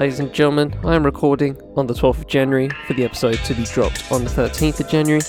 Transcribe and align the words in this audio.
Ladies 0.00 0.18
and 0.18 0.32
gentlemen, 0.32 0.74
I 0.82 0.94
am 0.94 1.04
recording 1.04 1.60
on 1.76 1.86
the 1.86 1.92
12th 1.92 2.20
of 2.20 2.26
January 2.26 2.70
for 2.86 2.94
the 2.94 3.04
episode 3.04 3.34
to 3.44 3.52
be 3.52 3.64
dropped 3.64 4.10
on 4.10 4.24
the 4.24 4.30
13th 4.30 4.80
of 4.80 4.88
January. 4.88 5.20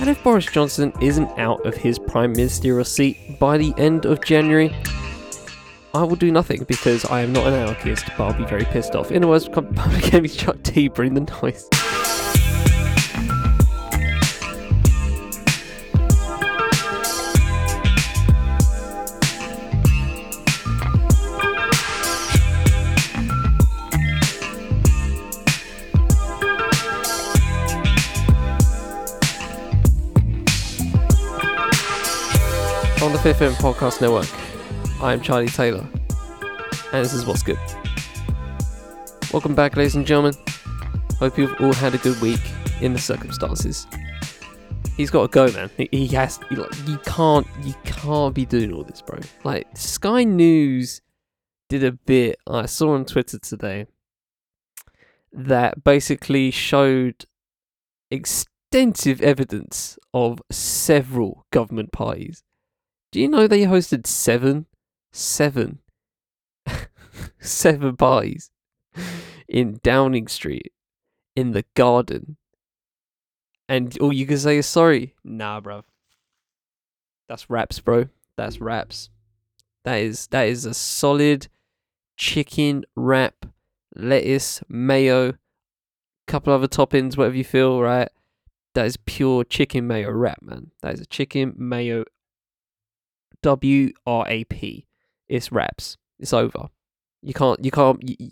And 0.00 0.10
if 0.10 0.20
Boris 0.24 0.46
Johnson 0.46 0.92
isn't 1.00 1.28
out 1.38 1.64
of 1.64 1.76
his 1.76 2.00
prime 2.00 2.32
ministerial 2.32 2.84
seat 2.84 3.38
by 3.38 3.58
the 3.58 3.72
end 3.76 4.04
of 4.04 4.20
January, 4.24 4.74
I 5.94 6.02
will 6.02 6.16
do 6.16 6.32
nothing 6.32 6.64
because 6.64 7.04
I 7.04 7.20
am 7.20 7.32
not 7.32 7.46
an 7.46 7.54
anarchist, 7.54 8.06
but 8.18 8.24
I'll 8.24 8.36
be 8.36 8.44
very 8.44 8.64
pissed 8.64 8.96
off. 8.96 9.12
In 9.12 9.18
other 9.18 9.28
words, 9.28 9.48
Public 9.52 10.12
Enemy 10.12 10.30
Chuck 10.30 10.56
D, 10.64 10.88
bring 10.88 11.14
the 11.14 11.20
noise. 11.40 11.68
Fifth 33.22 33.40
M 33.40 33.52
Podcast 33.52 34.00
Network, 34.00 34.26
I 35.00 35.12
am 35.12 35.20
Charlie 35.20 35.46
Taylor, 35.46 35.86
and 36.92 37.04
this 37.04 37.12
is 37.12 37.24
What's 37.24 37.44
Good. 37.44 37.56
Welcome 39.32 39.54
back, 39.54 39.76
ladies 39.76 39.94
and 39.94 40.04
gentlemen. 40.04 40.34
Hope 41.20 41.38
you've 41.38 41.54
all 41.60 41.72
had 41.72 41.94
a 41.94 41.98
good 41.98 42.20
week 42.20 42.40
in 42.80 42.92
the 42.92 42.98
circumstances. 42.98 43.86
He's 44.96 45.08
got 45.08 45.22
to 45.22 45.28
go, 45.28 45.52
man. 45.52 45.70
He, 45.76 45.88
he 45.92 46.08
has. 46.08 46.40
He, 46.48 46.56
like, 46.56 46.72
you 46.88 46.98
can't. 47.04 47.46
You 47.62 47.74
can't 47.84 48.34
be 48.34 48.44
doing 48.44 48.72
all 48.72 48.82
this, 48.82 49.00
bro. 49.00 49.20
Like 49.44 49.68
Sky 49.76 50.24
News 50.24 51.00
did 51.68 51.84
a 51.84 51.92
bit 51.92 52.40
I 52.48 52.66
saw 52.66 52.94
on 52.94 53.04
Twitter 53.04 53.38
today 53.38 53.86
that 55.32 55.84
basically 55.84 56.50
showed 56.50 57.26
extensive 58.10 59.22
evidence 59.22 59.96
of 60.12 60.42
several 60.50 61.46
government 61.52 61.92
parties 61.92 62.42
do 63.12 63.20
you 63.20 63.28
know 63.28 63.46
they 63.46 63.62
hosted 63.62 64.06
seven, 64.06 64.66
seven, 65.12 65.80
seven 67.40 67.96
parties 67.96 68.50
in 69.46 69.78
Downing 69.82 70.28
Street 70.28 70.72
in 71.36 71.52
the 71.52 71.64
garden? 71.74 72.38
And 73.68 73.96
all 74.00 74.12
you 74.12 74.26
can 74.26 74.38
say 74.38 74.56
is 74.56 74.66
sorry. 74.66 75.14
Nah, 75.22 75.60
bro. 75.60 75.84
That's 77.28 77.48
wraps, 77.48 77.80
bro. 77.80 78.08
That's 78.36 78.60
wraps. 78.60 79.10
That 79.84 79.96
is 79.96 80.26
that 80.28 80.48
is 80.48 80.64
a 80.64 80.74
solid 80.74 81.48
chicken 82.16 82.84
wrap, 82.96 83.46
lettuce, 83.94 84.62
mayo, 84.68 85.34
couple 86.26 86.52
other 86.52 86.68
toppings, 86.68 87.16
whatever 87.16 87.36
you 87.36 87.44
feel, 87.44 87.80
right? 87.80 88.08
That 88.74 88.86
is 88.86 88.96
pure 88.96 89.44
chicken 89.44 89.86
mayo 89.86 90.10
wrap, 90.10 90.40
man. 90.40 90.70
That 90.80 90.94
is 90.94 91.00
a 91.00 91.06
chicken 91.06 91.54
mayo 91.56 92.04
W 93.42 93.92
R 94.06 94.24
A 94.28 94.44
P. 94.44 94.86
It's 95.28 95.52
wraps. 95.52 95.96
It's 96.18 96.32
over. 96.32 96.68
You 97.22 97.34
can't. 97.34 97.64
You 97.64 97.70
can't. 97.70 98.00
You, 98.08 98.30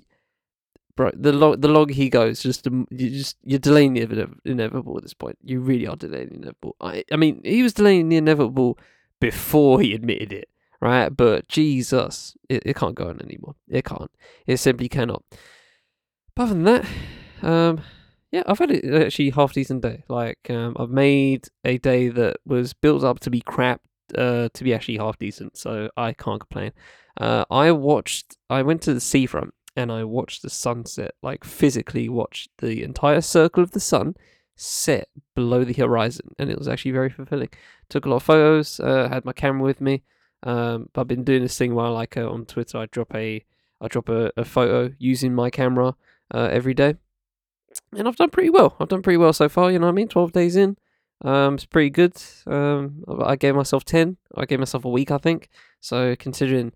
bro, 0.97 1.11
the 1.15 1.33
log, 1.33 1.61
the 1.61 1.69
log 1.69 1.91
he 1.91 2.09
goes. 2.09 2.43
Just 2.43 2.67
you 2.67 3.11
just 3.11 3.37
you're 3.43 3.59
delaying 3.59 3.95
the 3.95 4.29
inevitable 4.45 4.97
at 4.97 5.03
this 5.03 5.15
point. 5.15 5.39
You 5.43 5.61
really 5.61 5.87
are 5.87 5.97
delaying 5.97 6.29
the 6.29 6.37
inevitable. 6.37 6.77
I 6.81 7.05
I 7.13 7.17
mean, 7.17 7.41
he 7.45 7.63
was 7.63 7.73
delaying 7.73 8.09
the 8.09 8.17
inevitable 8.17 8.79
before 9.21 9.81
he 9.81 9.95
admitted 9.95 10.33
it, 10.33 10.49
right? 10.81 11.09
But 11.09 11.49
Jesus, 11.49 12.35
it, 12.49 12.63
it 12.65 12.77
can't 12.77 12.95
go 12.95 13.09
on 13.09 13.21
anymore. 13.21 13.55
It 13.69 13.85
can't. 13.85 14.11
It 14.47 14.59
simply 14.59 14.89
cannot. 14.89 15.23
Other 16.37 16.55
than 16.55 16.65
that, 16.65 16.87
um, 17.43 17.83
yeah, 18.33 18.45
I've 18.47 18.59
had 18.59 18.71
it 18.71 18.85
actually 19.03 19.29
half 19.31 19.53
decent 19.53 19.83
day. 19.83 20.05
Like, 20.09 20.39
um, 20.49 20.75
I've 20.79 20.89
made 20.89 21.49
a 21.67 21.77
day 21.77 22.09
that 22.09 22.39
was 22.47 22.73
built 22.73 23.05
up 23.05 23.21
to 23.21 23.31
be 23.31 23.43
crap 23.43 23.83
uh, 24.17 24.49
to 24.53 24.65
be 24.65 24.75
actually 24.75 24.99
half 24.99 25.19
decent, 25.19 25.57
so 25.57 25.91
I 25.97 26.13
can't 26.13 26.41
complain. 26.41 26.73
Uh, 27.21 27.45
I 27.51 27.73
watched, 27.73 28.37
I 28.49 28.63
went 28.63 28.83
to 28.83 28.95
the 28.95 29.01
seafront 29.01 29.53
and 29.77 29.93
I 29.93 30.05
watched 30.05 30.43
the 30.43 30.51
sunset, 30.51 31.13
like 31.23 31.45
physically 31.45 32.09
watched 32.09 32.51
the 32.59 32.83
entire 32.83 33.21
circle 33.21 33.63
of 33.63 33.73
the 33.73 33.81
sun 33.81 34.15
set 34.57 35.09
below 35.35 35.65
the 35.65 35.73
horizon, 35.75 36.35
and 36.39 36.51
it 36.51 36.59
was 36.59 36.69
actually 36.69 36.91
very 36.93 37.11
fulfilling. 37.11 37.49
Took 37.89 38.07
a 38.07 38.09
lot 38.11 38.17
of 38.17 38.23
photos, 38.23 38.81
uh, 38.81 39.09
had 39.09 39.25
my 39.25 39.33
camera 39.33 39.63
with 39.63 39.81
me. 39.81 40.03
Um, 40.43 40.89
I've 40.95 41.09
been 41.09 41.25
doing 41.25 41.43
this 41.43 41.59
thing 41.59 41.75
where, 41.75 41.89
like, 41.89 42.17
uh, 42.17 42.29
on 42.29 42.47
Twitter, 42.47 42.79
I 42.79 42.87
drop 42.87 43.15
a, 43.15 43.45
I 43.81 43.89
drop 43.89 44.09
a, 44.09 44.31
a 44.37 44.45
photo 44.45 44.95
using 44.99 45.35
my 45.35 45.51
camera 45.51 45.95
uh, 46.35 46.49
every 46.51 46.75
day, 46.75 46.97
and 47.97 48.07
I've 48.07 48.17
done 48.17 48.31
pretty 48.31 48.51
well. 48.51 48.77
I've 48.81 48.89
done 48.89 49.03
pretty 49.03 49.19
well 49.19 49.33
so 49.33 49.49
far. 49.49 49.71
You 49.71 49.79
know 49.79 49.87
what 49.87 49.93
I 49.93 49.97
mean? 49.97 50.09
Twelve 50.09 50.33
days 50.33 50.57
in. 50.57 50.77
Um, 51.23 51.55
it's 51.55 51.67
pretty 51.67 51.91
good. 51.91 52.15
Um, 52.47 53.05
I 53.23 53.37
gave 53.37 53.55
myself 53.55 53.85
10. 53.85 54.17
I 54.37 54.47
gave 54.47 54.59
myself 54.59 54.85
a 54.85 54.89
week, 54.89 55.11
I 55.11 55.19
think. 55.19 55.49
So 55.81 56.17
considering 56.17 56.73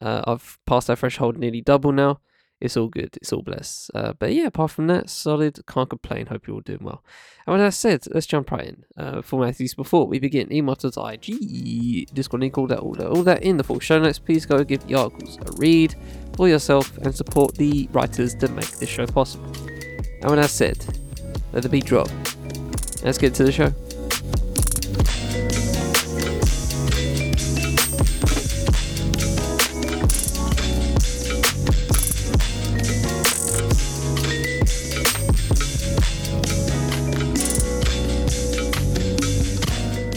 uh, 0.00 0.22
I've 0.26 0.58
passed 0.66 0.88
that 0.88 0.98
threshold 0.98 1.38
nearly 1.38 1.60
double 1.60 1.92
now, 1.92 2.20
it's 2.58 2.76
all 2.76 2.88
good. 2.88 3.16
It's 3.20 3.32
all 3.32 3.42
blessed. 3.42 3.90
Uh, 3.94 4.14
but 4.18 4.32
yeah, 4.32 4.46
apart 4.46 4.70
from 4.70 4.86
that, 4.86 5.10
solid. 5.10 5.58
Can't 5.66 5.90
complain. 5.90 6.26
Hope 6.26 6.46
you're 6.46 6.54
all 6.54 6.62
doing 6.62 6.82
well. 6.82 7.04
And 7.46 7.52
with 7.52 7.60
that 7.60 7.72
said, 7.72 8.04
let's 8.12 8.26
jump 8.26 8.50
right 8.50 8.64
in. 8.64 8.84
Uh, 8.96 9.20
formalities 9.20 9.74
before 9.74 10.06
we 10.06 10.18
begin. 10.18 10.50
Email 10.50 10.76
to 10.76 10.88
IG, 10.88 12.14
Discord 12.14 12.40
link, 12.40 12.56
all 12.56 12.66
that, 12.68 12.78
all 12.78 12.94
that, 12.94 13.08
all 13.08 13.22
that 13.24 13.42
in 13.42 13.58
the 13.58 13.64
full 13.64 13.78
show 13.80 13.98
notes. 13.98 14.18
Please 14.18 14.46
go 14.46 14.64
give 14.64 14.86
the 14.86 14.94
articles 14.94 15.38
a 15.44 15.52
read 15.58 15.94
for 16.34 16.48
yourself 16.48 16.96
and 16.98 17.14
support 17.14 17.54
the 17.56 17.88
writers 17.92 18.34
that 18.36 18.50
make 18.52 18.70
this 18.78 18.88
show 18.88 19.06
possible. 19.06 19.52
And 20.22 20.30
with 20.30 20.40
that 20.40 20.50
said, 20.50 20.78
let 21.52 21.62
the 21.62 21.68
beat 21.68 21.84
drop. 21.84 22.08
Let's 23.02 23.18
get 23.18 23.34
to 23.34 23.44
the 23.44 23.52
show. 23.52 23.72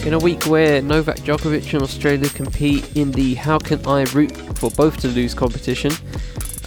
In 0.04 0.14
a 0.14 0.18
week 0.18 0.46
where 0.46 0.82
Novak 0.82 1.18
Djokovic 1.18 1.72
and 1.72 1.82
Australia 1.84 2.28
compete 2.30 2.96
in 2.96 3.12
the 3.12 3.34
How 3.34 3.60
Can 3.60 3.86
I 3.86 4.02
Root 4.12 4.36
for 4.58 4.68
Both 4.72 4.96
to 5.02 5.08
Lose 5.08 5.34
competition, 5.34 5.92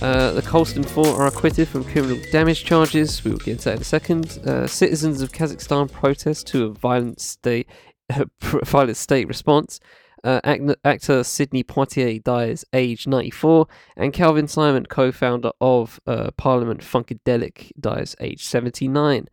uh, 0.04 0.34
the 0.34 0.42
Colston 0.42 0.84
Four 0.84 1.08
are 1.08 1.28
acquitted 1.28 1.70
from 1.70 1.86
criminal 1.86 2.20
damage 2.30 2.66
charges. 2.66 3.24
We 3.24 3.32
will 3.32 3.38
get 3.38 3.54
into 3.54 3.64
that 3.66 3.76
in 3.76 3.82
a 3.82 3.86
second. 3.86 4.38
Uh, 4.46 4.68
citizens 4.68 5.22
of 5.22 5.32
Kazakhstan 5.32 5.90
protest 5.90 6.46
to 6.48 6.66
a 6.66 6.70
violent 6.70 7.22
state, 7.22 7.70
violent 8.42 8.98
state 8.98 9.30
response. 9.30 9.80
Uh, 10.22 10.42
actor 10.84 11.24
Sidney 11.24 11.64
Poitier 11.64 12.22
dies 12.22 12.66
aged 12.74 13.08
94, 13.08 13.66
and 13.96 14.12
Calvin 14.12 14.50
Simon, 14.50 14.86
co-founder 14.86 15.52
of 15.62 16.02
uh, 16.06 16.32
Parliament 16.36 16.82
Funkadelic, 16.82 17.72
dies 17.80 18.14
aged 18.20 18.46
79. 18.46 19.30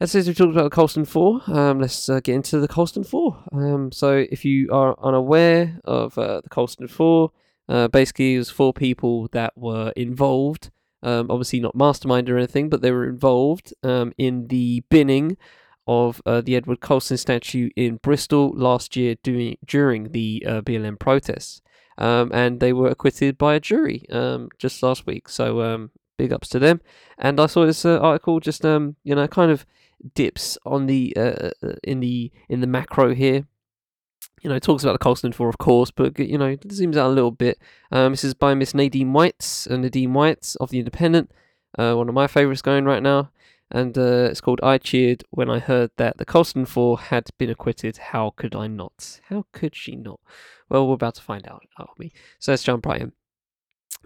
As 0.00 0.14
we've 0.14 0.36
talked 0.36 0.50
about 0.50 0.64
the 0.64 0.70
Colston 0.70 1.04
4, 1.04 1.40
um, 1.46 1.80
let's 1.80 2.08
uh, 2.08 2.18
get 2.18 2.34
into 2.34 2.58
the 2.58 2.66
Colston 2.66 3.04
4. 3.04 3.44
Um, 3.52 3.92
so, 3.92 4.26
if 4.28 4.44
you 4.44 4.68
are 4.72 4.96
unaware 5.00 5.78
of 5.84 6.18
uh, 6.18 6.40
the 6.40 6.48
Colston 6.48 6.88
4, 6.88 7.30
uh, 7.68 7.88
basically 7.88 8.34
it 8.34 8.38
was 8.38 8.50
four 8.50 8.72
people 8.72 9.28
that 9.32 9.52
were 9.56 9.92
involved. 9.96 10.70
Um, 11.02 11.30
obviously, 11.30 11.60
not 11.60 11.74
mastermind 11.74 12.30
or 12.30 12.38
anything, 12.38 12.68
but 12.68 12.80
they 12.80 12.92
were 12.92 13.08
involved 13.08 13.74
um, 13.82 14.12
in 14.18 14.46
the 14.48 14.84
binning 14.88 15.36
of 15.86 16.22
uh, 16.24 16.40
the 16.40 16.54
Edward 16.54 16.80
Colston 16.80 17.16
statue 17.16 17.70
in 17.74 17.96
Bristol 17.96 18.52
last 18.54 18.94
year 18.94 19.16
doing, 19.22 19.56
during 19.64 20.12
the 20.12 20.44
uh, 20.46 20.60
BLM 20.60 20.98
protests. 20.98 21.60
Um, 21.98 22.30
and 22.32 22.60
they 22.60 22.72
were 22.72 22.88
acquitted 22.88 23.36
by 23.36 23.54
a 23.54 23.60
jury 23.60 24.06
um, 24.10 24.48
just 24.58 24.82
last 24.82 25.06
week. 25.06 25.28
So, 25.28 25.60
um, 25.60 25.90
big 26.16 26.32
ups 26.32 26.48
to 26.50 26.58
them. 26.60 26.80
And 27.18 27.40
I 27.40 27.46
saw 27.46 27.66
this 27.66 27.84
uh, 27.84 27.98
article 27.98 28.38
just, 28.38 28.62
you 28.62 28.94
know, 29.04 29.26
kind 29.26 29.50
of 29.50 29.66
dips 30.14 30.58
on 30.64 30.86
the 30.86 31.14
uh, 31.16 31.50
uh, 31.62 31.74
in 31.82 32.00
the 32.00 32.30
in 32.48 32.60
the 32.60 32.66
macro 32.66 33.14
here. 33.14 33.46
You 34.42 34.50
know, 34.50 34.58
talks 34.58 34.82
about 34.82 34.92
the 34.92 34.98
Colston 34.98 35.32
Four, 35.32 35.48
of 35.48 35.58
course, 35.58 35.90
but 35.90 36.18
you 36.18 36.36
know, 36.36 36.56
zooms 36.56 36.96
out 36.96 37.10
a 37.10 37.14
little 37.14 37.30
bit. 37.30 37.58
Um, 37.92 38.12
this 38.12 38.24
is 38.24 38.34
by 38.34 38.54
Miss 38.54 38.74
Nadine 38.74 39.12
Whites, 39.12 39.68
uh, 39.68 39.76
Nadine 39.76 40.12
Whites 40.12 40.56
of 40.56 40.70
the 40.70 40.80
Independent, 40.80 41.30
uh, 41.78 41.94
one 41.94 42.08
of 42.08 42.14
my 42.14 42.26
favourites 42.26 42.60
going 42.60 42.84
right 42.84 43.02
now, 43.02 43.30
and 43.70 43.96
uh, 43.96 44.28
it's 44.30 44.40
called 44.40 44.60
"I 44.62 44.78
Cheered 44.78 45.22
When 45.30 45.48
I 45.48 45.60
Heard 45.60 45.92
That 45.96 46.18
the 46.18 46.24
Colston 46.24 46.66
Four 46.66 46.98
Had 46.98 47.28
Been 47.38 47.50
Acquitted." 47.50 47.98
How 47.98 48.30
could 48.36 48.56
I 48.56 48.66
not? 48.66 49.20
How 49.28 49.46
could 49.52 49.76
she 49.76 49.94
not? 49.94 50.20
Well, 50.68 50.88
we're 50.88 50.94
about 50.94 51.14
to 51.16 51.22
find 51.22 51.46
out, 51.46 51.62
aren't 51.78 51.98
we? 51.98 52.12
So 52.40 52.50
let's 52.52 52.64
jump 52.64 52.84
right 52.86 53.00
in. 53.00 53.12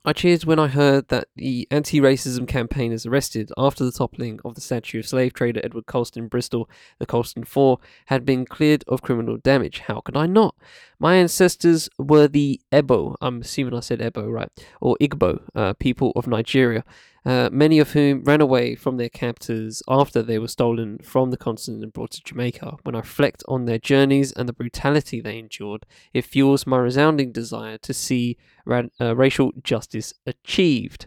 I 0.08 0.12
cheered 0.12 0.44
when 0.44 0.60
I 0.60 0.68
heard 0.68 1.08
that 1.08 1.26
the 1.34 1.66
anti 1.68 2.00
racism 2.00 2.46
campaigners 2.46 3.06
arrested 3.06 3.50
after 3.58 3.84
the 3.84 3.90
toppling 3.90 4.38
of 4.44 4.54
the 4.54 4.60
statue 4.60 5.00
of 5.00 5.06
slave 5.08 5.32
trader 5.32 5.60
Edward 5.64 5.86
Colston 5.86 6.22
in 6.22 6.28
Bristol, 6.28 6.70
the 7.00 7.06
Colston 7.06 7.42
Four, 7.42 7.80
had 8.06 8.24
been 8.24 8.46
cleared 8.46 8.84
of 8.86 9.02
criminal 9.02 9.36
damage. 9.36 9.80
How 9.80 9.98
could 10.00 10.16
I 10.16 10.26
not? 10.26 10.54
My 11.00 11.16
ancestors 11.16 11.88
were 11.98 12.28
the 12.28 12.60
Ebo, 12.70 13.16
I'm 13.20 13.40
assuming 13.40 13.74
I 13.74 13.80
said 13.80 14.00
Ebo, 14.00 14.30
right, 14.30 14.48
or 14.80 14.96
Igbo, 15.00 15.42
uh, 15.56 15.72
people 15.72 16.12
of 16.14 16.28
Nigeria, 16.28 16.84
uh, 17.26 17.50
many 17.50 17.80
of 17.80 17.90
whom 17.90 18.22
ran 18.22 18.40
away 18.40 18.76
from 18.76 18.98
their 18.98 19.08
captors 19.08 19.82
after 19.88 20.22
they 20.22 20.38
were 20.38 20.46
stolen 20.46 20.98
from 20.98 21.32
the 21.32 21.36
continent 21.36 21.82
and 21.82 21.92
brought 21.92 22.12
to 22.12 22.22
Jamaica. 22.22 22.76
When 22.84 22.94
I 22.94 23.00
reflect 23.00 23.42
on 23.48 23.64
their 23.64 23.80
journeys 23.80 24.30
and 24.30 24.48
the 24.48 24.52
brutality 24.52 25.20
they 25.20 25.40
endured, 25.40 25.84
it 26.14 26.24
fuels 26.24 26.68
my 26.68 26.78
resounding 26.78 27.32
desire 27.32 27.78
to 27.78 27.92
see 27.92 28.36
ra- 28.64 28.82
uh, 29.00 29.16
racial 29.16 29.50
justice 29.64 30.14
achieved. 30.24 31.06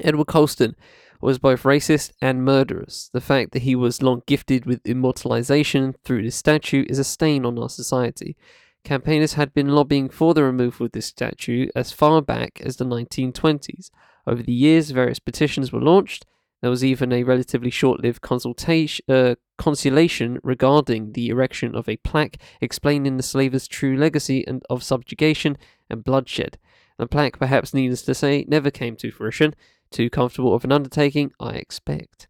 Edward 0.00 0.28
Colston 0.28 0.76
was 1.20 1.40
both 1.40 1.64
racist 1.64 2.12
and 2.22 2.44
murderous. 2.44 3.10
The 3.12 3.20
fact 3.20 3.50
that 3.52 3.62
he 3.62 3.74
was 3.74 4.02
long 4.02 4.22
gifted 4.24 4.66
with 4.66 4.80
immortalization 4.84 5.96
through 6.04 6.22
this 6.22 6.36
statue 6.36 6.84
is 6.88 7.00
a 7.00 7.04
stain 7.04 7.44
on 7.44 7.58
our 7.58 7.68
society. 7.68 8.36
Campaigners 8.84 9.34
had 9.34 9.52
been 9.52 9.68
lobbying 9.68 10.08
for 10.08 10.32
the 10.32 10.44
removal 10.44 10.86
of 10.86 10.92
this 10.92 11.06
statue 11.06 11.68
as 11.74 11.90
far 11.90 12.22
back 12.22 12.60
as 12.64 12.76
the 12.76 12.84
1920s. 12.84 13.90
Over 14.26 14.42
the 14.42 14.52
years, 14.52 14.90
various 14.90 15.18
petitions 15.18 15.72
were 15.72 15.80
launched. 15.80 16.24
There 16.60 16.70
was 16.70 16.84
even 16.84 17.12
a 17.12 17.24
relatively 17.24 17.70
short-lived 17.70 18.20
consultation, 18.20 19.04
uh, 19.08 19.34
consultation 19.58 20.38
regarding 20.44 21.12
the 21.12 21.28
erection 21.28 21.74
of 21.74 21.88
a 21.88 21.96
plaque 21.96 22.36
explaining 22.60 23.16
the 23.16 23.22
slavers' 23.24 23.66
true 23.66 23.96
legacy 23.96 24.44
and 24.46 24.62
of 24.70 24.84
subjugation 24.84 25.58
and 25.90 26.04
bloodshed. 26.04 26.58
The 26.98 27.08
plaque, 27.08 27.38
perhaps 27.38 27.74
needless 27.74 28.02
to 28.02 28.14
say, 28.14 28.44
never 28.46 28.70
came 28.70 28.94
to 28.96 29.10
fruition. 29.10 29.54
Too 29.90 30.08
comfortable 30.08 30.54
of 30.54 30.64
an 30.64 30.70
undertaking, 30.70 31.32
I 31.40 31.54
expect. 31.54 32.28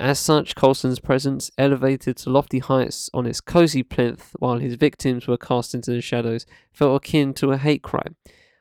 As 0.00 0.18
such, 0.18 0.54
Colston's 0.54 1.00
presence, 1.00 1.50
elevated 1.56 2.16
to 2.18 2.30
lofty 2.30 2.58
heights 2.58 3.08
on 3.14 3.26
its 3.26 3.40
cosy 3.40 3.82
plinth 3.82 4.34
while 4.38 4.58
his 4.58 4.74
victims 4.74 5.26
were 5.26 5.38
cast 5.38 5.74
into 5.74 5.90
the 5.90 6.00
shadows, 6.00 6.46
felt 6.72 6.96
akin 6.96 7.32
to 7.34 7.52
a 7.52 7.58
hate 7.58 7.82
crime. 7.82 8.16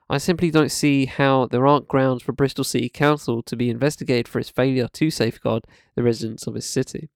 I 0.07 0.19
simply 0.19 0.51
don't 0.51 0.71
see 0.71 1.05
how 1.05 1.47
there 1.47 1.65
aren't 1.65 1.87
grounds 1.87 2.21
for 2.21 2.31
Bristol 2.31 2.63
City 2.63 2.89
Council 2.89 3.41
to 3.43 3.55
be 3.55 3.69
investigated 3.69 4.27
for 4.27 4.39
its 4.39 4.49
failure 4.49 4.87
to 4.87 5.09
safeguard 5.09 5.63
the 5.95 6.03
residents 6.03 6.45
of 6.45 6.55
its 6.55 6.67
city. 6.67 7.09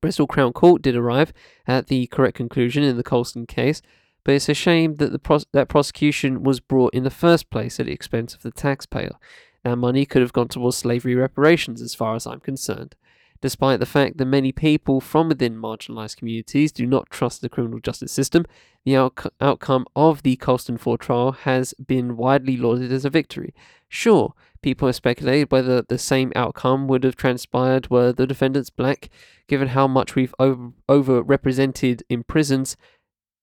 Bristol 0.00 0.26
Crown 0.26 0.52
Court 0.52 0.82
did 0.82 0.96
arrive 0.96 1.32
at 1.66 1.88
the 1.88 2.06
correct 2.06 2.36
conclusion 2.36 2.82
in 2.84 2.96
the 2.96 3.02
Colston 3.02 3.46
case, 3.46 3.82
but 4.24 4.34
it's 4.34 4.48
a 4.48 4.54
shame 4.54 4.96
that 4.96 5.12
the 5.12 5.18
pros- 5.18 5.46
that 5.52 5.68
prosecution 5.68 6.42
was 6.42 6.60
brought 6.60 6.94
in 6.94 7.02
the 7.04 7.10
first 7.10 7.50
place 7.50 7.80
at 7.80 7.86
the 7.86 7.92
expense 7.92 8.34
of 8.34 8.42
the 8.42 8.52
taxpayer. 8.52 9.16
That 9.64 9.76
money 9.76 10.06
could 10.06 10.22
have 10.22 10.32
gone 10.32 10.48
towards 10.48 10.78
slavery 10.78 11.14
reparations, 11.14 11.82
as 11.82 11.94
far 11.94 12.14
as 12.14 12.26
I'm 12.26 12.40
concerned 12.40 12.94
despite 13.40 13.80
the 13.80 13.86
fact 13.86 14.18
that 14.18 14.26
many 14.26 14.52
people 14.52 15.00
from 15.00 15.28
within 15.28 15.56
marginalised 15.56 16.16
communities 16.16 16.72
do 16.72 16.86
not 16.86 17.10
trust 17.10 17.40
the 17.40 17.48
criminal 17.48 17.80
justice 17.80 18.12
system, 18.12 18.44
the 18.84 18.96
out- 18.96 19.32
outcome 19.40 19.86
of 19.96 20.22
the 20.22 20.36
Colston 20.36 20.78
4 20.78 20.98
trial 20.98 21.32
has 21.32 21.74
been 21.74 22.16
widely 22.16 22.56
lauded 22.56 22.92
as 22.92 23.04
a 23.04 23.10
victory. 23.10 23.54
Sure, 23.88 24.34
people 24.62 24.88
have 24.88 24.96
speculated 24.96 25.50
whether 25.50 25.82
the 25.82 25.98
same 25.98 26.32
outcome 26.36 26.86
would 26.88 27.04
have 27.04 27.16
transpired 27.16 27.90
were 27.90 28.12
the 28.12 28.26
defendants 28.26 28.70
black, 28.70 29.10
given 29.48 29.68
how 29.68 29.86
much 29.86 30.14
we've 30.14 30.34
over- 30.38 30.72
overrepresented 30.88 32.02
in 32.08 32.22
prisons. 32.22 32.76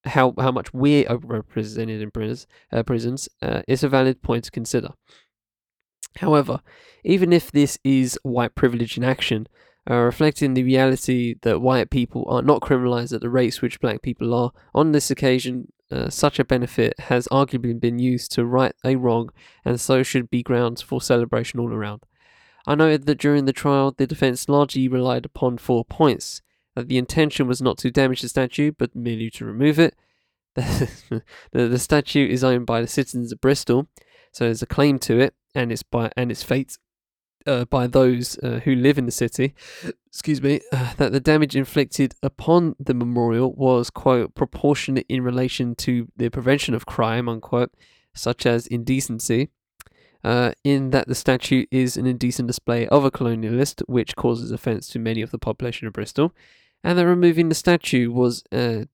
How, 0.04 0.32
how 0.38 0.52
much 0.52 0.72
we're 0.72 1.04
overrepresented 1.04 2.00
in 2.00 2.10
prisons, 2.12 2.46
uh, 2.72 2.82
prisons 2.84 3.28
uh, 3.42 3.62
is 3.66 3.82
a 3.82 3.88
valid 3.88 4.22
point 4.22 4.44
to 4.44 4.50
consider. 4.50 4.90
However, 6.18 6.60
even 7.04 7.32
if 7.32 7.50
this 7.50 7.78
is 7.84 8.18
white 8.22 8.54
privilege 8.54 8.96
in 8.96 9.04
action, 9.04 9.48
uh, 9.90 9.96
reflecting 9.96 10.54
the 10.54 10.62
reality 10.62 11.36
that 11.42 11.60
white 11.60 11.90
people 11.90 12.24
are 12.28 12.42
not 12.42 12.60
criminalized 12.60 13.12
at 13.12 13.20
the 13.20 13.30
rates 13.30 13.62
which 13.62 13.80
black 13.80 14.02
people 14.02 14.34
are. 14.34 14.52
On 14.74 14.92
this 14.92 15.10
occasion, 15.10 15.72
uh, 15.90 16.10
such 16.10 16.38
a 16.38 16.44
benefit 16.44 16.98
has 17.00 17.26
arguably 17.28 17.78
been 17.78 17.98
used 17.98 18.30
to 18.32 18.44
right 18.44 18.74
a 18.84 18.96
wrong, 18.96 19.30
and 19.64 19.80
so 19.80 20.02
should 20.02 20.28
be 20.28 20.42
grounds 20.42 20.82
for 20.82 21.00
celebration 21.00 21.58
all 21.58 21.72
around. 21.72 22.02
I 22.66 22.74
noted 22.74 23.06
that 23.06 23.18
during 23.18 23.46
the 23.46 23.52
trial, 23.52 23.94
the 23.96 24.06
defense 24.06 24.48
largely 24.48 24.88
relied 24.88 25.24
upon 25.24 25.56
four 25.56 25.84
points 25.86 26.42
that 26.74 26.88
the 26.88 26.98
intention 26.98 27.48
was 27.48 27.62
not 27.62 27.78
to 27.78 27.90
damage 27.90 28.20
the 28.20 28.28
statue, 28.28 28.72
but 28.76 28.94
merely 28.94 29.30
to 29.30 29.46
remove 29.46 29.78
it. 29.78 29.94
the, 30.54 31.22
the 31.52 31.78
statue 31.78 32.28
is 32.28 32.44
owned 32.44 32.66
by 32.66 32.82
the 32.82 32.86
citizens 32.86 33.32
of 33.32 33.40
Bristol, 33.40 33.88
so 34.32 34.44
there's 34.44 34.62
a 34.62 34.66
claim 34.66 34.98
to 34.98 35.18
it 35.18 35.34
and 35.54 35.72
its 35.72 35.82
by 35.82 36.12
and 36.16 36.30
its 36.30 36.42
fate 36.42 36.76
uh, 37.46 37.64
by 37.66 37.86
those 37.86 38.38
uh, 38.38 38.60
who 38.64 38.74
live 38.74 38.98
in 38.98 39.06
the 39.06 39.12
city, 39.12 39.54
excuse 40.06 40.42
me, 40.42 40.60
uh, 40.72 40.94
that 40.96 41.12
the 41.12 41.20
damage 41.20 41.56
inflicted 41.56 42.14
upon 42.22 42.74
the 42.78 42.94
memorial 42.94 43.52
was, 43.52 43.90
quote, 43.90 44.34
proportionate 44.34 45.06
in 45.08 45.22
relation 45.22 45.74
to 45.76 46.08
the 46.16 46.28
prevention 46.28 46.74
of 46.74 46.86
crime, 46.86 47.28
unquote, 47.28 47.72
such 48.14 48.46
as 48.46 48.66
indecency, 48.66 49.50
uh, 50.24 50.52
in 50.64 50.90
that 50.90 51.08
the 51.08 51.14
statue 51.14 51.64
is 51.70 51.96
an 51.96 52.06
indecent 52.06 52.46
display 52.46 52.86
of 52.88 53.04
a 53.04 53.10
colonialist, 53.10 53.82
which 53.86 54.16
causes 54.16 54.50
offence 54.50 54.88
to 54.88 54.98
many 54.98 55.22
of 55.22 55.30
the 55.30 55.38
population 55.38 55.86
of 55.86 55.92
Bristol, 55.92 56.32
and 56.82 56.98
that 56.98 57.06
removing 57.06 57.48
the 57.48 57.54
statue 57.54 58.10
was 58.10 58.42
uh, 58.52 58.84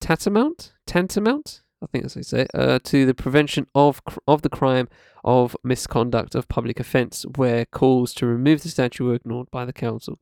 tantamount, 0.00 0.72
tantamount, 0.86 1.62
I 1.82 1.86
think 1.86 2.04
that's 2.04 2.14
how 2.14 2.18
you 2.18 2.24
say 2.24 2.46
uh, 2.54 2.78
to 2.84 3.06
the 3.06 3.14
prevention 3.14 3.66
of 3.74 4.00
of 4.26 4.42
the 4.42 4.48
crime 4.48 4.88
of 5.24 5.56
misconduct 5.62 6.34
of 6.34 6.48
public 6.48 6.80
offence, 6.80 7.24
where 7.36 7.64
calls 7.66 8.12
to 8.14 8.26
remove 8.26 8.62
the 8.62 8.68
statue 8.68 9.06
were 9.06 9.14
ignored 9.14 9.50
by 9.50 9.64
the 9.64 9.72
council. 9.72 10.18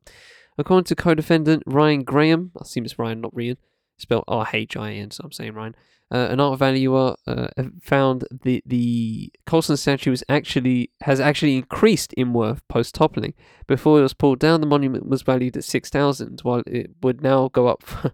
According 0.57 0.85
to 0.85 0.95
co-defendant 0.95 1.63
Ryan 1.65 2.03
Graham, 2.03 2.51
I 2.57 2.61
assume 2.63 2.85
it's 2.85 2.97
Ryan, 2.97 3.21
not 3.21 3.35
Ryan, 3.35 3.57
spelled 3.97 4.23
R-H-I-N, 4.27 5.11
so 5.11 5.23
I'm 5.23 5.31
saying 5.31 5.53
Ryan. 5.53 5.75
Uh, 6.09 6.27
an 6.29 6.39
art 6.39 6.57
valuer 6.57 7.15
uh, 7.27 7.47
found 7.81 8.23
the 8.43 8.63
the 8.65 9.29
Colston 9.45 9.75
statue 9.75 10.11
was 10.11 10.23
actually 10.29 10.89
has 11.01 11.19
actually 11.19 11.57
increased 11.57 12.13
in 12.13 12.31
worth 12.31 12.65
post 12.69 12.95
toppling. 12.95 13.33
Before 13.67 13.99
it 13.99 14.03
was 14.03 14.13
pulled 14.13 14.39
down, 14.39 14.61
the 14.61 14.67
monument 14.67 15.09
was 15.09 15.21
valued 15.21 15.57
at 15.57 15.65
six 15.65 15.89
thousand, 15.89 16.39
while 16.43 16.63
it 16.65 16.91
would 17.01 17.21
now 17.21 17.49
go 17.49 17.67
up. 17.67 17.83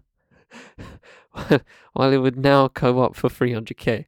While 1.92 2.12
it 2.12 2.18
would 2.18 2.38
now 2.38 2.68
go 2.68 3.00
up 3.00 3.16
for 3.16 3.28
300k. 3.28 4.06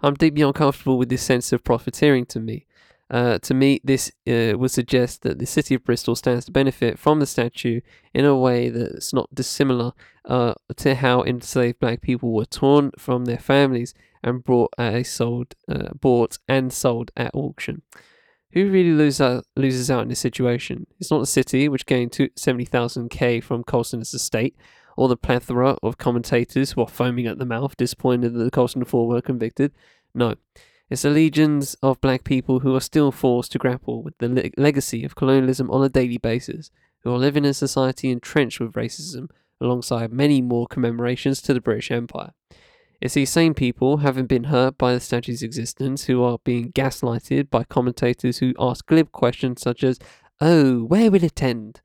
I'm 0.00 0.14
deeply 0.14 0.42
uncomfortable 0.42 0.98
with 0.98 1.08
this 1.08 1.22
sense 1.22 1.52
of 1.52 1.64
profiteering 1.64 2.26
to 2.26 2.40
me. 2.40 2.66
Uh, 3.10 3.38
to 3.38 3.54
me, 3.54 3.80
this 3.84 4.10
uh, 4.26 4.56
would 4.56 4.70
suggest 4.70 5.22
that 5.22 5.38
the 5.38 5.46
city 5.46 5.74
of 5.74 5.84
Bristol 5.84 6.16
stands 6.16 6.46
to 6.46 6.52
benefit 6.52 6.98
from 6.98 7.20
the 7.20 7.26
statue 7.26 7.80
in 8.14 8.24
a 8.24 8.36
way 8.36 8.70
that's 8.70 9.12
not 9.12 9.34
dissimilar 9.34 9.92
uh, 10.24 10.54
to 10.76 10.94
how 10.94 11.22
enslaved 11.22 11.78
black 11.80 12.00
people 12.00 12.32
were 12.32 12.46
torn 12.46 12.90
from 12.98 13.26
their 13.26 13.38
families 13.38 13.94
and 14.22 14.42
brought 14.42 14.72
a 14.78 15.02
sold, 15.02 15.54
uh, 15.68 15.90
bought 16.00 16.38
and 16.48 16.72
sold 16.72 17.10
at 17.16 17.34
auction. 17.34 17.82
Who 18.52 18.70
really 18.70 18.92
lose 18.92 19.20
out, 19.20 19.44
loses 19.56 19.90
out 19.90 20.02
in 20.02 20.08
this 20.08 20.20
situation? 20.20 20.86
It's 20.98 21.10
not 21.10 21.20
the 21.20 21.26
city, 21.26 21.68
which 21.68 21.86
gained 21.86 22.12
70,000k 22.12 23.42
from 23.42 23.64
Colston's 23.64 24.14
estate, 24.14 24.56
or 24.96 25.08
the 25.08 25.16
plethora 25.16 25.76
of 25.82 25.98
commentators 25.98 26.72
who 26.72 26.82
are 26.82 26.88
foaming 26.88 27.26
at 27.26 27.38
the 27.38 27.46
mouth, 27.46 27.76
disappointed 27.76 28.34
that 28.34 28.44
the 28.44 28.50
Colston 28.50 28.84
Four 28.84 29.08
were 29.08 29.20
convicted. 29.20 29.72
No. 30.14 30.34
It's 30.90 31.02
the 31.02 31.10
legions 31.10 31.74
of 31.82 32.00
black 32.00 32.24
people 32.24 32.60
who 32.60 32.74
are 32.76 32.80
still 32.80 33.10
forced 33.10 33.52
to 33.52 33.58
grapple 33.58 34.02
with 34.02 34.16
the 34.18 34.28
le- 34.28 34.62
legacy 34.62 35.04
of 35.04 35.16
colonialism 35.16 35.70
on 35.70 35.82
a 35.82 35.88
daily 35.88 36.18
basis, 36.18 36.70
who 37.02 37.12
are 37.12 37.18
living 37.18 37.44
in 37.44 37.50
a 37.50 37.54
society 37.54 38.10
entrenched 38.10 38.60
with 38.60 38.74
racism, 38.74 39.28
alongside 39.60 40.12
many 40.12 40.42
more 40.42 40.66
commemorations 40.66 41.40
to 41.42 41.54
the 41.54 41.60
British 41.60 41.90
Empire. 41.90 42.32
It's 43.00 43.14
these 43.14 43.30
same 43.30 43.54
people, 43.54 43.98
having 43.98 44.26
been 44.26 44.44
hurt 44.44 44.78
by 44.78 44.94
the 44.94 45.00
statue's 45.00 45.42
existence, 45.42 46.04
who 46.04 46.22
are 46.22 46.38
being 46.44 46.72
gaslighted 46.72 47.50
by 47.50 47.64
commentators 47.64 48.38
who 48.38 48.54
ask 48.58 48.86
glib 48.86 49.12
questions 49.12 49.60
such 49.62 49.84
as, 49.84 49.98
Oh, 50.40 50.84
where 50.84 51.10
will 51.10 51.24
it 51.24 51.42
end? 51.42 51.80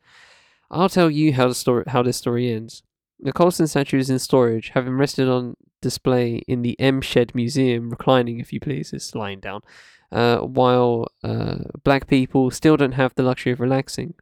I'll 0.72 0.90
tell 0.90 1.10
you 1.10 1.34
how 1.34 1.48
the 1.48 1.56
story 1.56 1.84
how 1.88 2.04
this 2.04 2.18
story 2.18 2.52
ends. 2.52 2.84
The 3.22 3.34
Colston 3.34 3.68
statue 3.68 4.00
is 4.00 4.10
in 4.10 4.18
storage, 4.20 4.70
having 4.70 4.94
rested 4.94 5.28
on 5.28 5.56
display 5.82 6.38
in 6.48 6.62
the 6.62 6.80
M 6.80 7.02
Shed 7.02 7.36
Museum, 7.36 7.90
reclining, 7.90 8.40
if 8.40 8.54
you 8.54 8.62
please, 8.62 8.94
it's 8.94 9.14
lying 9.14 9.42
down, 9.42 9.62
uh, 10.12 10.38
while 10.38 11.08
uh, 11.22 11.58
black 11.84 12.08
people 12.08 12.50
still 12.50 12.78
don't 12.78 12.94
have 12.94 13.14
the 13.16 13.24
luxury 13.24 13.52
of 13.52 13.60
relaxing. 13.60 14.14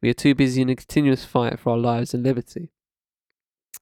We 0.00 0.08
are 0.10 0.14
too 0.14 0.36
busy 0.36 0.62
in 0.62 0.68
a 0.68 0.76
continuous 0.76 1.24
fight 1.24 1.58
for 1.58 1.70
our 1.70 1.78
lives 1.78 2.14
and 2.14 2.22
liberty. 2.22 2.70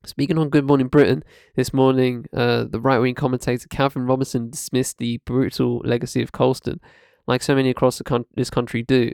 Speaking 0.05 0.39
on 0.39 0.49
Good 0.49 0.65
Morning 0.65 0.89
Britain 0.89 1.23
this 1.55 1.75
morning, 1.75 2.27
uh, 2.33 2.65
the 2.65 2.81
right 2.81 2.99
wing 2.99 3.15
commentator 3.15 3.69
Calvin 3.69 4.07
Robinson 4.07 4.51
dismissed 4.51 4.99
the 4.99 5.19
brutal 5.27 5.83
legacy 5.85 6.23
of 6.23 6.33
Colston, 6.33 6.81
like 7.27 7.43
so 7.43 7.55
many 7.55 7.69
across 7.69 8.01
con- 8.03 8.25
this 8.35 8.51
country 8.51 8.83
do. 8.83 9.13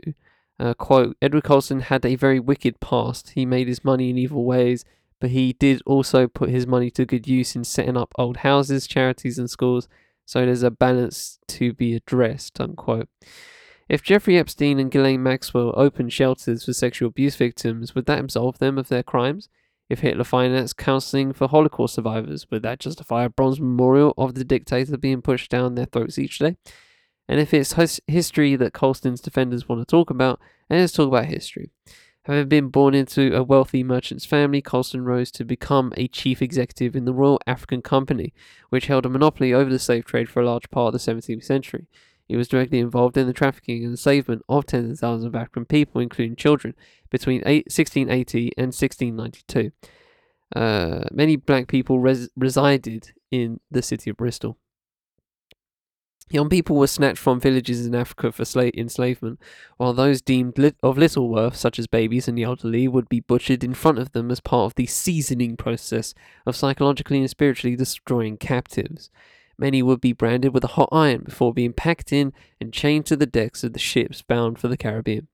Uh, 0.57 0.73
quote 0.73 1.17
Edward 1.21 1.43
Colston 1.43 1.81
had 1.81 2.05
a 2.05 2.15
very 2.15 2.39
wicked 2.39 2.79
past. 2.79 3.31
He 3.31 3.45
made 3.45 3.67
his 3.67 3.83
money 3.83 4.09
in 4.09 4.17
evil 4.17 4.45
ways 4.45 4.85
but 5.19 5.31
he 5.31 5.53
did 5.53 5.81
also 5.85 6.27
put 6.27 6.49
his 6.49 6.65
money 6.65 6.89
to 6.91 7.05
good 7.05 7.27
use 7.27 7.55
in 7.55 7.63
setting 7.63 7.97
up 7.97 8.13
almshouses, 8.17 8.87
charities, 8.87 9.37
and 9.37 9.49
schools. 9.49 9.87
So 10.25 10.45
there's 10.45 10.63
a 10.63 10.71
balance 10.71 11.39
to 11.49 11.73
be 11.73 11.95
addressed, 11.95 12.59
unquote. 12.61 13.09
If 13.89 14.03
Jeffrey 14.03 14.37
Epstein 14.37 14.79
and 14.79 14.91
Ghislaine 14.91 15.23
Maxwell 15.23 15.73
opened 15.75 16.13
shelters 16.13 16.65
for 16.65 16.73
sexual 16.73 17.09
abuse 17.09 17.35
victims, 17.35 17.95
would 17.95 18.05
that 18.05 18.19
absolve 18.19 18.59
them 18.59 18.77
of 18.77 18.87
their 18.87 19.01
crimes? 19.01 19.49
If 19.89 20.01
Hitler 20.01 20.23
financed 20.23 20.77
counseling 20.77 21.33
for 21.33 21.47
Holocaust 21.47 21.95
survivors, 21.95 22.45
would 22.51 22.61
that 22.61 22.79
justify 22.79 23.23
a 23.23 23.29
bronze 23.29 23.59
memorial 23.59 24.13
of 24.15 24.35
the 24.35 24.43
dictator 24.43 24.95
being 24.97 25.23
pushed 25.23 25.49
down 25.49 25.73
their 25.73 25.85
throats 25.85 26.19
each 26.19 26.37
day? 26.37 26.57
And 27.27 27.39
if 27.39 27.53
it's 27.53 27.73
his- 27.73 28.01
history 28.05 28.55
that 28.55 28.73
Colston's 28.73 29.21
defenders 29.21 29.67
want 29.67 29.81
to 29.81 29.85
talk 29.85 30.11
about, 30.11 30.39
then 30.69 30.79
let's 30.79 30.93
talk 30.93 31.07
about 31.07 31.25
history. 31.25 31.71
Having 32.29 32.49
been 32.49 32.69
born 32.69 32.93
into 32.93 33.35
a 33.35 33.41
wealthy 33.41 33.83
merchant's 33.83 34.23
family, 34.23 34.61
Colston 34.61 35.03
rose 35.03 35.31
to 35.31 35.43
become 35.43 35.91
a 35.97 36.07
chief 36.07 36.43
executive 36.43 36.95
in 36.95 37.05
the 37.05 37.13
Royal 37.13 37.39
African 37.47 37.81
Company, 37.81 38.35
which 38.69 38.85
held 38.85 39.07
a 39.07 39.09
monopoly 39.09 39.51
over 39.51 39.71
the 39.71 39.79
slave 39.79 40.05
trade 40.05 40.29
for 40.29 40.39
a 40.39 40.45
large 40.45 40.69
part 40.69 40.93
of 40.93 41.01
the 41.01 41.11
17th 41.11 41.43
century. 41.43 41.87
He 42.27 42.35
was 42.35 42.47
directly 42.47 42.77
involved 42.77 43.17
in 43.17 43.25
the 43.25 43.33
trafficking 43.33 43.83
and 43.83 43.93
enslavement 43.93 44.43
of 44.47 44.67
tens 44.67 44.91
of 44.91 44.99
thousands 44.99 45.25
of 45.25 45.33
African 45.33 45.65
people, 45.65 46.01
including 46.01 46.35
children, 46.35 46.75
between 47.09 47.41
1680 47.41 48.51
and 48.55 48.67
1692. 48.67 49.71
Uh, 50.55 51.05
many 51.11 51.35
black 51.35 51.67
people 51.67 51.99
res- 51.99 52.29
resided 52.35 53.11
in 53.31 53.59
the 53.71 53.81
city 53.81 54.11
of 54.11 54.17
Bristol. 54.17 54.55
Young 56.31 56.47
people 56.47 56.75
were 56.75 56.87
snatched 56.87 57.17
from 57.17 57.39
villages 57.39 57.87
in 57.87 57.95
Africa 57.95 58.31
for 58.31 58.45
slave 58.45 58.73
enslavement, 58.77 59.39
while 59.77 59.93
those 59.93 60.21
deemed 60.21 60.59
of 60.83 60.97
little 60.97 61.27
worth, 61.27 61.55
such 61.55 61.79
as 61.79 61.87
babies 61.87 62.27
and 62.27 62.37
the 62.37 62.43
elderly, 62.43 62.87
would 62.87 63.09
be 63.09 63.19
butchered 63.19 63.63
in 63.63 63.73
front 63.73 63.97
of 63.97 64.11
them 64.11 64.29
as 64.29 64.39
part 64.39 64.67
of 64.67 64.75
the 64.75 64.85
seasoning 64.85 65.57
process 65.57 66.13
of 66.45 66.55
psychologically 66.55 67.19
and 67.19 67.29
spiritually 67.29 67.75
destroying 67.75 68.37
captives. 68.37 69.09
Many 69.57 69.81
would 69.81 70.01
be 70.01 70.13
branded 70.13 70.53
with 70.53 70.63
a 70.63 70.67
hot 70.67 70.89
iron 70.91 71.23
before 71.23 71.51
being 71.51 71.73
packed 71.73 72.13
in 72.13 72.31
and 72.61 72.71
chained 72.71 73.07
to 73.07 73.15
the 73.15 73.25
decks 73.25 73.63
of 73.63 73.73
the 73.73 73.79
ships 73.79 74.21
bound 74.21 74.59
for 74.59 74.67
the 74.67 74.77
Caribbean. 74.77 75.27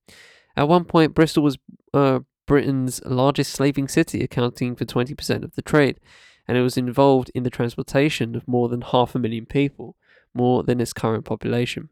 At 0.56 0.70
one 0.70 0.86
point, 0.86 1.14
Bristol 1.14 1.44
was 1.44 1.58
uh, 1.94 2.20
Britain's 2.46 3.04
largest 3.04 3.52
slaving 3.52 3.90
city, 3.90 4.24
accounting 4.24 4.78
for 4.78 4.86
20% 4.86 5.44
of 5.44 5.56
the 5.56 5.62
trade, 5.62 6.00
and 6.48 6.58
it 6.58 6.62
was 6.62 6.78
involved 6.78 7.32
in 7.36 7.44
the 7.44 7.50
transportation 7.50 8.34
of 8.34 8.48
more 8.48 8.70
than 8.70 8.82
half 8.82 9.14
a 9.14 9.20
million 9.20 9.46
people 9.46 9.98
more 10.36 10.64
than 10.64 10.82
its 10.82 10.94
current 10.94 11.26
population. 11.26 11.90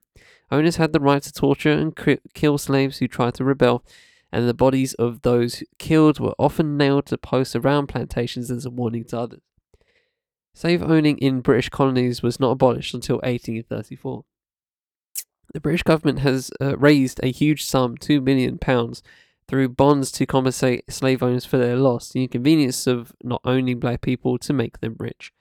Owners 0.51 0.75
had 0.75 0.93
the 0.93 0.99
right 0.99 1.21
to 1.23 1.31
torture 1.31 1.71
and 1.71 1.97
kill 2.33 2.57
slaves 2.57 2.97
who 2.97 3.07
tried 3.07 3.33
to 3.35 3.43
rebel, 3.43 3.83
and 4.31 4.47
the 4.47 4.53
bodies 4.53 4.93
of 4.95 5.21
those 5.21 5.63
killed 5.79 6.19
were 6.19 6.35
often 6.37 6.77
nailed 6.77 7.05
to 7.07 7.17
posts 7.17 7.55
around 7.55 7.87
plantations 7.87 8.51
as 8.51 8.65
a 8.65 8.69
warning 8.69 9.03
to 9.05 9.19
others. 9.19 9.41
Slave 10.53 10.83
owning 10.83 11.17
in 11.17 11.41
British 11.41 11.69
colonies 11.69 12.21
was 12.21 12.39
not 12.39 12.51
abolished 12.51 12.93
until 12.93 13.15
1834. 13.17 14.23
The 15.53 15.59
British 15.59 15.83
government 15.83 16.19
has 16.19 16.51
uh, 16.61 16.77
raised 16.77 17.19
a 17.23 17.31
huge 17.31 17.63
sum, 17.65 17.97
£2 17.97 18.23
million, 18.23 18.59
through 19.47 19.69
bonds 19.69 20.11
to 20.13 20.25
compensate 20.25 20.91
slave 20.91 21.21
owners 21.21 21.45
for 21.45 21.57
their 21.57 21.75
loss, 21.75 22.09
the 22.09 22.23
inconvenience 22.23 22.87
of 22.87 23.13
not 23.23 23.41
owning 23.43 23.79
black 23.79 24.01
people 24.01 24.37
to 24.39 24.53
make 24.53 24.79
them 24.79 24.95
rich. 24.99 25.31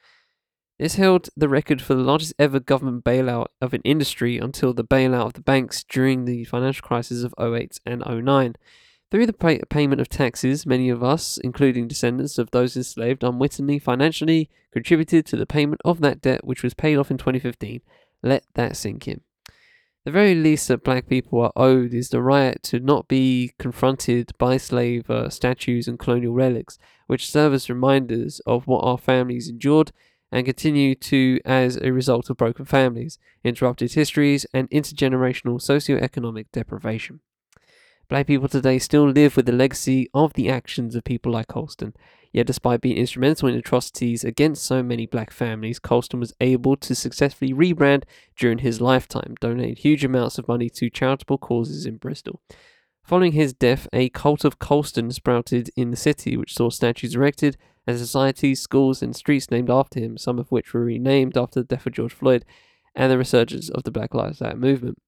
This 0.83 0.97
held 0.97 1.29
the 1.37 1.49
record 1.49 1.81
for 1.81 1.95
the 1.95 2.03
largest 2.03 2.35
ever 2.41 2.59
government 2.59 3.05
bailout 3.05 3.47
of 3.61 3.73
an 3.73 3.83
industry 3.85 4.39
until 4.39 4.75
the 4.75 4.83
bailout 4.83 5.27
of 5.27 5.35
the 5.35 5.41
banks 5.41 5.85
during 5.85 6.25
the 6.25 6.43
financial 6.43 6.85
crisis 6.85 7.23
of 7.23 7.33
08 7.41 7.79
and 7.87 8.03
09. 8.05 8.57
Through 9.09 9.27
the 9.27 9.33
pay- 9.33 9.61
payment 9.71 10.01
of 10.01 10.09
taxes, 10.09 10.67
many 10.67 10.89
of 10.89 11.01
us, 11.01 11.39
including 11.39 11.87
descendants 11.87 12.37
of 12.37 12.51
those 12.51 12.77
enslaved, 12.77 13.23
unwittingly 13.23 13.79
financially 13.79 14.51
contributed 14.73 15.25
to 15.27 15.37
the 15.37 15.47
payment 15.47 15.81
of 15.85 16.01
that 16.01 16.21
debt, 16.21 16.45
which 16.45 16.65
was 16.65 16.75
paid 16.75 16.97
off 16.97 17.13
in 17.13 17.17
2015. 17.17 17.81
Let 18.25 18.45
that 18.55 18.77
sink 18.77 19.07
in. 19.07 19.21
The 20.05 20.11
very 20.11 20.35
least 20.35 20.67
that 20.67 20.83
black 20.83 21.07
people 21.07 21.43
are 21.43 21.53
owed 21.55 21.95
is 21.95 22.09
the 22.09 22.21
right 22.21 22.61
to 22.65 22.81
not 22.81 23.07
be 23.07 23.53
confronted 23.57 24.33
by 24.37 24.57
slave 24.57 25.09
uh, 25.09 25.29
statues 25.29 25.87
and 25.87 25.97
colonial 25.97 26.35
relics, 26.35 26.77
which 27.07 27.31
serve 27.31 27.55
as 27.55 27.71
reminders 27.71 28.41
of 28.47 28.67
what 28.67 28.83
our 28.83 28.99
families 28.99 29.49
endured 29.49 29.93
and 30.33 30.47
continue 30.47 30.95
to 30.95 31.39
as 31.45 31.77
a 31.77 31.93
result 31.93 32.31
of 32.31 32.39
broken 32.39 32.65
families, 32.65 33.19
interrupted 33.45 33.93
histories, 33.93 34.47
and 34.55 34.69
intergenerational 34.71 35.61
socio-economic 35.61 36.51
deprivation. 36.51 37.21
Black 38.09 38.27
people 38.27 38.49
today 38.49 38.79
still 38.79 39.09
live 39.09 39.37
with 39.37 39.47
the 39.47 39.53
legacy 39.53 40.09
of 40.13 40.33
the 40.33 40.51
actions 40.51 40.95
of 40.95 41.05
people 41.05 41.33
like 41.33 41.47
Colston. 41.49 41.95
Yet, 42.33 42.47
despite 42.47 42.81
being 42.81 42.97
instrumental 42.97 43.49
in 43.49 43.55
atrocities 43.55 44.25
against 44.25 44.65
so 44.65 44.83
many 44.83 45.07
black 45.07 45.31
families, 45.31 45.79
Colston 45.79 46.19
was 46.19 46.35
able 46.41 46.77
to 46.77 46.95
successfully 46.95 47.53
rebrand 47.53 48.05
during 48.37 48.59
his 48.59 48.81
lifetime, 48.81 49.35
donating 49.41 49.77
huge 49.77 50.05
amounts 50.05 50.39
of 50.39 50.49
money 50.49 50.71
to 50.71 50.91
charitable 50.91 51.39
causes 51.39 51.87
in 51.87 51.99
Bristol. 51.99 52.41
Following 53.05 53.33
his 53.33 53.53
death, 53.53 53.89
a 53.93 54.09
cult 54.11 54.45
of 54.45 54.59
Colston 54.59 55.11
sprouted 55.11 55.71
in 55.77 55.91
the 55.91 55.97
city, 55.97 56.37
which 56.37 56.55
saw 56.55 56.71
statues 56.71 57.15
erected 57.15 57.57
and 57.87 57.99
societies, 57.99 58.61
schools, 58.61 59.03
and 59.03 59.15
streets 59.15 59.51
named 59.51 59.71
after 59.71 60.01
him, 60.01 60.17
some 60.17 60.39
of 60.39 60.51
which 60.51 60.73
were 60.73 60.85
renamed 60.85 61.37
after 61.37 61.61
the 61.61 61.67
death 61.67 61.87
of 61.87 61.93
George 61.93 62.13
Floyd 62.13 62.45
and 62.95 63.11
the 63.11 63.19
resurgence 63.19 63.69
of 63.71 63.83
the 63.83 63.91
Black 63.91 64.15
Lives 64.15 64.41
Matter 64.41 64.57
movement. 64.57 64.99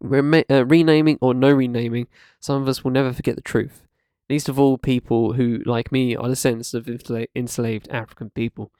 Rema- 0.00 0.44
uh, 0.50 0.64
renaming 0.66 1.18
or 1.20 1.34
no 1.34 1.50
renaming, 1.50 2.08
some 2.40 2.60
of 2.60 2.68
us 2.68 2.82
will 2.82 2.90
never 2.90 3.12
forget 3.12 3.36
the 3.36 3.42
truth. 3.42 3.82
Least 4.30 4.48
of 4.48 4.58
all 4.58 4.78
people 4.78 5.34
who, 5.34 5.60
like 5.66 5.92
me, 5.92 6.16
are 6.16 6.28
descendants 6.28 6.72
of 6.74 6.86
ensla- 6.86 7.28
enslaved 7.34 7.88
African 7.90 8.30
people. 8.30 8.72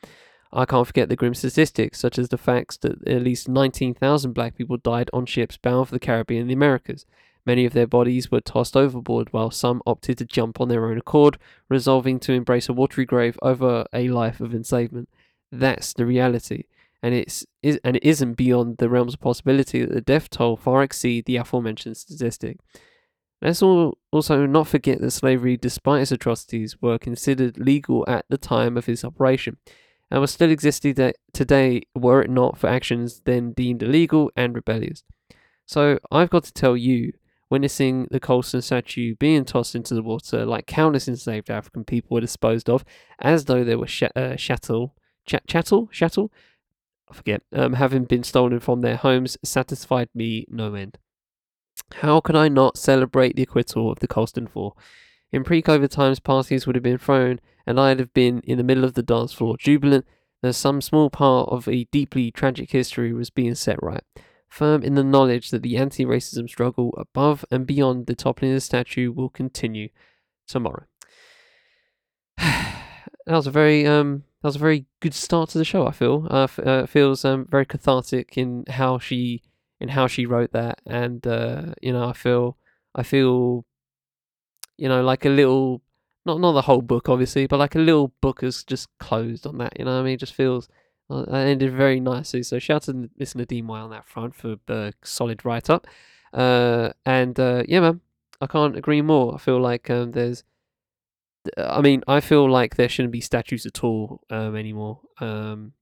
I 0.53 0.65
can't 0.65 0.87
forget 0.87 1.09
the 1.09 1.17
grim 1.17 1.35
statistics, 1.35 1.99
such 1.99 2.19
as 2.19 2.29
the 2.29 2.39
facts 2.39 2.77
that 2.79 3.07
at 3.07 3.23
least 3.23 3.49
19,000 3.49 4.33
black 4.33 4.57
people 4.57 4.77
died 4.77 5.11
on 5.13 5.27
ships 5.27 5.57
bound 5.57 5.89
for 5.89 5.95
the 5.95 6.01
Caribbean 6.01 6.43
and 6.43 6.51
the 6.51 6.55
Americas. 6.55 7.05
Many 7.47 7.67
of 7.67 7.75
their 7.75 7.87
bodies 7.87 8.31
were 8.31 8.41
tossed 8.41 8.77
overboard, 8.77 9.33
while 9.33 9.51
some 9.51 9.83
opted 9.87 10.19
to 10.19 10.25
jump 10.25 10.61
on 10.61 10.69
their 10.69 10.87
own 10.87 10.97
accord, 10.97 11.39
resolving 11.69 12.19
to 12.21 12.33
embrace 12.33 12.69
a 12.69 12.73
watery 12.73 13.05
grave 13.05 13.39
over 13.43 13.85
a 13.93 14.09
life 14.09 14.41
of 14.41 14.55
enslavement. 14.55 15.09
That's 15.53 15.93
the 15.93 16.07
reality, 16.07 16.65
and 17.03 17.15
it's 17.15 17.45
is, 17.63 17.79
and 17.85 17.97
it 17.97 18.05
isn't 18.05 18.35
beyond 18.35 18.79
the 18.79 18.89
realms 18.89 19.15
of 19.15 19.21
possibility 19.21 19.85
that 19.85 19.93
the 19.93 20.01
death 20.01 20.31
toll 20.31 20.57
far 20.57 20.83
exceed 20.83 21.27
the 21.27 21.37
aforementioned 21.37 21.97
statistic. 21.97 22.59
Let's 23.43 23.61
also 23.63 24.47
not 24.47 24.69
forget 24.69 25.03
that 25.03 25.11
slavery, 25.11 25.59
despite 25.59 26.01
its 26.01 26.13
atrocities, 26.13 26.81
were 26.81 26.99
considered 26.99 27.59
legal 27.59 28.05
at 28.09 28.25
the 28.31 28.39
time 28.39 28.79
of 28.79 28.89
its 28.89 29.05
operation, 29.05 29.59
and 30.11 30.21
were 30.21 30.27
still 30.27 30.51
existing 30.51 31.13
today 31.35 31.83
were 31.95 32.23
it 32.23 32.31
not 32.31 32.57
for 32.57 32.69
actions 32.69 33.21
then 33.27 33.53
deemed 33.53 33.83
illegal 33.83 34.31
and 34.35 34.55
rebellious. 34.55 35.05
So 35.67 35.99
I've 36.11 36.31
got 36.31 36.45
to 36.45 36.53
tell 36.53 36.77
you 36.77 37.13
witnessing 37.55 38.09
the 38.11 38.19
Colston 38.19 38.61
statue 38.61 39.15
being 39.15 39.45
tossed 39.45 39.77
into 39.77 39.95
the 39.95 40.03
water 40.03 40.45
like 40.45 40.67
countless 40.67 41.07
enslaved 41.07 41.49
African 41.49 41.85
people 41.85 42.17
were 42.17 42.21
disposed 42.21 42.69
of 42.69 42.85
as 43.21 43.45
though 43.45 43.63
they 43.63 43.77
were 43.77 43.87
sh- 43.87 44.03
uh, 44.17 44.35
chattel, 44.35 44.97
ch- 45.25 45.47
chattel, 45.47 45.87
chattel, 45.93 46.33
I 47.09 47.15
forget, 47.15 47.43
um, 47.53 47.75
having 47.75 48.07
been 48.07 48.25
stolen 48.25 48.59
from 48.59 48.81
their 48.81 48.97
homes 48.97 49.39
satisfied 49.45 50.09
me 50.17 50.47
no 50.49 50.75
end. 50.75 50.99
How 51.93 52.19
could 52.19 52.35
I 52.35 52.49
not 52.49 52.77
celebrate 52.77 53.37
the 53.37 53.45
acquittal 53.45 53.89
of 53.89 54.01
the 54.01 54.09
Colston 54.09 54.49
Four? 54.49 54.75
In 55.31 55.45
pre-COVID 55.45 55.91
times, 55.91 56.19
parties 56.19 56.67
would 56.67 56.75
have 56.75 56.83
been 56.83 56.99
thrown, 56.99 57.39
and 57.69 57.79
I'd 57.79 58.01
have 58.01 58.13
been 58.15 58.41
in 58.41 58.59
the 58.59 58.65
middle 58.65 58.85
of 58.85 58.95
the 58.95 59.03
dance 59.05 59.33
floor, 59.33 59.57
jubilant 59.57 60.07
that 60.43 60.55
some 60.55 60.81
small 60.81 61.09
part 61.09 61.49
of 61.51 61.69
a 61.69 61.85
deeply 61.93 62.33
tragic 62.33 62.73
history 62.73 63.13
was 63.13 63.31
being 63.31 63.55
set 63.55 63.81
right 63.81 64.03
firm 64.55 64.83
in 64.83 64.95
the 64.95 65.05
knowledge 65.05 65.51
that 65.51 65.63
the 65.63 65.77
anti 65.77 66.05
racism 66.07 66.49
struggle 66.49 66.95
above 66.97 67.45
and 67.51 67.67
beyond 67.67 68.07
the 68.07 68.15
toppling 68.15 68.53
of 68.53 68.57
the 68.57 68.61
statue 68.61 69.11
will 69.11 69.29
continue 69.29 69.89
tomorrow. 70.47 70.85
that 72.39 72.87
was 73.27 73.47
a 73.47 73.51
very 73.51 73.87
um 73.87 74.23
that 74.43 74.49
was 74.49 74.57
a 74.57 74.61
very 74.61 74.87
good 75.01 75.15
start 75.15 75.51
to 75.51 75.59
the 75.59 75.65
show. 75.65 75.87
I 75.87 75.93
feel 75.93 76.27
uh, 76.31 76.45
f- 76.45 76.59
uh 76.61 76.87
feels 76.87 77.25
um 77.25 77.47
very 77.51 77.67
cathartic 77.67 78.39
in 78.39 78.65
how 78.69 78.99
she 78.99 79.43
in 79.81 79.89
how 79.89 80.07
she 80.07 80.25
wrote 80.25 80.53
that, 80.53 80.81
and 80.87 81.27
uh, 81.27 81.75
you 81.83 81.93
know 81.93 82.09
I 82.09 82.13
feel 82.13 82.57
I 82.95 83.03
feel 83.03 83.65
you 84.79 84.89
know 84.89 85.03
like 85.03 85.25
a 85.25 85.31
little 85.31 85.83
not 86.25 86.41
not 86.41 86.53
the 86.53 86.63
whole 86.63 86.83
book 86.83 87.09
obviously, 87.09 87.47
but 87.47 87.59
like 87.59 87.75
a 87.75 87.81
little 87.81 88.15
book 88.21 88.41
has 88.43 88.65
just 88.65 88.89
closed 88.99 89.47
on 89.47 89.59
that. 89.59 89.79
You 89.79 89.85
know 89.85 89.99
I 89.99 90.03
mean? 90.03 90.15
It 90.15 90.21
just 90.21 90.35
feels 90.35 90.69
uh, 91.11 91.25
ended 91.31 91.73
very 91.73 92.01
nicely. 92.01 92.43
So 92.43 92.59
shout 92.59 92.89
out 92.89 92.95
to 92.95 93.11
Miss 93.19 93.35
Nadine 93.35 93.67
White 93.67 93.81
on 93.81 93.91
that 93.91 94.07
front 94.07 94.35
for 94.35 94.57
the 94.67 94.95
solid 95.03 95.45
write 95.45 95.71
up. 95.71 95.87
Uh, 96.33 96.91
and 97.05 97.39
uh, 97.39 97.63
yeah, 97.69 97.81
man, 97.81 98.01
I 98.41 98.47
can't 98.47 98.77
agree 98.77 99.03
more. 99.03 99.35
I 99.35 99.39
feel 99.39 99.61
like 99.61 99.91
um, 99.91 100.13
there's, 100.13 100.45
I 101.57 101.81
mean, 101.81 102.03
I 102.09 102.21
feel 102.21 102.51
like 102.51 102.77
there 102.77 102.89
shouldn't 102.89 103.13
be 103.13 103.21
statues 103.21 103.67
at 103.67 103.85
all 103.85 104.23
um, 104.31 104.57
anymore. 104.57 105.01
Um, 105.21 105.73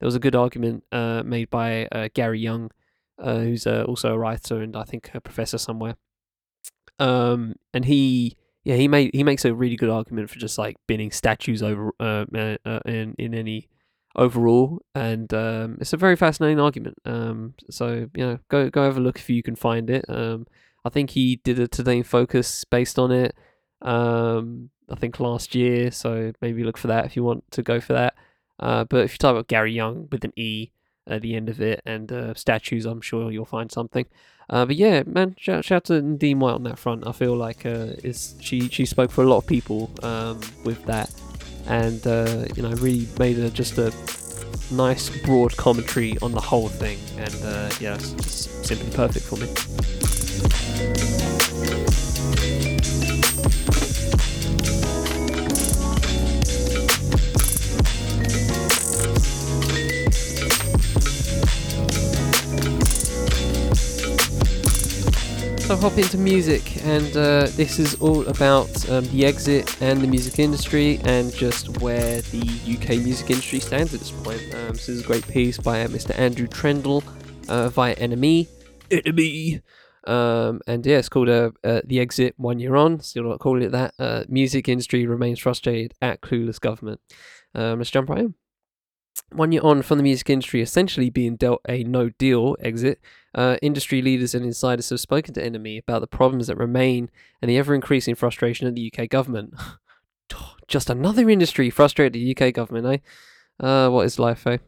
there 0.00 0.06
was 0.06 0.14
a 0.14 0.20
good 0.20 0.34
argument 0.34 0.84
uh, 0.90 1.22
made 1.24 1.50
by 1.50 1.86
uh, 1.92 2.08
Gary 2.14 2.40
Younge, 2.40 2.72
uh, 3.18 3.38
who's 3.38 3.66
uh, 3.66 3.84
also 3.86 4.12
a 4.12 4.18
writer 4.18 4.60
and 4.60 4.76
I 4.76 4.84
think 4.84 5.10
a 5.14 5.20
professor 5.20 5.58
somewhere. 5.58 5.96
Um, 6.98 7.56
and 7.72 7.84
he, 7.84 8.36
yeah, 8.64 8.76
he 8.76 8.88
made 8.88 9.10
he 9.14 9.24
makes 9.24 9.44
a 9.44 9.54
really 9.54 9.76
good 9.76 9.90
argument 9.90 10.30
for 10.30 10.38
just 10.38 10.58
like 10.58 10.76
binning 10.86 11.10
statues 11.10 11.62
over 11.62 11.92
uh, 12.00 12.24
uh, 12.34 12.80
in 12.86 13.14
in 13.18 13.34
any 13.34 13.68
overall, 14.16 14.82
and 14.94 15.32
um, 15.34 15.78
it's 15.80 15.92
a 15.92 15.96
very 15.96 16.16
fascinating 16.16 16.60
argument. 16.60 16.98
Um, 17.04 17.54
so 17.70 18.08
you 18.14 18.26
know, 18.26 18.38
go 18.48 18.70
go 18.70 18.84
have 18.84 18.96
a 18.96 19.00
look 19.00 19.18
if 19.18 19.30
you 19.30 19.42
can 19.42 19.56
find 19.56 19.90
it. 19.90 20.04
Um, 20.08 20.46
I 20.84 20.90
think 20.90 21.10
he 21.10 21.36
did 21.36 21.58
a 21.58 21.66
Today 21.68 21.98
in 21.98 22.04
Focus 22.04 22.64
based 22.64 22.98
on 22.98 23.10
it. 23.10 23.34
Um, 23.82 24.70
I 24.90 24.96
think 24.96 25.18
last 25.18 25.54
year, 25.54 25.90
so 25.90 26.32
maybe 26.42 26.62
look 26.62 26.76
for 26.76 26.88
that 26.88 27.06
if 27.06 27.16
you 27.16 27.24
want 27.24 27.44
to 27.52 27.62
go 27.62 27.80
for 27.80 27.94
that. 27.94 28.14
Uh, 28.60 28.84
but 28.84 29.04
if 29.04 29.12
you 29.12 29.18
type 29.18 29.32
about 29.32 29.48
Gary 29.48 29.72
Younge 29.72 30.08
with 30.12 30.24
an 30.24 30.32
E 30.36 30.70
at 31.06 31.22
the 31.22 31.34
end 31.34 31.48
of 31.48 31.60
it 31.60 31.82
and 31.84 32.12
uh, 32.12 32.34
statues, 32.34 32.86
I'm 32.86 33.00
sure 33.00 33.30
you'll 33.30 33.44
find 33.44 33.72
something. 33.72 34.06
Uh, 34.48 34.66
but 34.66 34.76
yeah, 34.76 35.02
man, 35.06 35.34
shout, 35.38 35.64
shout 35.64 35.84
to 35.84 36.02
Nadine 36.02 36.38
White 36.38 36.52
on 36.52 36.64
that 36.64 36.78
front. 36.78 37.06
I 37.06 37.12
feel 37.12 37.34
like 37.34 37.64
uh, 37.64 37.96
is 38.04 38.34
she 38.40 38.68
she 38.68 38.84
spoke 38.84 39.10
for 39.10 39.24
a 39.24 39.26
lot 39.26 39.38
of 39.38 39.46
people 39.46 39.90
um, 40.02 40.40
with 40.64 40.84
that, 40.84 41.10
and 41.66 42.06
uh, 42.06 42.44
you 42.54 42.62
know 42.62 42.70
really 42.76 43.08
made 43.18 43.38
a, 43.38 43.50
just 43.50 43.78
a 43.78 43.92
nice 44.70 45.10
broad 45.24 45.56
commentary 45.56 46.16
on 46.22 46.32
the 46.32 46.40
whole 46.40 46.68
thing. 46.68 46.98
And 47.18 47.34
uh, 47.44 47.70
yeah, 47.80 47.94
it's 47.94 48.12
just 48.12 48.64
simply 48.64 48.90
perfect 48.90 49.24
for 49.26 49.36
me. 49.36 49.48
So 65.74 65.80
hop 65.80 65.98
into 65.98 66.18
music, 66.18 66.86
and 66.86 67.16
uh, 67.16 67.48
this 67.56 67.80
is 67.80 67.96
all 67.96 68.24
about 68.28 68.88
um, 68.90 69.04
the 69.08 69.26
exit 69.26 69.82
and 69.82 70.00
the 70.00 70.06
music 70.06 70.38
industry, 70.38 71.00
and 71.02 71.34
just 71.34 71.80
where 71.80 72.20
the 72.20 72.42
UK 72.74 72.90
music 73.02 73.30
industry 73.30 73.58
stands 73.58 73.92
at 73.92 73.98
this 73.98 74.12
point. 74.12 74.40
Um, 74.54 74.68
this 74.68 74.88
is 74.88 75.00
a 75.00 75.04
great 75.04 75.26
piece 75.26 75.58
by 75.58 75.82
uh, 75.82 75.88
Mr. 75.88 76.16
Andrew 76.16 76.46
Trendell 76.46 77.02
uh, 77.48 77.70
via 77.70 77.94
Enemy. 77.94 78.46
NME. 78.88 79.62
Um, 80.06 80.60
and 80.68 80.86
yeah, 80.86 80.98
it's 80.98 81.08
called 81.08 81.28
uh, 81.28 81.50
uh, 81.64 81.80
The 81.84 81.98
Exit 81.98 82.34
One 82.36 82.60
Year 82.60 82.76
On. 82.76 83.00
Still 83.00 83.24
not 83.24 83.40
calling 83.40 83.64
it 83.64 83.72
that. 83.72 83.94
Uh, 83.98 84.22
music 84.28 84.68
industry 84.68 85.06
remains 85.06 85.40
frustrated 85.40 85.92
at 86.00 86.20
clueless 86.20 86.60
government. 86.60 87.00
Let's 87.52 87.90
jump 87.90 88.10
right 88.10 88.20
in. 88.20 88.34
One 89.32 89.52
year 89.52 89.62
on 89.62 89.82
from 89.82 89.98
the 89.98 90.04
music 90.04 90.30
industry 90.30 90.60
essentially 90.60 91.10
being 91.10 91.36
dealt 91.36 91.60
a 91.68 91.84
no 91.84 92.08
deal 92.08 92.56
exit, 92.60 93.00
uh, 93.34 93.56
industry 93.62 94.02
leaders 94.02 94.34
and 94.34 94.44
insiders 94.44 94.90
have 94.90 95.00
spoken 95.00 95.34
to 95.34 95.42
NME 95.42 95.80
about 95.80 96.00
the 96.00 96.06
problems 96.06 96.46
that 96.46 96.56
remain 96.56 97.10
and 97.40 97.50
the 97.50 97.58
ever 97.58 97.74
increasing 97.74 98.14
frustration 98.14 98.66
of 98.66 98.74
the 98.74 98.92
UK 98.92 99.08
government. 99.08 99.54
Just 100.68 100.90
another 100.90 101.28
industry 101.28 101.70
frustrated 101.70 102.14
the 102.14 102.36
UK 102.36 102.54
government, 102.54 102.86
eh? 103.60 103.64
Uh, 103.64 103.88
what 103.88 104.06
is 104.06 104.18
life, 104.18 104.46
eh? 104.46 104.58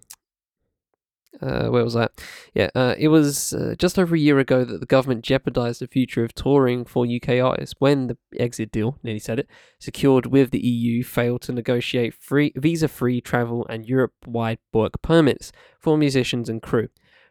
Uh, 1.40 1.69
where 1.69 1.85
was 1.85 1.95
that? 1.95 2.12
Yeah, 2.55 2.71
uh, 2.75 2.95
it 2.99 3.09
was 3.09 3.52
uh, 3.52 3.75
just 3.78 3.99
over 3.99 4.14
a 4.14 4.19
year 4.19 4.38
ago 4.38 4.64
that 4.64 4.81
the 4.81 4.87
government 4.87 5.23
jeopardised 5.23 5.81
the 5.81 5.87
future 5.87 6.25
of 6.25 6.35
touring 6.35 6.85
for 6.85 7.07
UK 7.07 7.40
artists 7.40 7.75
when 7.78 8.07
the 8.07 8.16
exit 8.38 8.73
deal, 8.73 8.99
nearly 9.02 9.19
said 9.19 9.38
it, 9.38 9.49
secured 9.78 10.26
with 10.26 10.50
the 10.50 10.66
EU 10.66 11.02
failed 11.05 11.43
to 11.43 11.52
negotiate 11.52 12.14
free 12.14 12.52
visa-free 12.57 13.21
travel 13.21 13.66
and 13.69 13.87
Europe-wide 13.87 14.59
work 14.73 15.02
permits 15.02 15.52
for 15.78 15.99
musicians 15.99 16.49
and 16.49 16.62
crew. 16.62 16.88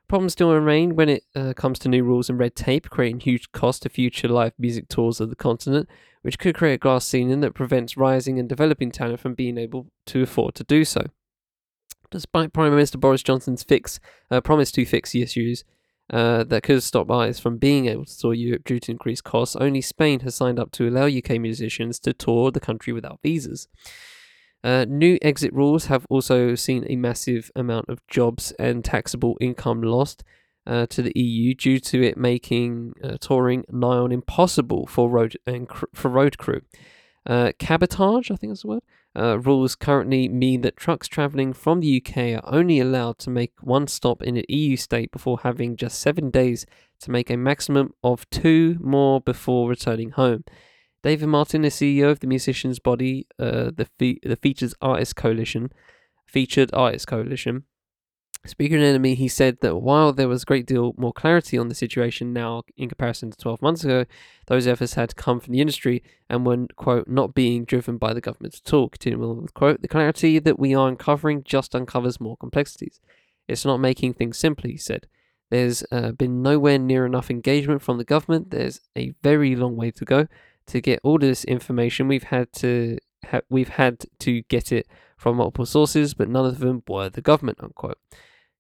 Problems 0.08 0.34
still 0.34 0.54
remain 0.54 0.96
when 0.96 1.10
it 1.10 1.24
uh, 1.36 1.54
comes 1.54 1.80
to 1.80 1.90
new 1.90 2.04
rules 2.04 2.30
and 2.30 2.38
red 2.38 2.56
tape, 2.56 2.90
creating 2.92 3.22
huge 3.22 3.52
costs 3.52 3.80
to 3.82 3.90
future 3.90 4.28
live 4.28 4.54
music 4.60 4.88
tours 4.88 5.20
of 5.20 5.30
the 5.30 5.36
continent, 5.36 5.90
which 6.22 6.38
could 6.38 6.56
create 6.56 6.76
a 6.76 6.78
glass 6.78 7.06
ceiling 7.06 7.40
that 7.40 7.56
prevents 7.56 7.98
rising 7.98 8.38
and 8.38 8.48
developing 8.48 8.92
talent 8.92 9.20
from 9.20 9.34
being 9.34 9.58
able 9.58 9.88
to 10.06 10.22
afford 10.22 10.54
to 10.56 10.64
do 10.64 10.86
so. 10.86 11.02
Despite 12.12 12.54
Prime 12.54 12.72
Minister 12.72 12.98
Boris 12.98 13.24
Johnson's 13.24 13.64
fix, 13.64 14.00
uh, 14.32 14.42
promise 14.42 14.72
to 14.74 14.86
fix 14.86 15.12
the 15.12 15.22
issues 15.22 15.64
uh, 16.10 16.44
that 16.44 16.64
could 16.64 16.84
stop 16.84 17.10
artists 17.10 17.42
from 17.42 17.58
being 17.58 17.88
able 17.88 18.06
to 18.06 18.18
tour 18.18 18.34
Europe 18.34 18.64
due 18.64 18.80
to 18.80 18.92
increased 18.92 19.24
costs, 19.24 19.56
only 19.56 19.82
Spain 19.82 20.20
has 20.22 20.36
signed 20.36 20.60
up 20.60 20.72
to 20.72 20.88
allow 20.88 21.08
UK 21.08 21.40
musicians 21.40 22.00
to 22.00 22.14
tour 22.14 22.52
the 22.52 22.60
country 22.60 22.94
without 22.94 23.20
visas. 23.24 23.68
Uh, 24.64 24.86
new 24.88 25.18
exit 25.22 25.54
rules 25.54 25.86
have 25.86 26.08
also 26.10 26.56
seen 26.56 26.86
a 26.90 26.96
massive 26.96 27.52
amount 27.56 27.88
of 27.88 28.06
jobs 28.08 28.52
and 28.54 28.84
taxable 28.84 29.38
income 29.40 29.82
lost 29.82 30.24
uh, 30.68 30.86
to 30.88 31.02
the 31.02 31.12
EU 31.16 31.54
due 31.54 31.80
to 31.80 32.02
it 32.04 32.18
making 32.18 32.94
uh, 33.04 33.18
touring 33.22 33.64
nigh 33.70 33.98
on 33.98 34.12
impossible 34.12 34.88
for 34.88 35.10
road 35.10 35.38
and 35.46 35.70
cr- 35.70 35.86
for 35.94 36.10
road 36.10 36.38
crew. 36.38 36.62
Uh, 37.26 37.52
cabotage, 37.58 38.30
I 38.30 38.36
think 38.36 38.52
that's 38.52 38.62
the 38.62 38.68
word, 38.68 38.84
uh, 39.18 39.40
rules 39.40 39.76
currently 39.76 40.28
mean 40.28 40.62
that 40.62 40.78
trucks 40.78 41.08
travelling 41.08 41.54
from 41.54 41.80
the 41.80 42.02
UK 42.02 42.36
are 42.36 42.54
only 42.54 42.80
allowed 42.80 43.18
to 43.20 43.30
make 43.30 43.54
one 43.62 43.88
stop 43.88 44.22
in 44.22 44.38
an 44.38 44.44
EU 44.50 44.76
state 44.78 45.12
before 45.12 45.40
having 45.42 45.76
just 45.76 46.00
seven 46.00 46.30
days 46.30 46.66
to 47.00 47.12
make 47.12 47.30
a 47.30 47.38
maximum 47.38 47.94
of 48.04 48.30
two 48.30 48.78
more 48.80 49.22
before 49.22 49.70
returning 49.70 50.12
home. 50.12 50.44
David 51.02 51.28
Martin, 51.28 51.62
the 51.62 51.70
CEO 51.70 52.12
of 52.12 52.20
the 52.20 52.28
musicians' 52.28 52.80
body, 52.80 53.28
uh, 53.40 53.72
the 53.76 53.88
fe- 53.98 54.20
the 54.24 54.36
Features 54.36 54.74
Artist 54.82 55.16
Coalition, 55.16 55.72
Featured 56.26 56.72
Artist 56.74 57.08
Coalition, 57.08 57.64
Speaking 58.48 58.78
of 58.78 58.84
NME, 58.84 59.16
he 59.16 59.28
said 59.28 59.60
that 59.62 59.78
while 59.78 60.14
there 60.14 60.28
was 60.28 60.44
a 60.44 60.46
great 60.46 60.68
deal 60.68 60.94
more 60.98 61.12
clarity 61.12 61.58
on 61.58 61.68
the 61.68 61.76
situation 61.76 62.32
now 62.32 62.64
in 62.78 62.90
comparison 62.90 63.32
to 63.32 63.38
12 63.38 63.62
months 63.62 63.84
ago, 63.84 64.06
those 64.46 64.68
efforts 64.68 64.94
had 64.94 65.16
come 65.16 65.40
from 65.40 65.54
the 65.54 65.62
industry 65.62 66.04
and 66.30 66.46
were, 66.46 66.68
quote, 66.76 67.08
not 67.08 67.34
being 67.34 67.66
driven 67.66 67.98
by 67.98 68.14
the 68.14 68.22
government 68.22 68.62
at 68.64 68.74
all. 68.74 68.90
Continuing 68.90 69.42
with, 69.42 69.54
quote, 69.56 69.82
the 69.82 69.88
clarity 69.88 70.38
that 70.38 70.60
we 70.60 70.76
are 70.76 70.88
uncovering 70.88 71.44
just 71.44 71.76
uncovers 71.76 72.20
more 72.20 72.38
complexities. 72.38 73.00
It's 73.48 73.66
not 73.66 73.78
making 73.78 74.14
things 74.14 74.38
simpler, 74.38 74.70
he 74.70 74.78
said. 74.78 75.08
There's 75.50 75.84
uh, 75.92 76.12
been 76.12 76.42
nowhere 76.42 76.78
near 76.78 77.06
enough 77.06 77.32
engagement 77.32 77.82
from 77.82 77.98
the 77.98 78.04
government. 78.04 78.52
There's 78.52 78.82
a 78.96 79.14
very 79.24 79.56
long 79.56 79.76
way 79.76 79.92
to 79.92 80.06
go 80.06 80.28
to 80.68 80.82
get 80.82 81.00
all 81.04 81.18
this 81.18 81.46
information. 81.46 82.08
We've 82.08 82.24
had 82.24 82.52
to 82.54 82.98
ha- 83.26 83.42
we've 83.50 83.70
had 83.70 84.06
to 84.20 84.42
get 84.44 84.72
it 84.72 84.88
from 85.18 85.38
multiple 85.38 85.66
sources, 85.66 86.14
but 86.14 86.30
none 86.30 86.46
of 86.46 86.60
them 86.60 86.84
were 86.88 87.10
the 87.10 87.22
government. 87.22 87.60
Unquote. 87.62 88.00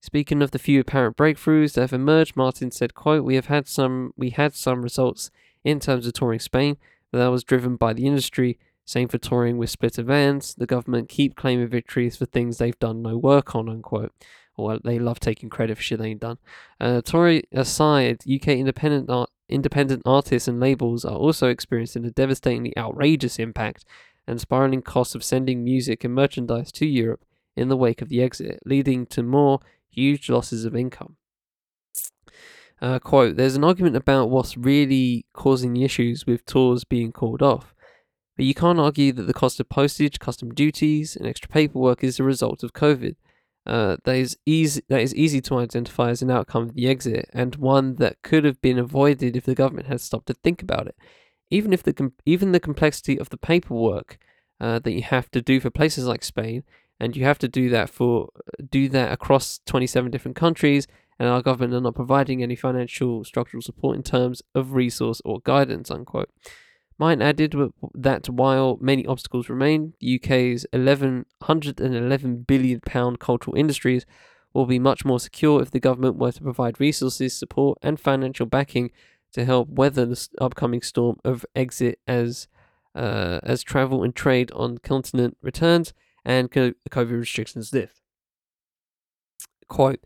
Speaking 0.01 0.41
of 0.41 0.51
the 0.51 0.59
few 0.59 0.79
apparent 0.79 1.17
breakthroughs 1.17 1.73
that 1.73 1.81
have 1.81 1.93
emerged, 1.93 2.35
Martin 2.35 2.71
said, 2.71 2.93
quote, 2.93 3.23
We 3.23 3.35
have 3.35 3.47
had 3.47 3.67
some 3.67 4.13
we 4.15 4.29
had 4.29 4.53
some 4.53 4.81
results 4.81 5.31
in 5.63 5.79
terms 5.79 6.05
of 6.05 6.13
touring 6.13 6.39
Spain, 6.39 6.77
but 7.11 7.17
that 7.17 7.31
was 7.31 7.43
driven 7.43 7.75
by 7.75 7.93
the 7.93 8.05
industry. 8.05 8.59
Same 8.85 9.07
for 9.07 9.17
touring 9.17 9.57
with 9.57 9.71
split 9.71 9.97
events. 9.97 10.53
The 10.53 10.67
government 10.67 11.09
keep 11.09 11.35
claiming 11.35 11.67
victories 11.67 12.17
for 12.17 12.27
things 12.27 12.57
they've 12.59 12.77
done 12.77 13.01
no 13.01 13.17
work 13.17 13.55
on, 13.55 13.67
unquote. 13.67 14.13
Or 14.57 14.77
they 14.77 14.99
love 14.99 15.19
taking 15.19 15.49
credit 15.49 15.77
for 15.77 15.81
shit 15.81 15.99
they 15.99 16.09
ain't 16.09 16.21
done. 16.21 16.37
Uh, 16.79 17.01
touring 17.01 17.41
aside, 17.51 18.21
UK 18.31 18.49
independent 18.49 19.09
art, 19.09 19.31
independent 19.49 20.03
artists 20.05 20.47
and 20.47 20.59
labels 20.59 21.03
are 21.03 21.17
also 21.17 21.47
experiencing 21.49 22.05
a 22.05 22.11
devastatingly 22.11 22.77
outrageous 22.77 23.39
impact 23.39 23.85
and 24.27 24.39
spiraling 24.39 24.81
costs 24.81 25.15
of 25.15 25.23
sending 25.23 25.63
music 25.63 26.03
and 26.03 26.13
merchandise 26.13 26.71
to 26.73 26.85
Europe 26.85 27.25
in 27.55 27.69
the 27.69 27.77
wake 27.77 28.01
of 28.01 28.09
the 28.09 28.21
exit, 28.21 28.59
leading 28.65 29.05
to 29.07 29.23
more 29.23 29.59
huge 29.95 30.29
losses 30.29 30.65
of 30.65 30.75
income. 30.75 31.17
Uh, 32.81 32.99
quote, 32.99 33.37
there's 33.37 33.55
an 33.55 33.63
argument 33.63 33.95
about 33.95 34.29
what's 34.29 34.57
really 34.57 35.25
causing 35.33 35.73
the 35.73 35.83
issues 35.83 36.25
with 36.25 36.45
tours 36.45 36.83
being 36.83 37.11
called 37.11 37.41
off, 37.41 37.73
but 38.35 38.45
you 38.45 38.53
can't 38.53 38.79
argue 38.79 39.13
that 39.13 39.23
the 39.23 39.33
cost 39.33 39.59
of 39.59 39.69
postage, 39.69 40.19
custom 40.19 40.53
duties, 40.53 41.15
and 41.15 41.25
extra 41.25 41.49
paperwork 41.49 42.03
is 42.03 42.19
a 42.19 42.23
result 42.23 42.63
of 42.63 42.73
COVID. 42.73 43.15
Uh, 43.65 43.97
that 44.03 44.15
is 44.15 44.37
easy. 44.45 44.81
That 44.89 45.01
is 45.01 45.15
easy 45.15 45.41
to 45.41 45.57
identify 45.57 46.09
as 46.09 46.21
an 46.21 46.29
outcome 46.29 46.63
of 46.63 46.75
the 46.75 46.87
exit, 46.87 47.29
and 47.33 47.55
one 47.55 47.95
that 47.95 48.21
could 48.21 48.43
have 48.43 48.61
been 48.61 48.77
avoided 48.77 49.35
if 49.35 49.45
the 49.45 49.55
government 49.55 49.87
had 49.87 50.01
stopped 50.01 50.27
to 50.27 50.35
think 50.35 50.61
about 50.61 50.87
it. 50.87 50.95
Even 51.49 51.73
if 51.73 51.81
the 51.81 51.93
com- 51.93 52.13
even 52.25 52.51
the 52.51 52.59
complexity 52.59 53.17
of 53.17 53.29
the 53.29 53.37
paperwork 53.37 54.19
uh, 54.59 54.79
that 54.79 54.91
you 54.91 55.01
have 55.01 55.31
to 55.31 55.41
do 55.41 55.59
for 55.59 55.69
places 55.69 56.05
like 56.05 56.23
Spain 56.23 56.63
and 56.99 57.15
you 57.15 57.25
have 57.25 57.39
to 57.39 57.47
do 57.47 57.69
that 57.69 57.89
for 57.89 58.29
do 58.69 58.87
that 58.89 59.11
across 59.11 59.59
27 59.65 60.11
different 60.11 60.37
countries 60.37 60.87
and 61.19 61.29
our 61.29 61.41
government 61.41 61.73
are 61.73 61.81
not 61.81 61.95
providing 61.95 62.41
any 62.41 62.55
financial 62.55 63.23
structural 63.23 63.61
support 63.61 63.95
in 63.95 64.03
terms 64.03 64.41
of 64.53 64.73
resource 64.73 65.21
or 65.25 65.39
guidance 65.43 65.89
unquote. 65.89 66.29
Mine 66.97 67.21
added 67.21 67.53
that 67.93 68.29
while 68.29 68.77
many 68.79 69.05
obstacles 69.05 69.49
remain, 69.49 69.93
the 69.99 70.15
UK's 70.15 70.65
1111 70.71 72.37
billion 72.43 72.79
pound 72.79 73.19
cultural 73.19 73.57
industries 73.57 74.05
will 74.53 74.65
be 74.65 74.79
much 74.79 75.03
more 75.03 75.19
secure 75.19 75.61
if 75.61 75.71
the 75.71 75.79
government 75.81 76.15
were 76.15 76.31
to 76.31 76.41
provide 76.41 76.79
resources, 76.79 77.37
support, 77.37 77.77
and 77.81 77.99
financial 77.99 78.45
backing 78.45 78.91
to 79.33 79.43
help 79.43 79.67
weather 79.67 80.05
the 80.05 80.27
upcoming 80.39 80.81
storm 80.81 81.17
of 81.25 81.45
exit 81.53 81.99
as 82.07 82.47
uh, 82.95 83.41
as 83.43 83.61
travel 83.61 84.01
and 84.01 84.15
trade 84.15 84.49
on 84.53 84.77
continent 84.77 85.35
returns 85.41 85.93
and 86.25 86.51
COVID 86.51 87.19
restrictions 87.19 87.73
lift. 87.73 88.01
Quote, 89.67 89.99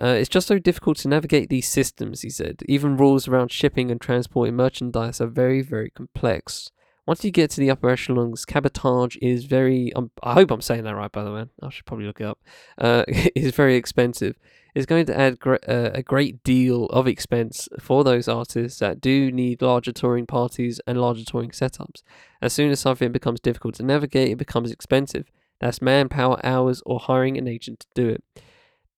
uh, 0.00 0.08
it's 0.08 0.28
just 0.28 0.46
so 0.46 0.58
difficult 0.58 0.98
to 0.98 1.08
navigate 1.08 1.48
these 1.48 1.68
systems, 1.68 2.20
he 2.20 2.30
said. 2.30 2.62
Even 2.68 2.96
rules 2.96 3.26
around 3.26 3.50
shipping 3.50 3.90
and 3.90 4.00
transporting 4.00 4.54
merchandise 4.54 5.20
are 5.20 5.26
very, 5.26 5.62
very 5.62 5.90
complex. 5.90 6.70
Once 7.06 7.24
you 7.24 7.30
get 7.30 7.50
to 7.50 7.60
the 7.60 7.70
upper 7.70 7.88
echelons, 7.88 8.44
cabotage 8.44 9.16
is 9.22 9.46
very. 9.46 9.90
Um, 9.94 10.10
I 10.22 10.34
hope 10.34 10.50
I'm 10.50 10.60
saying 10.60 10.84
that 10.84 10.94
right, 10.94 11.10
by 11.10 11.24
the 11.24 11.32
way. 11.32 11.46
I 11.62 11.70
should 11.70 11.86
probably 11.86 12.04
look 12.04 12.20
it 12.20 12.26
up. 12.26 12.38
Uh, 12.76 13.04
is 13.08 13.54
very 13.54 13.76
expensive. 13.76 14.36
It's 14.74 14.84
going 14.84 15.06
to 15.06 15.18
add 15.18 15.40
gr- 15.40 15.54
uh, 15.66 15.90
a 15.94 16.02
great 16.02 16.44
deal 16.44 16.84
of 16.86 17.08
expense 17.08 17.66
for 17.80 18.04
those 18.04 18.28
artists 18.28 18.78
that 18.80 19.00
do 19.00 19.32
need 19.32 19.62
larger 19.62 19.90
touring 19.90 20.26
parties 20.26 20.82
and 20.86 21.00
larger 21.00 21.24
touring 21.24 21.50
setups. 21.50 22.02
As 22.42 22.52
soon 22.52 22.70
as 22.70 22.78
something 22.78 23.10
becomes 23.10 23.40
difficult 23.40 23.76
to 23.76 23.82
navigate, 23.82 24.28
it 24.28 24.36
becomes 24.36 24.70
expensive. 24.70 25.30
That's 25.60 25.82
manpower, 25.82 26.44
hours, 26.44 26.82
or 26.86 27.00
hiring 27.00 27.36
an 27.36 27.48
agent 27.48 27.80
to 27.80 27.86
do 27.94 28.08
it. 28.08 28.24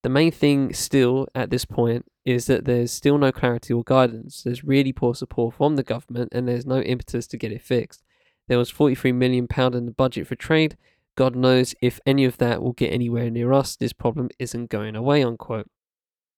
The 0.02 0.08
main 0.08 0.32
thing 0.32 0.72
still 0.72 1.28
at 1.34 1.50
this 1.50 1.64
point 1.64 2.06
is 2.24 2.46
that 2.46 2.64
there's 2.64 2.92
still 2.92 3.18
no 3.18 3.32
clarity 3.32 3.74
or 3.74 3.84
guidance. 3.84 4.42
There's 4.42 4.64
really 4.64 4.92
poor 4.92 5.14
support 5.14 5.54
from 5.54 5.76
the 5.76 5.82
government 5.82 6.30
and 6.32 6.48
there's 6.48 6.66
no 6.66 6.80
impetus 6.80 7.26
to 7.28 7.36
get 7.36 7.52
it 7.52 7.62
fixed. 7.62 8.02
There 8.48 8.58
was 8.58 8.70
43 8.70 9.12
million 9.12 9.46
pound 9.46 9.74
in 9.74 9.86
the 9.86 9.92
budget 9.92 10.26
for 10.26 10.36
trade. 10.36 10.76
God 11.16 11.36
knows 11.36 11.74
if 11.82 12.00
any 12.06 12.24
of 12.24 12.38
that 12.38 12.62
will 12.62 12.72
get 12.72 12.92
anywhere 12.92 13.30
near 13.30 13.52
us. 13.52 13.76
This 13.76 13.92
problem 13.92 14.30
isn't 14.38 14.70
going 14.70 14.96
away, 14.96 15.22
unquote. 15.22 15.68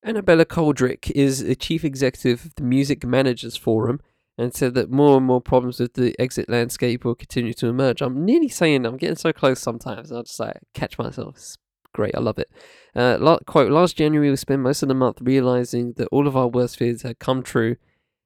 Annabella 0.04 0.44
Coldrick 0.44 1.10
is 1.12 1.44
the 1.44 1.54
chief 1.54 1.84
executive 1.84 2.44
of 2.44 2.54
the 2.56 2.64
Music 2.64 3.04
Managers 3.04 3.56
Forum 3.56 4.00
and 4.38 4.54
said 4.54 4.74
that 4.74 4.90
more 4.90 5.16
and 5.16 5.26
more 5.26 5.40
problems 5.40 5.78
with 5.78 5.94
the 5.94 6.14
exit 6.18 6.48
landscape 6.48 7.04
will 7.04 7.14
continue 7.14 7.52
to 7.54 7.66
emerge. 7.66 8.00
I'm 8.00 8.24
nearly 8.24 8.48
saying 8.48 8.86
I'm 8.86 8.96
getting 8.96 9.16
so 9.16 9.32
close 9.32 9.60
sometimes. 9.60 10.10
I'll 10.10 10.22
just 10.22 10.40
like 10.40 10.58
catch 10.74 10.98
myself. 10.98 11.36
It's 11.36 11.58
great. 11.92 12.16
I 12.16 12.20
love 12.20 12.38
it. 12.38 12.50
Uh, 12.94 13.38
quote, 13.46 13.70
last 13.70 13.96
January 13.96 14.30
we 14.30 14.36
spent 14.36 14.62
most 14.62 14.82
of 14.82 14.88
the 14.88 14.94
month 14.94 15.18
realizing 15.20 15.92
that 15.94 16.08
all 16.10 16.26
of 16.26 16.36
our 16.36 16.48
worst 16.48 16.78
fears 16.78 17.02
had 17.02 17.18
come 17.18 17.42
true 17.42 17.76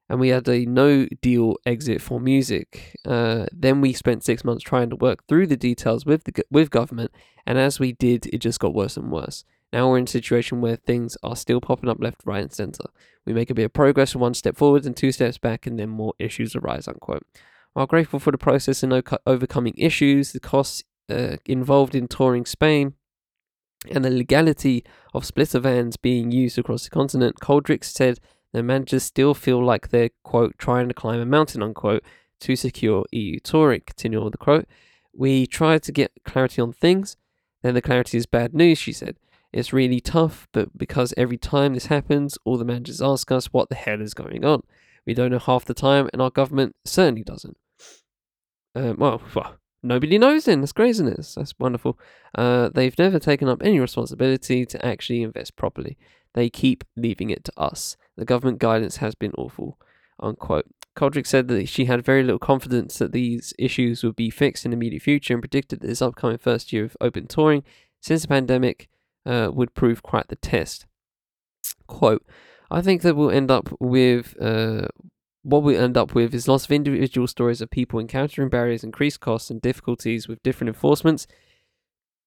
and 0.08 0.20
we 0.20 0.28
had 0.28 0.48
a 0.48 0.64
no 0.66 1.06
deal 1.20 1.56
exit 1.66 2.00
for 2.00 2.20
music. 2.20 2.96
Uh, 3.04 3.46
then 3.52 3.80
we 3.80 3.92
spent 3.92 4.24
six 4.24 4.44
months 4.44 4.62
trying 4.62 4.90
to 4.90 4.96
work 4.96 5.26
through 5.26 5.46
the 5.46 5.56
details 5.56 6.06
with 6.06 6.24
the 6.24 6.44
with 6.50 6.70
government, 6.70 7.10
and 7.44 7.58
as 7.58 7.80
we 7.80 7.92
did, 7.92 8.26
it 8.26 8.38
just 8.38 8.60
got 8.60 8.74
worse 8.74 8.96
and 8.96 9.10
worse. 9.10 9.44
Now 9.76 9.90
we're 9.90 9.98
in 9.98 10.04
a 10.04 10.06
situation 10.06 10.62
where 10.62 10.76
things 10.76 11.18
are 11.22 11.36
still 11.36 11.60
popping 11.60 11.90
up 11.90 11.98
left, 12.00 12.22
right, 12.24 12.40
and 12.40 12.50
centre. 12.50 12.86
We 13.26 13.34
make 13.34 13.50
a 13.50 13.54
bit 13.54 13.66
of 13.66 13.74
progress 13.74 14.16
one 14.16 14.32
step 14.32 14.56
forward 14.56 14.86
and 14.86 14.96
two 14.96 15.12
steps 15.12 15.36
back, 15.36 15.66
and 15.66 15.78
then 15.78 15.90
more 15.90 16.14
issues 16.18 16.56
arise. 16.56 16.88
Unquote. 16.88 17.26
While 17.74 17.86
grateful 17.86 18.18
for 18.18 18.30
the 18.30 18.38
process 18.38 18.82
in 18.82 19.02
overcoming 19.26 19.74
issues, 19.76 20.32
the 20.32 20.40
costs 20.40 20.82
uh, 21.10 21.36
involved 21.44 21.94
in 21.94 22.08
touring 22.08 22.46
Spain, 22.46 22.94
and 23.90 24.02
the 24.02 24.08
legality 24.08 24.82
of 25.12 25.26
splitter 25.26 25.58
vans 25.58 25.98
being 25.98 26.32
used 26.32 26.58
across 26.58 26.84
the 26.84 26.90
continent, 26.90 27.40
Coldrick 27.40 27.84
said 27.84 28.18
the 28.54 28.62
managers 28.62 29.02
still 29.02 29.34
feel 29.34 29.62
like 29.62 29.90
they're, 29.90 30.08
quote, 30.22 30.56
trying 30.56 30.88
to 30.88 30.94
climb 30.94 31.20
a 31.20 31.26
mountain, 31.26 31.62
unquote, 31.62 32.02
to 32.40 32.56
secure 32.56 33.04
EU 33.12 33.40
touring. 33.40 33.82
Continue 33.84 34.24
on 34.24 34.30
the 34.30 34.38
quote. 34.38 34.66
We 35.14 35.46
tried 35.46 35.82
to 35.82 35.92
get 35.92 36.12
clarity 36.24 36.62
on 36.62 36.72
things, 36.72 37.18
then 37.60 37.74
the 37.74 37.82
clarity 37.82 38.16
is 38.16 38.24
bad 38.24 38.54
news, 38.54 38.78
she 38.78 38.94
said. 38.94 39.18
It's 39.52 39.72
really 39.72 40.00
tough, 40.00 40.48
but 40.52 40.76
because 40.76 41.14
every 41.16 41.38
time 41.38 41.74
this 41.74 41.86
happens, 41.86 42.36
all 42.44 42.58
the 42.58 42.64
managers 42.64 43.00
ask 43.00 43.30
us 43.30 43.46
what 43.46 43.68
the 43.68 43.74
hell 43.74 44.00
is 44.00 44.14
going 44.14 44.44
on. 44.44 44.62
We 45.06 45.14
don't 45.14 45.30
know 45.30 45.38
half 45.38 45.64
the 45.64 45.74
time, 45.74 46.10
and 46.12 46.20
our 46.20 46.30
government 46.30 46.76
certainly 46.84 47.22
doesn't. 47.22 47.56
Um, 48.74 48.96
well, 48.98 49.22
well, 49.34 49.56
nobody 49.82 50.18
knows 50.18 50.44
then. 50.44 50.60
That's 50.60 50.72
craziness. 50.72 51.34
That's 51.34 51.54
wonderful. 51.58 51.98
Uh, 52.34 52.68
they've 52.68 52.98
never 52.98 53.18
taken 53.18 53.48
up 53.48 53.62
any 53.62 53.80
responsibility 53.80 54.66
to 54.66 54.84
actually 54.84 55.22
invest 55.22 55.56
properly. 55.56 55.96
They 56.34 56.50
keep 56.50 56.84
leaving 56.96 57.30
it 57.30 57.44
to 57.44 57.52
us. 57.56 57.96
The 58.16 58.26
government 58.26 58.58
guidance 58.58 58.98
has 58.98 59.14
been 59.14 59.32
awful. 59.38 59.78
Unquote. 60.20 60.66
Coldrick 60.96 61.26
said 61.26 61.48
that 61.48 61.68
she 61.68 61.84
had 61.84 62.04
very 62.04 62.22
little 62.22 62.38
confidence 62.38 62.98
that 62.98 63.12
these 63.12 63.52
issues 63.58 64.02
would 64.02 64.16
be 64.16 64.30
fixed 64.30 64.64
in 64.64 64.70
the 64.70 64.76
immediate 64.76 65.02
future 65.02 65.34
and 65.34 65.42
predicted 65.42 65.80
that 65.80 65.86
this 65.86 66.00
upcoming 66.00 66.38
first 66.38 66.72
year 66.72 66.84
of 66.84 66.96
open 67.00 67.26
touring 67.26 67.64
since 68.00 68.22
the 68.22 68.28
pandemic 68.28 68.88
uh, 69.26 69.50
would 69.52 69.74
prove 69.74 70.02
quite 70.02 70.28
the 70.28 70.36
test. 70.36 70.86
Quote, 71.86 72.24
I 72.70 72.80
think 72.80 73.02
that 73.02 73.16
we'll 73.16 73.30
end 73.30 73.50
up 73.50 73.68
with 73.80 74.34
uh, 74.40 74.88
what 75.42 75.62
we 75.62 75.76
end 75.76 75.96
up 75.96 76.14
with 76.14 76.34
is 76.34 76.48
lots 76.48 76.64
of 76.64 76.72
individual 76.72 77.28
stories 77.28 77.60
of 77.60 77.70
people 77.70 78.00
encountering 78.00 78.48
barriers, 78.48 78.82
increased 78.82 79.20
costs, 79.20 79.50
and 79.50 79.62
difficulties 79.62 80.26
with 80.26 80.42
different 80.42 80.68
enforcements. 80.68 81.26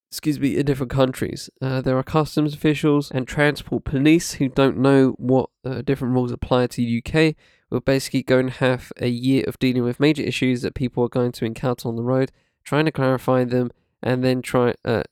Excuse 0.09 0.39
me, 0.39 0.57
in 0.57 0.65
different 0.65 0.91
countries. 0.91 1.49
Uh, 1.61 1.81
there 1.81 1.97
are 1.97 2.03
customs 2.03 2.53
officials 2.53 3.11
and 3.11 3.27
transport 3.27 3.83
police 3.83 4.33
who 4.33 4.49
don't 4.49 4.77
know 4.77 5.09
what 5.17 5.49
uh, 5.63 5.81
different 5.81 6.13
rules 6.13 6.31
apply 6.31 6.67
to 6.67 6.77
the 6.77 7.03
UK. 7.05 7.35
We're 7.69 7.81
basically 7.81 8.23
going 8.23 8.47
to 8.47 8.53
have 8.53 8.91
a 8.97 9.09
year 9.09 9.43
of 9.47 9.59
dealing 9.59 9.83
with 9.83 9.99
major 9.99 10.23
issues 10.23 10.61
that 10.63 10.73
people 10.73 11.03
are 11.03 11.09
going 11.09 11.33
to 11.33 11.45
encounter 11.45 11.89
on 11.89 11.95
the 11.95 12.03
road, 12.03 12.31
trying 12.63 12.85
to 12.85 12.91
clarify 12.91 13.43
them, 13.43 13.69
and 14.01 14.23
then 14.23 14.41
try, 14.41 14.73
uh, 14.83 15.03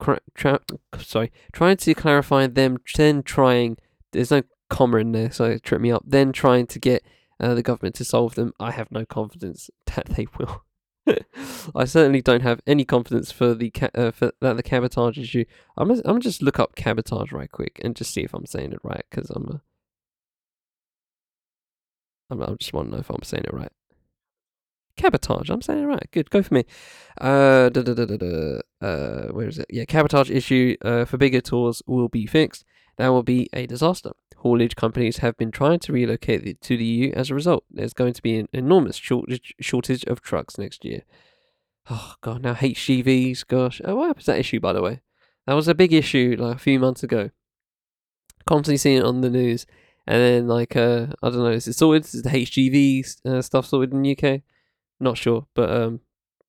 tra- 0.00 0.60
sorry, 0.98 1.32
trying 1.52 1.76
to 1.76 1.94
clarify 1.94 2.46
them, 2.46 2.78
then 2.96 3.22
trying. 3.22 3.76
There's 4.12 4.30
no 4.30 4.42
comma 4.68 4.98
in 4.98 5.12
there, 5.12 5.30
so 5.30 5.44
it 5.44 5.62
tripped 5.62 5.82
me 5.82 5.90
up. 5.90 6.02
Then 6.06 6.32
trying 6.32 6.66
to 6.68 6.78
get 6.78 7.02
uh, 7.40 7.54
the 7.54 7.62
government 7.62 7.94
to 7.96 8.04
solve 8.04 8.34
them, 8.34 8.52
I 8.60 8.70
have 8.70 8.90
no 8.90 9.04
confidence 9.04 9.70
that 9.94 10.06
they 10.06 10.26
will. 10.38 10.64
I 11.74 11.84
certainly 11.84 12.22
don't 12.22 12.42
have 12.42 12.60
any 12.66 12.84
confidence 12.84 13.32
for 13.32 13.54
the 13.54 13.70
ca- 13.70 13.90
uh, 13.94 14.12
for 14.12 14.32
that 14.40 14.56
the 14.56 14.62
cabotage 14.62 15.18
issue. 15.18 15.44
I'm 15.76 15.90
I'm 15.90 16.00
gonna 16.00 16.20
just 16.20 16.42
look 16.42 16.60
up 16.60 16.76
cabotage 16.76 17.32
right 17.32 17.50
quick 17.50 17.80
and 17.82 17.96
just 17.96 18.14
see 18.14 18.22
if 18.22 18.34
I'm 18.34 18.46
saying 18.46 18.72
it 18.72 18.80
right 18.84 19.04
because 19.10 19.30
I'm 19.30 19.60
I'm 22.30 22.42
I 22.42 22.54
just 22.54 22.72
want 22.72 22.88
to 22.88 22.92
know 22.92 23.00
if 23.00 23.10
I'm 23.10 23.22
saying 23.22 23.44
it 23.44 23.52
right. 23.54 23.72
Cabotage. 24.96 25.50
I'm 25.50 25.62
saying 25.62 25.84
it 25.84 25.86
right. 25.86 26.08
Good. 26.10 26.30
Go 26.30 26.42
for 26.42 26.54
me. 26.54 26.64
Uh, 27.20 27.70
uh 27.74 29.28
where 29.28 29.48
is 29.48 29.58
it? 29.58 29.66
Yeah, 29.70 29.84
cabotage 29.84 30.30
issue 30.30 30.76
uh, 30.82 31.04
for 31.04 31.16
bigger 31.16 31.40
tours 31.40 31.82
will 31.86 32.08
be 32.08 32.26
fixed. 32.26 32.64
That 32.98 33.08
will 33.08 33.22
be 33.22 33.48
a 33.52 33.66
disaster 33.66 34.12
haulage 34.42 34.74
companies 34.76 35.18
have 35.18 35.36
been 35.36 35.50
trying 35.50 35.78
to 35.78 35.92
relocate 35.92 36.60
to 36.60 36.76
the 36.76 36.84
EU 36.84 37.12
as 37.12 37.30
a 37.30 37.34
result. 37.34 37.64
There's 37.70 37.94
going 37.94 38.12
to 38.12 38.22
be 38.22 38.36
an 38.38 38.48
enormous 38.52 38.96
shortage, 38.96 39.54
shortage 39.60 40.04
of 40.04 40.20
trucks 40.20 40.58
next 40.58 40.84
year. 40.84 41.02
Oh, 41.88 42.14
God, 42.20 42.42
now 42.42 42.54
HGVs, 42.54 43.46
gosh. 43.46 43.80
Oh, 43.84 43.96
what 43.96 44.08
happened 44.08 44.24
to 44.26 44.32
that 44.32 44.40
issue, 44.40 44.60
by 44.60 44.72
the 44.72 44.82
way? 44.82 45.00
That 45.46 45.54
was 45.54 45.68
a 45.68 45.74
big 45.74 45.92
issue 45.92 46.36
like 46.38 46.56
a 46.56 46.60
few 46.60 46.78
months 46.78 47.02
ago. 47.02 47.30
Constantly 48.46 48.76
seeing 48.76 48.98
it 48.98 49.04
on 49.04 49.20
the 49.20 49.30
news. 49.30 49.66
And 50.06 50.20
then, 50.20 50.48
like, 50.48 50.74
uh, 50.76 51.06
I 51.22 51.30
don't 51.30 51.38
know, 51.38 51.50
is 51.50 51.68
it 51.68 51.74
sorted? 51.74 52.04
Is 52.04 52.22
the 52.22 52.28
HGV 52.28 53.26
uh, 53.26 53.42
stuff 53.42 53.66
sorted 53.66 53.92
in 53.92 54.02
the 54.02 54.16
UK? 54.16 54.42
Not 55.02 55.18
sure, 55.18 55.46
but 55.54 55.70
um, 55.70 56.00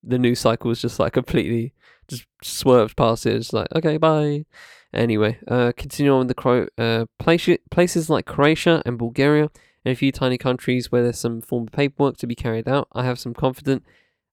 the 0.02 0.18
news 0.18 0.38
cycle 0.38 0.68
was 0.68 0.80
just 0.80 1.00
like 1.00 1.12
completely 1.12 1.72
just 2.06 2.26
swerved 2.42 2.96
past 2.96 3.26
it. 3.26 3.34
It's 3.34 3.52
like, 3.52 3.68
okay, 3.74 3.96
bye. 3.96 4.44
Anyway, 4.92 5.38
uh, 5.48 5.72
continue 5.76 6.12
on 6.12 6.20
with 6.20 6.28
the 6.28 6.34
quote. 6.34 6.70
Uh, 6.78 7.06
places 7.18 8.10
like 8.10 8.26
Croatia 8.26 8.80
and 8.86 8.96
Bulgaria 8.96 9.50
and 9.84 9.92
a 9.92 9.96
few 9.96 10.12
tiny 10.12 10.38
countries 10.38 10.92
where 10.92 11.02
there's 11.02 11.18
some 11.18 11.40
form 11.40 11.64
of 11.64 11.72
paperwork 11.72 12.16
to 12.18 12.26
be 12.28 12.36
carried 12.36 12.68
out. 12.68 12.86
I 12.92 13.04
have 13.04 13.18
some 13.18 13.34
confident 13.34 13.82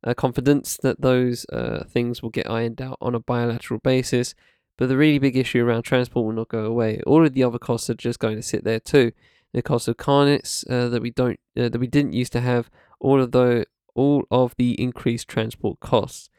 uh, 0.03 0.13
confidence 0.13 0.77
that 0.77 1.01
those 1.01 1.45
uh, 1.51 1.83
things 1.85 2.21
will 2.21 2.29
get 2.29 2.49
ironed 2.49 2.81
out 2.81 2.97
on 3.01 3.15
a 3.15 3.19
bilateral 3.19 3.79
basis. 3.79 4.35
But 4.77 4.89
the 4.89 4.97
really 4.97 5.19
big 5.19 5.37
issue 5.37 5.63
around 5.63 5.83
transport 5.83 6.25
will 6.25 6.33
not 6.33 6.49
go 6.49 6.65
away. 6.65 7.01
All 7.05 7.25
of 7.25 7.33
the 7.33 7.43
other 7.43 7.59
costs 7.59 7.89
are 7.89 7.95
just 7.95 8.19
going 8.19 8.35
to 8.35 8.41
sit 8.41 8.63
there 8.63 8.79
too. 8.79 9.11
The 9.53 9.61
cost 9.61 9.87
of 9.87 9.97
carnets 9.97 10.63
uh, 10.69 10.87
that 10.89 11.01
we 11.01 11.11
don't 11.11 11.39
uh, 11.57 11.69
that 11.69 11.79
we 11.79 11.87
didn't 11.87 12.13
used 12.13 12.31
to 12.33 12.39
have. 12.39 12.69
All 12.99 13.21
of 13.21 13.31
the 13.31 13.65
all 13.95 14.23
of 14.31 14.55
the 14.57 14.79
increased 14.81 15.27
transport 15.27 15.79
costs. 15.79 16.29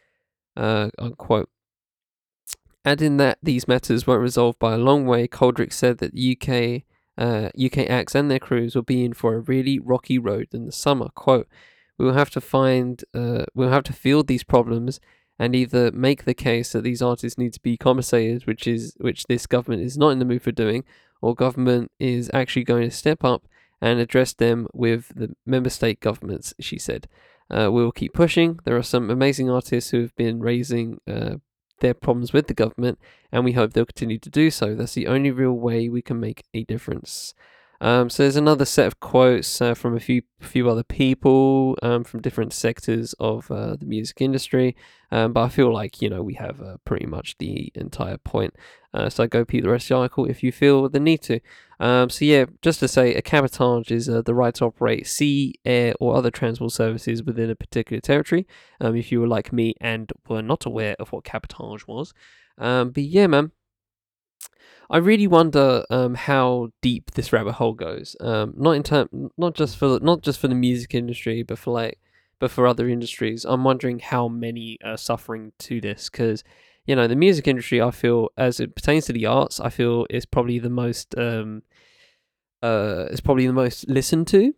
Uh, 0.57 0.91
unquote. 0.99 1.49
Adding 2.85 3.17
that 3.19 3.39
these 3.43 3.69
matters 3.69 4.07
weren't 4.07 4.23
resolved 4.23 4.59
by 4.59 4.75
a 4.75 4.79
long 4.79 5.07
way, 5.07 5.29
Coldrick 5.29 5.73
said 5.73 5.99
that 5.99 6.13
UK 6.19 6.83
uh, 7.19 7.51
UK 7.63 7.79
acts 7.91 8.15
and 8.15 8.31
their 8.31 8.39
crews 8.39 8.75
will 8.75 8.83
be 8.83 9.05
in 9.05 9.13
for 9.13 9.35
a 9.35 9.41
really 9.41 9.79
rocky 9.79 10.19
road 10.19 10.49
in 10.53 10.67
the 10.67 10.73
summer. 10.73 11.09
Quote, 11.15 11.47
we 11.99 12.07
will 12.07 12.15
have 12.15 12.31
to 12.31 12.41
find, 12.41 13.05
uh, 13.15 13.45
we'll 13.55 13.71
have 13.71 13.85
to 13.85 13.93
field 13.93 14.27
these 14.27 14.45
problems 14.45 14.99
and 15.39 15.55
either 15.55 15.91
make 15.93 16.25
the 16.25 16.35
case 16.35 16.73
that 16.73 16.83
these 16.83 17.03
artists 17.03 17.39
need 17.39 17.53
to 17.53 17.61
be 17.61 17.77
compensated, 17.77 18.47
which 18.47 18.67
is 18.67 18.95
which 18.99 19.25
this 19.25 19.47
government 19.47 19.83
is 19.83 19.99
not 19.99 20.11
in 20.11 20.19
the 20.19 20.25
mood 20.25 20.43
for 20.43 20.53
doing, 20.53 20.85
or 21.21 21.35
government 21.35 21.91
is 21.99 22.31
actually 22.33 22.65
going 22.65 22.89
to 22.89 22.95
step 22.95 23.25
up 23.25 23.47
and 23.81 23.99
address 23.99 24.33
them 24.33 24.67
with 24.73 25.13
the 25.15 25.35
member 25.45 25.71
state 25.71 26.01
governments. 26.01 26.55
She 26.61 26.79
said, 26.79 27.09
uh, 27.53 27.71
"We 27.71 27.83
will 27.83 27.93
keep 27.93 28.13
pushing. 28.13 28.59
There 28.65 28.77
are 28.77 28.83
some 28.83 29.11
amazing 29.11 29.51
artists 29.51 29.91
who 29.91 30.01
have 30.03 30.15
been 30.17 30.41
raising 30.41 31.01
uh, 31.07 31.37
their 31.81 31.95
problems 31.95 32.33
with 32.33 32.47
the 32.47 32.55
government, 32.55 32.99
and 33.31 33.45
we 33.45 33.53
hope 33.53 33.73
they'll 33.73 33.85
continue 33.85 34.19
to 34.19 34.31
do 34.31 34.51
so. 34.51 34.75
That's 34.75 34.95
the 34.95 35.07
only 35.07 35.31
real 35.31 35.53
way 35.53 35.89
we 35.89 36.03
can 36.03 36.19
make 36.21 36.43
a 36.55 36.65
difference. 36.65 37.35
Um, 37.83 38.11
so 38.11 38.23
there's 38.23 38.37
another 38.37 38.65
set 38.65 38.87
of 38.87 39.01
quotes 39.01 39.61
uh, 39.61 39.75
from 39.75 39.97
a 39.97 40.01
few 40.01 40.23
few 40.41 40.71
other 40.71 40.85
people 40.85 41.77
um, 41.83 42.05
from 42.05 42.23
different 42.23 42.53
sectors 42.53 43.13
of 43.15 43.51
uh, 43.51 43.75
the 43.75 43.87
music 43.87 44.21
industry. 44.21 44.77
Um, 45.11 45.33
but 45.33 45.43
I 45.43 45.49
feel 45.49 45.73
like 45.73 46.01
you 46.01 46.09
know 46.09 46.23
we 46.23 46.35
have 46.35 46.63
uh, 46.63 46.77
pretty 46.85 47.07
much 47.07 47.37
the 47.39 47.73
entire 47.75 48.19
point. 48.19 48.55
Uh, 48.95 49.11
so 49.11 49.27
go 49.27 49.45
peep 49.45 49.65
the 49.65 49.71
rest 49.71 49.87
of 49.87 49.89
the 49.89 49.97
article 49.97 50.27
if 50.27 50.45
you 50.45 50.53
feel 50.53 50.89
the 50.89 51.01
need 51.01 51.23
to. 51.23 51.41
Um, 51.81 52.09
so 52.09 52.25
yeah, 52.25 52.45
just 52.63 52.79
to 52.81 52.89
say, 52.89 53.17
a 53.17 53.23
cabotage 53.23 53.91
is 53.91 54.09
uh, 54.09 54.23
the 54.23 54.35
right 54.35 54.55
to 54.55 54.67
operate 54.67 55.09
sea, 55.09 55.55
air, 55.65 55.95
or 55.99 56.15
other 56.15 56.31
transport 56.31 56.71
services 56.71 57.25
within 57.25 57.51
a 57.51 57.57
particular 57.57 58.01
territory. 58.01 58.47
Um, 58.81 58.95
if 58.95 59.11
you 59.11 59.21
were 59.21 59.27
like 59.27 59.53
me 59.53 59.75
and 59.81 60.13
were 60.29 60.41
not 60.41 60.67
aware 60.67 60.95
of 61.01 61.11
what 61.11 61.25
cabotage 61.25 61.89
was, 61.89 62.15
um, 62.59 62.91
but 62.91 63.03
yeah, 63.03 63.27
man. 63.27 63.51
I 64.91 64.99
really 64.99 65.27
wonder 65.27 65.85
um, 65.91 66.15
how 66.15 66.69
deep 66.83 67.13
this 67.13 67.33
rabbit 67.33 67.53
hole 67.55 67.73
goes. 67.73 68.15
Um, 68.21 68.53
not 68.57 68.73
in 68.73 68.83
term, 68.83 69.31
not 69.39 69.55
just 69.55 69.77
for 69.79 69.99
not 70.01 70.23
just 70.23 70.39
for 70.39 70.49
the 70.49 70.55
music 70.55 70.95
industry, 70.95 71.43
but 71.43 71.59
for 71.59 71.73
like, 71.73 71.99
but 72.39 72.51
for 72.51 72.67
other 72.67 72.89
industries. 72.89 73.45
I'm 73.47 73.65
wondering 73.65 74.01
how 74.01 74.29
many 74.29 74.79
are 74.85 74.99
suffering 74.99 75.53
to 75.61 75.81
this 75.81 76.11
because, 76.11 76.45
you 76.87 76.95
know, 76.95 77.07
the 77.07 77.17
music 77.17 77.49
industry. 77.49 77.81
I 77.81 77.91
feel 77.91 78.29
as 78.37 78.61
it 78.61 78.77
pertains 78.77 79.07
to 79.07 79.15
the 79.15 79.27
arts, 79.27 79.61
I 79.61 79.71
feel 79.71 80.07
is 80.11 80.27
probably 80.27 80.59
the 80.59 80.71
most, 80.71 81.17
um, 81.17 81.63
uh, 82.63 83.07
probably 83.25 83.47
the 83.47 83.53
most 83.55 83.89
listened 83.89 84.27
to. 84.29 84.55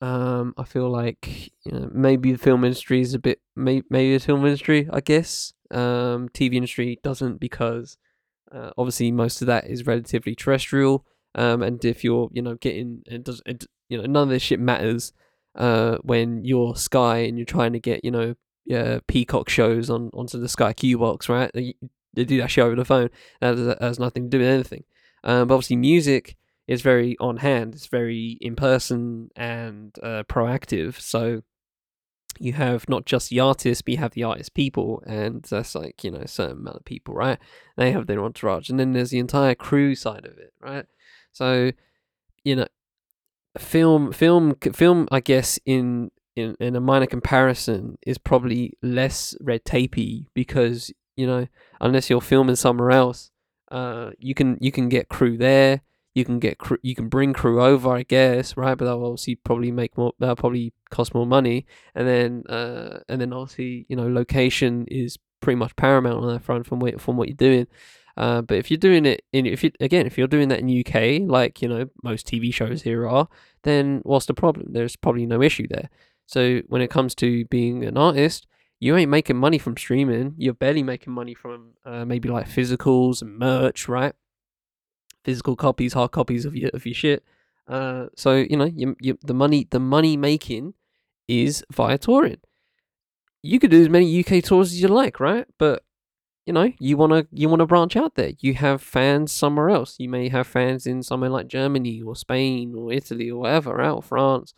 Um, 0.00 0.54
I 0.58 0.64
feel 0.64 0.90
like 0.90 1.52
you 1.64 1.72
know 1.72 1.90
maybe 1.92 2.32
the 2.32 2.38
film 2.38 2.64
industry 2.64 3.00
is 3.00 3.14
a 3.14 3.18
bit, 3.18 3.40
may- 3.54 3.82
maybe 3.90 4.14
the 4.16 4.24
film 4.24 4.44
industry, 4.44 4.88
I 4.90 5.00
guess. 5.00 5.52
Um, 5.70 6.28
TV 6.30 6.54
industry 6.54 6.98
doesn't 7.02 7.40
because 7.40 7.98
uh, 8.52 8.70
obviously, 8.78 9.10
most 9.12 9.40
of 9.40 9.46
that 9.46 9.66
is 9.66 9.86
relatively 9.86 10.34
terrestrial. 10.34 11.04
Um, 11.34 11.62
and 11.62 11.84
if 11.84 12.02
you're, 12.02 12.30
you 12.32 12.42
know, 12.42 12.54
getting 12.54 13.02
it 13.06 13.24
does, 13.24 13.42
it, 13.46 13.66
you 13.88 13.98
know, 13.98 14.04
none 14.04 14.24
of 14.24 14.28
this 14.30 14.42
shit 14.42 14.60
matters. 14.60 15.12
Uh, 15.54 15.96
when 16.02 16.44
you're 16.44 16.76
Sky 16.76 17.18
and 17.18 17.38
you're 17.38 17.46
trying 17.46 17.72
to 17.72 17.80
get, 17.80 18.04
you 18.04 18.10
know, 18.10 18.34
uh, 18.74 19.00
Peacock 19.06 19.48
shows 19.48 19.88
on 19.88 20.10
onto 20.12 20.38
the 20.38 20.48
Sky 20.48 20.72
Q 20.72 20.98
box, 20.98 21.28
right? 21.28 21.50
They, 21.54 21.74
do 22.14 22.38
that 22.38 22.50
shit 22.50 22.64
over 22.64 22.74
the 22.74 22.84
phone. 22.84 23.10
That 23.40 23.58
has, 23.58 23.66
that 23.66 23.82
has 23.82 23.98
nothing 23.98 24.24
to 24.24 24.28
do 24.30 24.38
with 24.38 24.48
anything. 24.48 24.84
Um, 25.22 25.48
but 25.48 25.54
obviously, 25.54 25.76
music 25.76 26.36
is 26.66 26.82
very 26.82 27.16
on 27.20 27.38
hand. 27.38 27.74
It's 27.74 27.86
very 27.86 28.38
in 28.40 28.56
person 28.56 29.30
and 29.36 29.94
uh, 30.02 30.22
proactive. 30.24 30.98
So 31.00 31.42
you 32.38 32.52
have 32.54 32.88
not 32.88 33.06
just 33.06 33.30
the 33.30 33.40
artist, 33.40 33.84
but 33.84 33.92
you 33.92 33.98
have 33.98 34.12
the 34.12 34.24
artist 34.24 34.54
people, 34.54 35.02
and 35.06 35.42
that's 35.42 35.74
like 35.74 36.02
you 36.04 36.10
know 36.10 36.20
a 36.20 36.28
certain 36.28 36.58
amount 36.58 36.76
of 36.76 36.84
people, 36.84 37.14
right? 37.14 37.38
They 37.76 37.92
have 37.92 38.06
their 38.06 38.22
entourage, 38.22 38.70
and 38.70 38.78
then 38.78 38.92
there's 38.92 39.10
the 39.10 39.18
entire 39.18 39.54
crew 39.54 39.94
side 39.94 40.24
of 40.26 40.38
it, 40.38 40.52
right? 40.60 40.86
So, 41.32 41.72
you 42.44 42.56
know, 42.56 42.66
film, 43.58 44.12
film, 44.12 44.54
film. 44.54 45.08
I 45.10 45.20
guess 45.20 45.58
in 45.66 46.10
in 46.34 46.56
in 46.60 46.76
a 46.76 46.80
minor 46.80 47.06
comparison 47.06 47.98
is 48.06 48.18
probably 48.18 48.74
less 48.82 49.34
red 49.40 49.64
tapey 49.64 50.26
because 50.34 50.92
you 51.16 51.26
know 51.26 51.46
unless 51.80 52.10
you're 52.10 52.20
filming 52.20 52.56
somewhere 52.56 52.90
else, 52.90 53.30
uh, 53.70 54.10
you 54.18 54.34
can 54.34 54.58
you 54.60 54.72
can 54.72 54.88
get 54.88 55.08
crew 55.08 55.36
there 55.36 55.82
you 56.16 56.24
can 56.24 56.38
get 56.38 56.56
crew, 56.56 56.78
you 56.80 56.94
can 56.94 57.08
bring 57.08 57.34
crew 57.34 57.62
over, 57.62 57.90
I 57.90 58.02
guess, 58.02 58.56
right? 58.56 58.74
But 58.74 58.86
that'll 58.86 59.04
obviously 59.04 59.34
probably 59.34 59.70
make 59.70 59.98
more. 59.98 60.12
That'll 60.18 60.34
probably 60.34 60.72
cost 60.88 61.14
more 61.14 61.26
money, 61.26 61.66
and 61.94 62.08
then 62.08 62.44
uh, 62.48 63.00
and 63.06 63.20
then 63.20 63.34
obviously 63.34 63.84
you 63.90 63.96
know 63.96 64.08
location 64.08 64.86
is 64.88 65.18
pretty 65.40 65.56
much 65.56 65.76
paramount 65.76 66.24
on 66.24 66.32
that 66.32 66.42
front 66.42 66.66
from 66.66 66.80
what 66.80 67.02
from 67.02 67.18
what 67.18 67.28
you're 67.28 67.36
doing. 67.36 67.66
Uh, 68.16 68.40
but 68.40 68.56
if 68.56 68.70
you're 68.70 68.78
doing 68.78 69.04
it 69.04 69.24
in, 69.34 69.44
if 69.44 69.62
you 69.62 69.70
again, 69.78 70.06
if 70.06 70.16
you're 70.16 70.26
doing 70.26 70.48
that 70.48 70.60
in 70.60 70.80
UK, 70.80 71.28
like 71.30 71.60
you 71.60 71.68
know 71.68 71.84
most 72.02 72.26
TV 72.26 72.52
shows 72.52 72.80
here 72.80 73.06
are, 73.06 73.28
then 73.64 74.00
what's 74.04 74.24
the 74.24 74.32
problem? 74.32 74.68
There's 74.72 74.96
probably 74.96 75.26
no 75.26 75.42
issue 75.42 75.68
there. 75.68 75.90
So 76.24 76.62
when 76.68 76.80
it 76.80 76.88
comes 76.88 77.14
to 77.16 77.44
being 77.46 77.84
an 77.84 77.98
artist, 77.98 78.46
you 78.80 78.96
ain't 78.96 79.10
making 79.10 79.36
money 79.36 79.58
from 79.58 79.76
streaming. 79.76 80.34
You're 80.38 80.54
barely 80.54 80.82
making 80.82 81.12
money 81.12 81.34
from 81.34 81.74
uh, 81.84 82.06
maybe 82.06 82.30
like 82.30 82.48
physicals 82.48 83.20
and 83.20 83.38
merch, 83.38 83.86
right? 83.86 84.14
Physical 85.26 85.56
copies, 85.56 85.92
hard 85.92 86.12
copies 86.12 86.44
of 86.44 86.54
your 86.54 86.70
of 86.72 86.86
your 86.86 86.94
shit. 86.94 87.24
Uh, 87.68 88.06
so 88.16 88.36
you 88.36 88.56
know, 88.56 88.64
you, 88.64 88.96
you, 89.00 89.18
the 89.24 89.34
money 89.34 89.66
the 89.70 89.80
money 89.80 90.16
making 90.16 90.74
is 91.26 91.64
via 91.72 91.98
touring. 91.98 92.38
You 93.42 93.58
could 93.58 93.72
do 93.72 93.82
as 93.82 93.88
many 93.88 94.20
UK 94.20 94.42
tours 94.42 94.72
as 94.72 94.80
you 94.80 94.88
like, 94.88 95.18
right? 95.18 95.46
But 95.58 95.82
you 96.46 96.52
know, 96.52 96.72
you 96.78 96.96
wanna 96.96 97.26
you 97.32 97.48
wanna 97.48 97.66
branch 97.66 97.96
out 97.96 98.14
there. 98.14 98.32
You 98.38 98.54
have 98.54 98.80
fans 98.80 99.32
somewhere 99.32 99.68
else. 99.68 99.96
You 99.98 100.08
may 100.08 100.28
have 100.28 100.46
fans 100.46 100.86
in 100.86 101.02
somewhere 101.02 101.30
like 101.30 101.48
Germany 101.48 102.00
or 102.02 102.14
Spain 102.14 102.74
or 102.76 102.92
Italy 102.92 103.28
or 103.28 103.40
whatever, 103.40 103.74
right? 103.74 103.90
Or 103.90 104.02
France. 104.02 104.54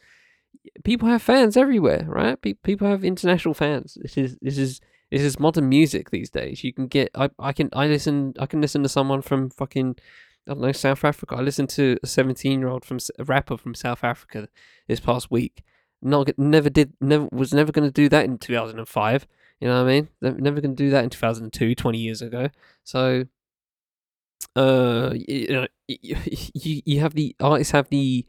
People 0.85 1.09
have 1.09 1.22
fans 1.22 1.57
everywhere, 1.57 2.04
right? 2.07 2.37
people 2.42 2.87
have 2.87 3.04
international 3.04 3.54
fans. 3.54 3.96
This 4.02 4.18
is 4.18 4.37
this 4.42 4.59
is 4.59 4.83
this 5.11 5.22
is 5.22 5.40
modern 5.40 5.70
music 5.70 6.11
these 6.11 6.28
days. 6.28 6.62
You 6.62 6.74
can 6.74 6.88
get 6.88 7.09
I, 7.14 7.31
I 7.38 7.54
can 7.54 7.70
I 7.72 7.87
listen 7.87 8.35
I 8.38 8.44
can 8.44 8.61
listen 8.61 8.83
to 8.83 8.88
someone 8.90 9.22
from 9.22 9.48
fucking 9.48 9.96
I 10.48 10.52
don't 10.54 10.62
know, 10.62 10.72
South 10.72 11.04
Africa. 11.04 11.37
I 11.37 11.42
listened 11.42 11.68
to 11.70 11.98
a 12.02 12.06
17 12.06 12.58
year 12.58 12.68
old 12.68 12.84
from 12.84 12.98
a 13.18 13.24
rapper 13.24 13.56
from 13.58 13.74
South 13.74 14.02
Africa 14.02 14.48
this 14.87 15.00
past 15.00 15.30
week. 15.30 15.62
Not 16.00 16.30
never 16.38 16.70
did 16.70 16.92
never 17.00 17.28
was 17.30 17.52
never 17.52 17.72
going 17.72 17.87
to 17.87 17.92
do 17.92 18.08
that 18.08 18.24
in 18.24 18.38
2005. 18.38 19.26
You 19.61 19.68
know 19.68 19.82
what 19.82 19.90
I 19.90 19.92
mean? 19.92 20.08
Never 20.20 20.61
going 20.61 20.76
to 20.76 20.82
do 20.82 20.90
that 20.90 21.04
in 21.04 21.11
2002, 21.11 21.74
20 21.74 21.98
years 21.98 22.22
ago. 22.22 22.48
So, 22.84 23.24
uh, 24.54 25.12
you 25.14 25.48
know, 25.48 25.66
you, 25.88 26.16
you 26.54 26.82
you 26.84 27.00
have 27.00 27.14
the 27.14 27.34
artists 27.40 27.72
have 27.72 27.88
the 27.90 28.24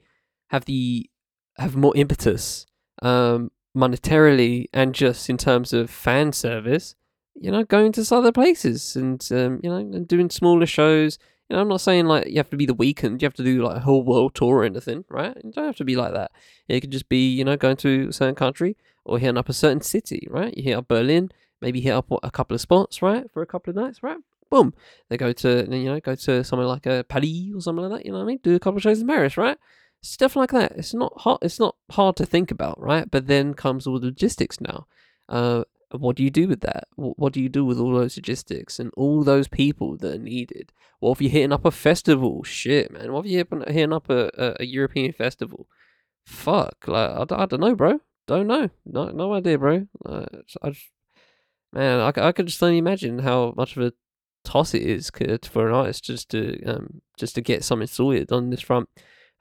have 0.49 0.65
the 0.65 1.09
have 1.57 1.75
more 1.75 1.95
impetus, 1.95 2.65
um, 3.01 3.51
monetarily 3.77 4.65
and 4.73 4.95
just 4.95 5.29
in 5.29 5.37
terms 5.37 5.71
of 5.71 5.89
fan 5.89 6.33
service. 6.33 6.95
You 7.35 7.51
know, 7.51 7.63
going 7.63 7.93
to 7.93 8.15
other 8.15 8.33
places 8.33 8.97
and 8.97 9.25
um, 9.31 9.61
you 9.63 9.69
know, 9.69 9.77
and 9.77 10.07
doing 10.07 10.29
smaller 10.29 10.65
shows 10.65 11.17
you 11.49 11.55
know, 11.55 11.61
I'm 11.61 11.67
not 11.67 11.81
saying 11.81 12.05
like 12.05 12.27
you 12.27 12.37
have 12.37 12.49
to 12.51 12.57
be 12.57 12.67
the 12.67 12.75
Weeknd, 12.75 13.21
you 13.21 13.25
have 13.25 13.33
to 13.35 13.43
do 13.43 13.63
like 13.63 13.77
a 13.77 13.81
whole 13.81 14.03
world 14.03 14.35
tour 14.35 14.57
or 14.57 14.63
anything, 14.63 15.03
right? 15.09 15.35
You 15.43 15.51
don't 15.51 15.65
have 15.65 15.77
to 15.77 15.85
be 15.85 15.95
like 15.95 16.13
that. 16.13 16.31
It 16.67 16.81
could 16.81 16.91
just 16.91 17.09
be, 17.09 17.33
you 17.33 17.43
know, 17.43 17.57
going 17.57 17.77
to 17.77 18.07
a 18.09 18.13
certain 18.13 18.35
country 18.35 18.77
or 19.03 19.17
hitting 19.17 19.37
up 19.37 19.49
a 19.49 19.53
certain 19.53 19.81
city, 19.81 20.27
right? 20.29 20.55
You 20.55 20.63
hit 20.63 20.73
up 20.73 20.87
Berlin, 20.87 21.31
maybe 21.59 21.81
hit 21.81 21.93
up 21.93 22.05
a 22.21 22.29
couple 22.29 22.53
of 22.53 22.61
spots, 22.61 23.01
right, 23.01 23.29
for 23.31 23.41
a 23.41 23.47
couple 23.47 23.71
of 23.71 23.75
nights, 23.75 24.03
right? 24.03 24.17
Boom. 24.51 24.73
They 25.09 25.17
go 25.17 25.31
to, 25.31 25.67
you 25.69 25.85
know, 25.85 25.99
go 25.99 26.15
to 26.15 26.43
somewhere 26.43 26.67
like 26.67 26.85
a 26.85 27.03
Paris 27.07 27.51
or 27.55 27.61
something 27.61 27.85
like 27.85 27.99
that. 27.99 28.05
You 28.05 28.11
know 28.11 28.19
what 28.19 28.25
I 28.25 28.27
mean? 28.27 28.39
Do 28.43 28.55
a 28.55 28.59
couple 28.59 28.77
of 28.77 28.83
shows 28.83 29.01
in 29.01 29.07
Paris, 29.07 29.37
right? 29.37 29.57
Stuff 30.01 30.35
like 30.35 30.51
that. 30.51 30.73
It's 30.75 30.93
not 30.93 31.13
hard. 31.17 31.39
It's 31.41 31.59
not 31.59 31.75
hard 31.91 32.15
to 32.17 32.25
think 32.25 32.51
about, 32.51 32.79
right? 32.79 33.09
But 33.09 33.27
then 33.27 33.53
comes 33.53 33.85
all 33.87 33.99
the 33.99 34.07
logistics 34.07 34.61
now. 34.61 34.87
Uh, 35.27 35.63
what 35.91 36.15
do 36.15 36.23
you 36.23 36.29
do 36.29 36.47
with 36.47 36.61
that? 36.61 36.87
What 36.95 37.33
do 37.33 37.41
you 37.41 37.49
do 37.49 37.65
with 37.65 37.79
all 37.79 37.93
those 37.93 38.17
logistics 38.17 38.79
and 38.79 38.91
all 38.95 39.23
those 39.23 39.47
people 39.47 39.97
that 39.97 40.15
are 40.15 40.19
needed? 40.19 40.71
What 40.99 41.13
if 41.13 41.21
you're 41.21 41.31
hitting 41.31 41.53
up 41.53 41.65
a 41.65 41.71
festival? 41.71 42.43
Shit, 42.43 42.91
man. 42.91 43.11
What 43.11 43.25
if 43.25 43.31
you're 43.31 43.45
hitting 43.67 43.93
up 43.93 44.09
a, 44.09 44.29
a, 44.37 44.55
a 44.59 44.65
European 44.65 45.13
festival? 45.13 45.67
Fuck. 46.25 46.87
Like, 46.87 47.31
I, 47.31 47.43
I 47.43 47.45
don't 47.45 47.61
know, 47.61 47.75
bro. 47.75 47.99
Don't 48.27 48.47
know. 48.47 48.69
No, 48.85 49.09
no 49.09 49.33
idea, 49.33 49.57
bro. 49.57 49.87
Uh, 50.05 50.25
I 50.61 50.69
just, 50.69 50.89
man, 51.73 51.99
I, 51.99 52.11
I 52.15 52.31
could 52.31 52.45
just 52.45 52.61
only 52.61 52.77
imagine 52.77 53.19
how 53.19 53.53
much 53.57 53.75
of 53.75 53.83
a 53.83 53.93
toss 54.43 54.73
it 54.73 54.83
is 54.83 55.11
for 55.43 55.67
an 55.67 55.73
artist 55.73 56.03
just 56.03 56.29
to 56.29 56.63
um 56.63 57.01
just 57.17 57.35
to 57.35 57.41
get 57.41 57.63
something 57.63 57.87
sorted 57.87 58.31
on 58.31 58.49
this 58.49 58.61
front. 58.61 58.87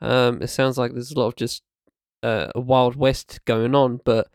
Um, 0.01 0.43
it 0.43 0.49
sounds 0.49 0.79
like 0.79 0.93
there's 0.93 1.13
a 1.13 1.19
lot 1.19 1.29
of 1.29 1.37
just 1.37 1.63
uh, 2.23 2.49
a 2.55 2.61
wild 2.61 2.97
west 2.97 3.41
going 3.45 3.75
on, 3.75 4.01
but 4.05 4.29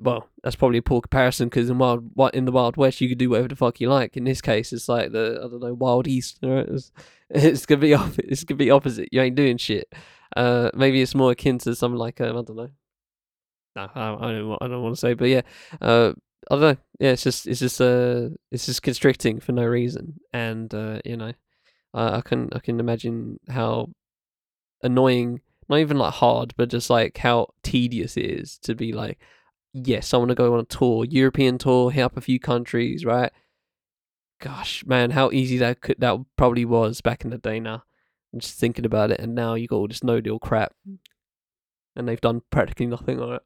well, 0.00 0.28
that's 0.42 0.56
probably 0.56 0.78
a 0.78 0.82
poor 0.82 1.00
comparison 1.00 1.48
because 1.48 1.70
in 1.70 1.78
wild, 1.78 2.10
in 2.32 2.44
the 2.44 2.52
Wild 2.52 2.76
West, 2.76 3.00
you 3.00 3.08
could 3.08 3.18
do 3.18 3.30
whatever 3.30 3.48
the 3.48 3.56
fuck 3.56 3.80
you 3.80 3.88
like. 3.88 4.16
In 4.16 4.24
this 4.24 4.40
case, 4.40 4.72
it's 4.72 4.88
like 4.88 5.12
the 5.12 5.40
I 5.44 5.48
don't 5.48 5.60
know 5.60 5.74
Wild 5.74 6.08
East. 6.08 6.38
Right? 6.42 6.66
It's, 6.68 6.92
it's 7.30 7.66
gonna 7.66 7.80
be 7.80 7.94
off, 7.94 8.18
it's 8.18 8.44
gonna 8.44 8.58
be 8.58 8.70
opposite. 8.70 9.08
You 9.12 9.20
ain't 9.20 9.36
doing 9.36 9.58
shit. 9.58 9.92
Uh, 10.36 10.70
maybe 10.74 11.00
it's 11.00 11.14
more 11.14 11.32
akin 11.32 11.58
to 11.58 11.74
something 11.74 11.98
like 11.98 12.20
um, 12.20 12.36
I 12.36 12.42
don't 12.42 12.56
know. 12.56 12.70
No, 13.76 13.90
I, 13.94 14.14
I 14.14 14.32
don't. 14.32 14.58
I 14.60 14.68
don't 14.68 14.82
want 14.82 14.94
to 14.94 15.00
say, 15.00 15.14
but 15.14 15.28
yeah. 15.28 15.42
Uh, 15.80 16.12
I 16.50 16.54
don't 16.54 16.60
know. 16.60 16.76
Yeah, 17.00 17.10
it's 17.10 17.22
just 17.22 17.46
it's 17.46 17.60
just 17.60 17.80
uh 17.80 18.28
it's 18.50 18.66
just 18.66 18.82
constricting 18.82 19.40
for 19.40 19.52
no 19.52 19.64
reason, 19.64 20.20
and 20.32 20.72
uh, 20.74 21.00
you 21.04 21.16
know, 21.16 21.32
I, 21.92 22.18
I 22.18 22.20
can 22.20 22.50
I 22.52 22.58
can 22.58 22.80
imagine 22.80 23.40
how 23.48 23.90
annoying, 24.82 25.40
not 25.68 25.78
even 25.78 25.96
like 25.96 26.14
hard, 26.14 26.54
but 26.56 26.68
just 26.68 26.90
like 26.90 27.16
how 27.18 27.48
tedious 27.62 28.16
it 28.16 28.26
is 28.26 28.58
to 28.58 28.74
be 28.74 28.92
like 28.92 29.18
yes, 29.74 30.14
I 30.14 30.16
want 30.16 30.30
to 30.30 30.34
go 30.34 30.54
on 30.54 30.60
a 30.60 30.64
tour, 30.64 31.04
European 31.04 31.58
tour, 31.58 31.90
hit 31.90 32.02
up 32.02 32.16
a 32.16 32.22
few 32.22 32.38
countries, 32.38 33.04
right? 33.04 33.32
Gosh, 34.40 34.84
man, 34.86 35.10
how 35.10 35.30
easy 35.32 35.58
that 35.58 35.80
could 35.80 36.00
that 36.00 36.18
probably 36.36 36.64
was 36.64 37.00
back 37.00 37.24
in 37.24 37.30
the 37.30 37.38
day. 37.38 37.60
Now, 37.60 37.84
I'm 38.32 38.40
just 38.40 38.58
thinking 38.58 38.84
about 38.84 39.10
it, 39.10 39.20
and 39.20 39.34
now 39.34 39.54
you 39.54 39.66
got 39.66 39.76
all 39.76 39.88
this 39.88 40.04
no 40.04 40.20
deal 40.20 40.38
crap, 40.38 40.74
and 41.96 42.08
they've 42.08 42.20
done 42.20 42.42
practically 42.50 42.86
nothing 42.86 43.20
on 43.20 43.34
it. 43.34 43.42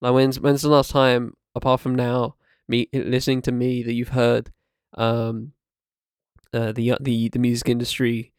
Like, 0.00 0.14
when's 0.14 0.40
when's 0.40 0.62
the 0.62 0.68
last 0.68 0.90
time, 0.90 1.34
apart 1.54 1.80
from 1.80 1.94
now, 1.94 2.36
me 2.68 2.88
listening 2.92 3.42
to 3.42 3.52
me 3.52 3.82
that 3.82 3.92
you've 3.92 4.08
heard, 4.08 4.50
um, 4.94 5.52
uh, 6.52 6.72
the 6.72 6.96
the 7.00 7.28
the 7.28 7.38
music 7.38 7.68
industry, 7.68 8.32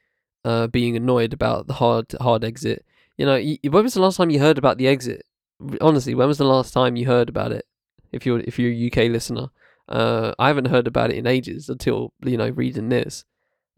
uh, 0.43 0.67
being 0.67 0.95
annoyed 0.95 1.33
about 1.33 1.67
the 1.67 1.73
hard 1.75 2.11
hard 2.21 2.43
exit. 2.43 2.85
You 3.17 3.25
know, 3.25 3.41
when 3.69 3.83
was 3.83 3.93
the 3.93 4.01
last 4.01 4.17
time 4.17 4.29
you 4.29 4.39
heard 4.39 4.57
about 4.57 4.77
the 4.77 4.87
exit? 4.87 5.25
Honestly, 5.81 6.15
when 6.15 6.27
was 6.27 6.37
the 6.37 6.45
last 6.45 6.73
time 6.73 6.95
you 6.95 7.05
heard 7.05 7.29
about 7.29 7.51
it? 7.51 7.65
If 8.11 8.25
you're 8.25 8.39
if 8.39 8.59
you're 8.59 8.71
a 8.71 8.87
UK 8.87 9.11
listener, 9.11 9.47
uh, 9.89 10.33
I 10.39 10.47
haven't 10.47 10.65
heard 10.67 10.87
about 10.87 11.11
it 11.11 11.17
in 11.17 11.27
ages 11.27 11.69
until 11.69 12.13
you 12.23 12.37
know 12.37 12.49
reading 12.49 12.89
this. 12.89 13.25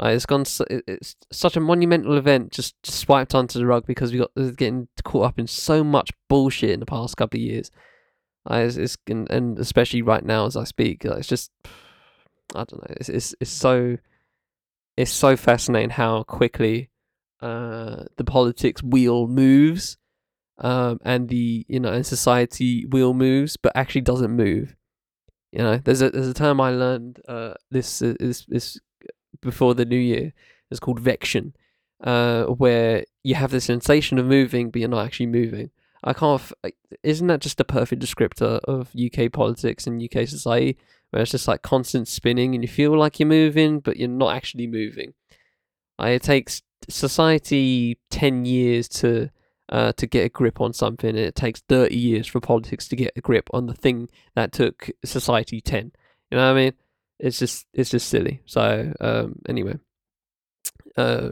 Uh, 0.01 0.09
it's 0.09 0.25
gone. 0.27 0.45
it- 0.69 0.83
It's 0.87 1.15
such 1.31 1.57
a 1.57 1.59
monumental 1.59 2.17
event, 2.17 2.51
just, 2.51 2.75
just 2.83 2.99
swiped 2.99 3.33
onto 3.33 3.57
the 3.57 3.65
rug 3.65 3.87
because 3.87 4.11
we 4.11 4.19
got 4.19 4.31
getting 4.55 4.87
caught 5.03 5.25
up 5.25 5.39
in 5.39 5.47
so 5.47 5.83
much 5.83 6.11
bullshit 6.29 6.69
in 6.69 6.79
the 6.79 6.85
past 6.85 7.17
couple 7.17 7.37
of 7.37 7.41
years. 7.41 7.71
Uh, 8.49 8.57
it's, 8.57 8.77
it's 8.77 8.97
and, 9.07 9.29
and 9.31 9.57
especially 9.59 10.01
right 10.03 10.23
now 10.23 10.45
as 10.45 10.55
I 10.55 10.65
speak, 10.65 11.03
uh, 11.05 11.15
it's 11.15 11.27
just 11.27 11.51
I 12.55 12.63
don't 12.63 12.73
know. 12.81 12.95
It's 12.99 13.09
it's 13.09 13.35
it's 13.41 13.51
so 13.51 13.97
it's 14.95 15.11
so 15.11 15.35
fascinating 15.35 15.91
how 15.91 16.23
quickly 16.23 16.89
uh 17.41 18.05
the 18.17 18.23
politics 18.23 18.81
wheel 18.83 19.27
moves, 19.27 19.97
um, 20.59 20.99
and 21.03 21.29
the 21.29 21.65
you 21.67 21.79
know 21.79 21.91
and 21.91 22.05
society 22.05 22.85
wheel 22.85 23.13
moves, 23.13 23.57
but 23.57 23.71
actually 23.75 24.01
doesn't 24.01 24.31
move. 24.31 24.75
You 25.51 25.59
know, 25.59 25.77
there's 25.77 26.01
a 26.01 26.09
there's 26.09 26.27
a 26.27 26.33
term 26.33 26.59
I 26.59 26.71
learned 26.71 27.21
uh 27.27 27.53
this 27.71 28.01
is 28.01 28.45
this 28.47 28.79
before 29.41 29.73
the 29.75 29.85
new 29.85 29.97
year. 29.97 30.33
It's 30.69 30.79
called 30.79 30.99
vection, 30.99 31.55
uh, 32.03 32.45
where 32.45 33.05
you 33.23 33.35
have 33.35 33.51
the 33.51 33.61
sensation 33.61 34.17
of 34.17 34.25
moving, 34.25 34.69
but 34.69 34.79
you're 34.79 34.89
not 34.89 35.05
actually 35.05 35.27
moving. 35.27 35.71
I 36.03 36.13
can't. 36.13 36.41
F- 36.41 36.71
isn't 37.03 37.27
that 37.27 37.41
just 37.41 37.59
a 37.59 37.65
perfect 37.65 38.01
descriptor 38.01 38.59
of 38.65 38.91
UK 38.95 39.31
politics 39.31 39.87
and 39.87 40.01
UK 40.01 40.27
society, 40.27 40.77
where 41.11 41.21
it's 41.21 41.31
just 41.31 41.47
like 41.47 41.61
constant 41.61 42.07
spinning, 42.07 42.53
and 42.53 42.63
you 42.63 42.67
feel 42.67 42.97
like 42.97 43.19
you're 43.19 43.27
moving, 43.27 43.79
but 43.79 43.97
you're 43.97 44.09
not 44.09 44.35
actually 44.35 44.67
moving. 44.67 45.13
Uh, 45.99 46.07
it 46.07 46.23
takes 46.23 46.61
society 46.89 47.97
ten 48.09 48.45
years 48.45 48.87
to 48.87 49.29
uh, 49.69 49.91
to 49.93 50.07
get 50.07 50.25
a 50.25 50.29
grip 50.29 50.61
on 50.61 50.73
something, 50.73 51.09
and 51.09 51.19
it 51.19 51.35
takes 51.35 51.61
thirty 51.61 51.97
years 51.97 52.27
for 52.27 52.39
politics 52.39 52.87
to 52.89 52.95
get 52.95 53.13
a 53.15 53.21
grip 53.21 53.49
on 53.53 53.67
the 53.67 53.73
thing 53.73 54.09
that 54.35 54.51
took 54.51 54.89
society 55.03 55.61
ten. 55.61 55.91
You 56.31 56.37
know 56.37 56.45
what 56.45 56.57
I 56.57 56.63
mean? 56.63 56.73
It's 57.19 57.39
just 57.39 57.65
it's 57.73 57.89
just 57.89 58.09
silly. 58.09 58.41
So 58.45 58.93
um, 58.99 59.39
anyway, 59.47 59.75
uh, 60.95 61.31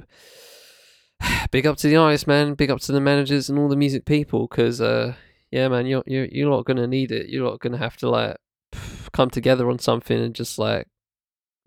big 1.51 1.67
up 1.67 1.77
to 1.77 1.87
the 1.87 1.97
artists, 1.97 2.27
man. 2.27 2.55
Big 2.55 2.71
up 2.71 2.79
to 2.81 2.91
the 2.91 3.01
managers 3.01 3.49
and 3.49 3.59
all 3.59 3.69
the 3.69 3.75
music 3.75 4.05
people, 4.05 4.47
because 4.47 4.81
uh, 4.81 5.13
yeah, 5.51 5.67
man, 5.67 5.85
you're 5.85 6.03
you're 6.05 6.25
you're 6.25 6.49
not 6.49 6.65
gonna 6.65 6.87
need 6.87 7.11
it. 7.11 7.29
You're 7.29 7.49
not 7.49 7.59
gonna 7.59 7.77
have 7.77 7.97
to 7.97 8.09
like 8.09 8.37
come 9.13 9.29
together 9.29 9.69
on 9.69 9.79
something 9.79 10.19
and 10.19 10.35
just 10.35 10.57
like 10.57 10.87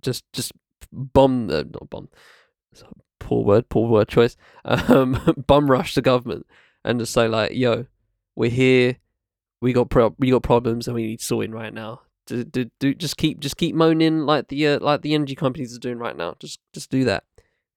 just 0.02 0.24
just 0.32 0.52
bomb 0.92 1.46
the 1.46 1.64
not 1.64 1.90
bomb. 1.90 2.08
Poor 3.28 3.44
word, 3.44 3.68
poor 3.68 3.86
word 3.86 4.08
choice. 4.08 4.38
Um, 4.64 5.34
bum 5.46 5.70
rush 5.70 5.94
the 5.94 6.00
government 6.00 6.46
and 6.82 6.98
just 6.98 7.12
say 7.12 7.28
like, 7.28 7.52
"Yo, 7.52 7.84
we're 8.34 8.48
here. 8.48 8.96
We 9.60 9.74
got 9.74 9.90
pro- 9.90 10.16
we 10.18 10.30
got 10.30 10.42
problems 10.42 10.88
and 10.88 10.94
we 10.94 11.08
need 11.08 11.20
sorting 11.20 11.52
right 11.52 11.74
now." 11.74 12.00
Do, 12.24 12.42
do, 12.42 12.70
do 12.80 12.94
just 12.94 13.18
keep 13.18 13.38
just 13.40 13.58
keep 13.58 13.74
moaning 13.74 14.20
like 14.20 14.48
the 14.48 14.66
uh, 14.66 14.78
like 14.80 15.02
the 15.02 15.12
energy 15.12 15.34
companies 15.34 15.76
are 15.76 15.78
doing 15.78 15.98
right 15.98 16.16
now. 16.16 16.36
Just 16.38 16.58
just 16.72 16.90
do 16.90 17.04
that. 17.04 17.24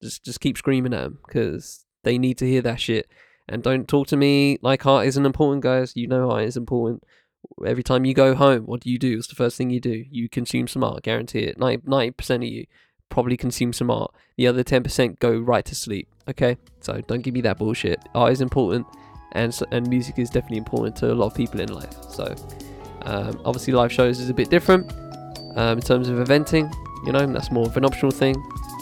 Just 0.02 0.24
just 0.24 0.40
keep 0.40 0.58
screaming 0.58 0.94
at 0.94 1.02
them 1.02 1.20
because 1.28 1.86
they 2.06 2.18
need 2.18 2.38
to 2.38 2.48
hear 2.48 2.62
that 2.62 2.80
shit. 2.80 3.12
And 3.50 3.62
don't 3.62 3.90
talk 3.90 4.08
to 4.08 4.16
me 4.16 4.58
like 4.62 4.86
art 4.86 5.06
isn't 5.06 5.26
important, 5.26 5.64
guys. 5.64 5.98
You 5.98 6.08
know 6.08 6.32
art 6.32 6.46
is 6.46 6.56
important. 6.56 7.04
Every 7.66 7.84
time 7.84 8.06
you 8.06 8.14
go 8.14 8.36
home, 8.36 8.64
what 8.68 8.80
do 8.80 8.90
you 8.90 8.98
do? 8.98 9.18
It's 9.18 9.28
the 9.28 9.36
first 9.36 9.58
thing 9.58 9.70
you 9.70 9.82
do. 9.82 10.06
You 10.10 10.30
consume 10.30 10.70
some 10.70 10.86
art, 10.86 11.04
guarantee 11.04 11.40
it. 11.40 11.60
90 11.60 12.12
percent 12.12 12.44
of 12.44 12.50
you 12.50 12.68
probably 13.12 13.38
consume 13.38 13.74
some 13.74 13.92
art. 13.92 14.12
The 14.38 14.48
other 14.48 14.64
ten 14.64 14.82
percent 14.82 15.20
go 15.20 15.38
right 15.38 15.64
to 15.66 15.76
sleep. 15.76 16.08
Okay, 16.28 16.58
so 16.80 17.02
don't 17.02 17.22
give 17.22 17.34
me 17.36 17.42
that 17.42 17.60
bullshit. 17.60 18.00
Art 18.16 18.32
is 18.32 18.42
important, 18.42 18.88
and 19.34 19.58
and 19.72 19.88
music 19.88 20.18
is 20.18 20.30
definitely 20.30 20.58
important 20.58 20.96
to 20.98 21.12
a 21.12 21.16
lot 21.16 21.28
of 21.28 21.36
people 21.36 21.60
in 21.60 21.72
life. 21.72 21.94
So 22.10 22.36
um, 23.04 23.40
obviously, 23.46 23.74
live 23.74 23.92
shows 23.92 24.20
is 24.20 24.30
a 24.30 24.34
bit 24.34 24.50
different 24.50 24.92
um, 25.56 25.78
in 25.78 25.82
terms 25.82 26.10
of 26.10 26.18
eventing. 26.18 26.74
You 27.06 27.12
know, 27.12 27.26
that's 27.28 27.52
more 27.52 27.68
of 27.68 27.78
an 27.78 27.86
optional 27.86 28.12
thing. 28.12 28.36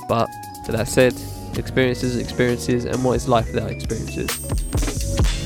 But 0.07 0.29
to 0.65 0.71
that 0.71 0.87
said, 0.87 1.13
experiences, 1.57 2.17
experiences, 2.17 2.85
and 2.85 3.03
what 3.03 3.13
is 3.13 3.27
life 3.27 3.47
without 3.53 3.71
experiences? 3.71 5.38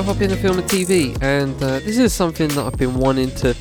So 0.00 0.04
hop 0.04 0.22
into 0.22 0.36
film 0.36 0.58
and 0.58 0.66
TV, 0.66 1.22
and 1.22 1.54
uh, 1.62 1.78
this 1.80 1.98
is 1.98 2.14
something 2.14 2.48
that 2.48 2.64
I've 2.64 2.78
been 2.78 2.94
wanting 2.94 3.30
to 3.32 3.54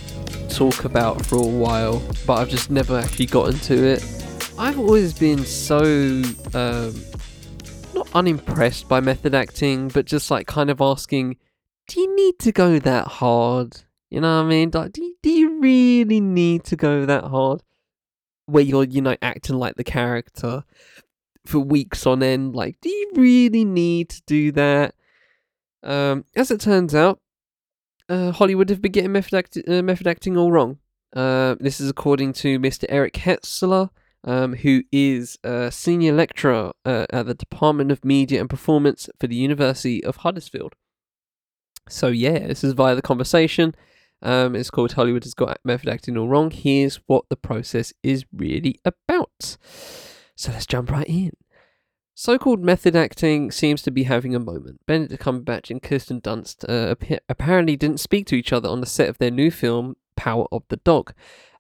talk 0.48 0.86
about 0.86 1.26
for 1.26 1.36
a 1.36 1.46
while, 1.46 2.02
but 2.26 2.36
I've 2.36 2.48
just 2.48 2.72
never 2.72 2.98
actually 2.98 3.26
gotten 3.26 3.60
to 3.60 3.76
it. 3.86 4.02
I've 4.58 4.80
always 4.80 5.12
been 5.12 5.44
so 5.44 5.80
um, 6.54 6.96
not 7.94 8.08
unimpressed 8.14 8.88
by 8.88 9.02
method 9.02 9.36
acting, 9.36 9.90
but 9.90 10.06
just 10.06 10.32
like 10.32 10.48
kind 10.48 10.70
of 10.70 10.80
asking, 10.80 11.36
do 11.90 12.00
you 12.00 12.16
need 12.16 12.40
to 12.40 12.54
go 12.54 12.80
that 12.80 13.08
hard? 13.08 13.82
You 14.10 14.22
know 14.22 14.38
what 14.38 14.46
I 14.46 14.50
mean? 14.50 14.72
Like, 14.74 14.94
do 14.94 15.04
you, 15.04 15.16
do 15.22 15.30
you 15.30 15.60
really 15.60 16.22
need 16.22 16.64
to 16.66 16.78
go 16.78 17.06
that 17.06 17.26
hard? 17.26 17.64
Where 18.46 18.64
you're, 18.64 18.86
you 18.86 19.02
know, 19.02 19.18
acting 19.22 19.58
like 19.58 19.76
the 19.76 19.84
character 19.84 20.64
for 21.46 21.60
weeks 21.60 22.08
on 22.08 22.24
end. 22.24 22.56
Like, 22.56 22.80
do 22.80 22.88
you 22.88 23.12
really 23.16 23.66
need 23.66 24.08
to 24.12 24.22
do 24.26 24.54
that? 24.54 24.96
Um, 25.84 26.26
as 26.36 26.52
it 26.52 26.60
turns 26.62 26.94
out, 26.94 27.20
uh, 28.10 28.32
Hollywood 28.32 28.70
have 28.70 28.82
been 28.82 28.92
getting 28.92 29.12
method, 29.12 29.46
uh, 29.68 29.82
method 29.82 30.08
acting 30.08 30.38
all 30.38 30.52
wrong. 30.52 30.80
Uh, 31.16 31.56
this 31.60 31.80
is 31.80 31.90
according 31.90 32.34
to 32.34 32.60
Mr. 32.60 32.86
Eric 32.90 33.14
Hetzler, 33.14 33.90
um, 34.24 34.56
who 34.56 34.84
is 34.92 35.38
a 35.44 35.72
senior 35.72 36.14
lecturer 36.14 36.72
uh, 36.86 37.06
at 37.12 37.26
the 37.26 37.34
Department 37.34 37.92
of 37.92 38.04
Media 38.04 38.40
and 38.40 38.50
Performance 38.50 39.10
for 39.20 39.28
the 39.28 39.36
University 39.36 40.04
of 40.04 40.18
Huddersfield. 40.18 40.74
So 41.88 42.08
yeah, 42.08 42.48
this 42.48 42.64
is 42.64 42.74
via 42.74 42.96
the 42.96 43.02
conversation. 43.02 43.74
Um, 44.22 44.56
it's 44.56 44.70
called 44.70 44.94
Hollywood 44.94 45.24
has 45.24 45.34
got 45.34 45.60
method 45.64 45.90
acting 45.90 46.18
all 46.18 46.28
wrong. 46.28 46.52
Here's 46.52 46.98
what 47.08 47.26
the 47.30 47.38
process 47.38 47.94
is 48.04 48.26
really 48.34 48.80
about. 48.84 49.58
So 50.36 50.52
let's 50.52 50.68
jump 50.68 50.92
right 50.92 51.08
in. 51.08 51.32
So-called 52.22 52.62
method 52.62 52.98
acting 52.98 53.50
seems 53.50 53.82
to 53.84 53.92
be 53.92 54.04
having 54.04 54.36
a 54.36 54.42
moment. 54.42 54.82
Benedict 54.86 55.24
Cumberbatch 55.24 55.72
and 55.72 55.82
Kirsten 55.82 56.20
Dunst 56.20 56.68
uh, 56.68 56.92
appa- 56.92 57.22
apparently 57.30 57.78
didn't 57.78 58.02
speak 58.02 58.28
to 58.28 58.36
each 58.36 58.52
other 58.52 58.68
on 58.68 58.82
the 58.82 58.86
set 58.86 59.08
of 59.08 59.20
their 59.20 59.32
new 59.32 59.50
film 59.50 59.96
Power 60.18 60.46
of 60.52 60.64
the 60.68 60.76
Dog 60.76 61.14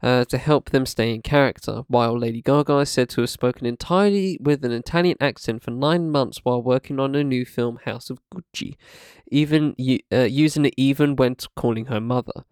uh, 0.04 0.26
to 0.26 0.38
help 0.38 0.72
them 0.72 0.86
stay 0.86 1.14
in 1.14 1.22
character, 1.22 1.84
while 1.88 2.20
Lady 2.20 2.42
Gaga 2.42 2.80
is 2.80 2.90
said 2.90 3.08
to 3.12 3.22
have 3.22 3.30
spoken 3.30 3.66
entirely 3.66 4.38
with 4.42 4.66
an 4.66 4.74
Italian 4.74 5.16
accent 5.22 5.64
for 5.64 5.72
nine 5.72 6.12
months 6.12 6.42
while 6.44 6.62
working 6.62 7.00
on 7.00 7.16
a 7.16 7.24
new 7.24 7.46
film 7.46 7.80
House 7.86 8.10
of 8.10 8.20
Gucci, 8.30 8.76
even 9.32 9.78
uh, 10.12 10.24
using 10.24 10.66
it 10.66 10.74
even 10.76 11.16
when 11.16 11.38
calling 11.56 11.86
her 11.86 12.02
mother. 12.02 12.44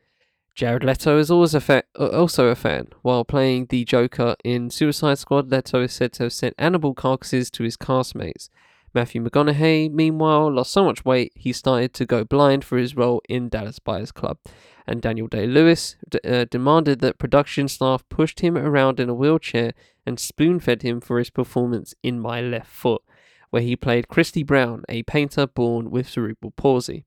Jared 0.58 0.84
Leto 0.84 1.20
is 1.20 1.30
always 1.30 1.54
a 1.54 1.62
fa- 1.62 1.84
uh, 2.00 2.08
also 2.08 2.48
a 2.48 2.56
fan. 2.56 2.88
While 3.04 3.24
playing 3.24 3.68
the 3.68 3.86
Joker 3.86 4.36
in 4.44 4.72
Suicide 4.72 5.20
Squad, 5.20 5.52
Leto 5.52 5.84
is 5.84 5.94
said 5.94 6.14
to 6.14 6.24
have 6.24 6.34
sent 6.34 6.56
animal 6.58 6.96
carcasses 6.96 7.52
to 7.52 7.64
his 7.64 7.78
castmates. 7.78 8.50
Matthew 8.92 9.24
McConaughey, 9.24 9.92
meanwhile, 9.92 10.52
lost 10.52 10.72
so 10.72 10.84
much 10.84 11.06
weight 11.06 11.32
he 11.36 11.54
started 11.54 11.94
to 11.94 12.08
go 12.08 12.24
blind 12.24 12.66
for 12.66 12.80
his 12.80 12.96
role 12.96 13.22
in 13.30 13.50
Dallas 13.50 13.78
Buyers 13.78 14.12
Club. 14.12 14.40
And 14.88 15.00
Daniel 15.00 15.28
Day 15.28 15.46
Lewis 15.46 15.96
d- 16.10 16.20
uh, 16.26 16.46
demanded 16.50 17.02
that 17.02 17.20
production 17.20 17.68
staff 17.68 18.04
pushed 18.10 18.40
him 18.40 18.58
around 18.58 19.00
in 19.00 19.10
a 19.10 19.14
wheelchair 19.14 19.74
and 20.08 20.20
spoon 20.20 20.60
fed 20.60 20.82
him 20.82 21.02
for 21.02 21.20
his 21.20 21.30
performance 21.30 21.94
in 22.02 22.20
My 22.20 22.42
Left 22.42 22.72
Foot, 22.72 23.04
where 23.52 23.62
he 23.62 23.76
played 23.76 24.08
Christy 24.08 24.42
Brown, 24.42 24.86
a 24.90 25.04
painter 25.04 25.46
born 25.46 25.92
with 25.92 26.10
cerebral 26.10 26.50
palsy. 26.50 27.06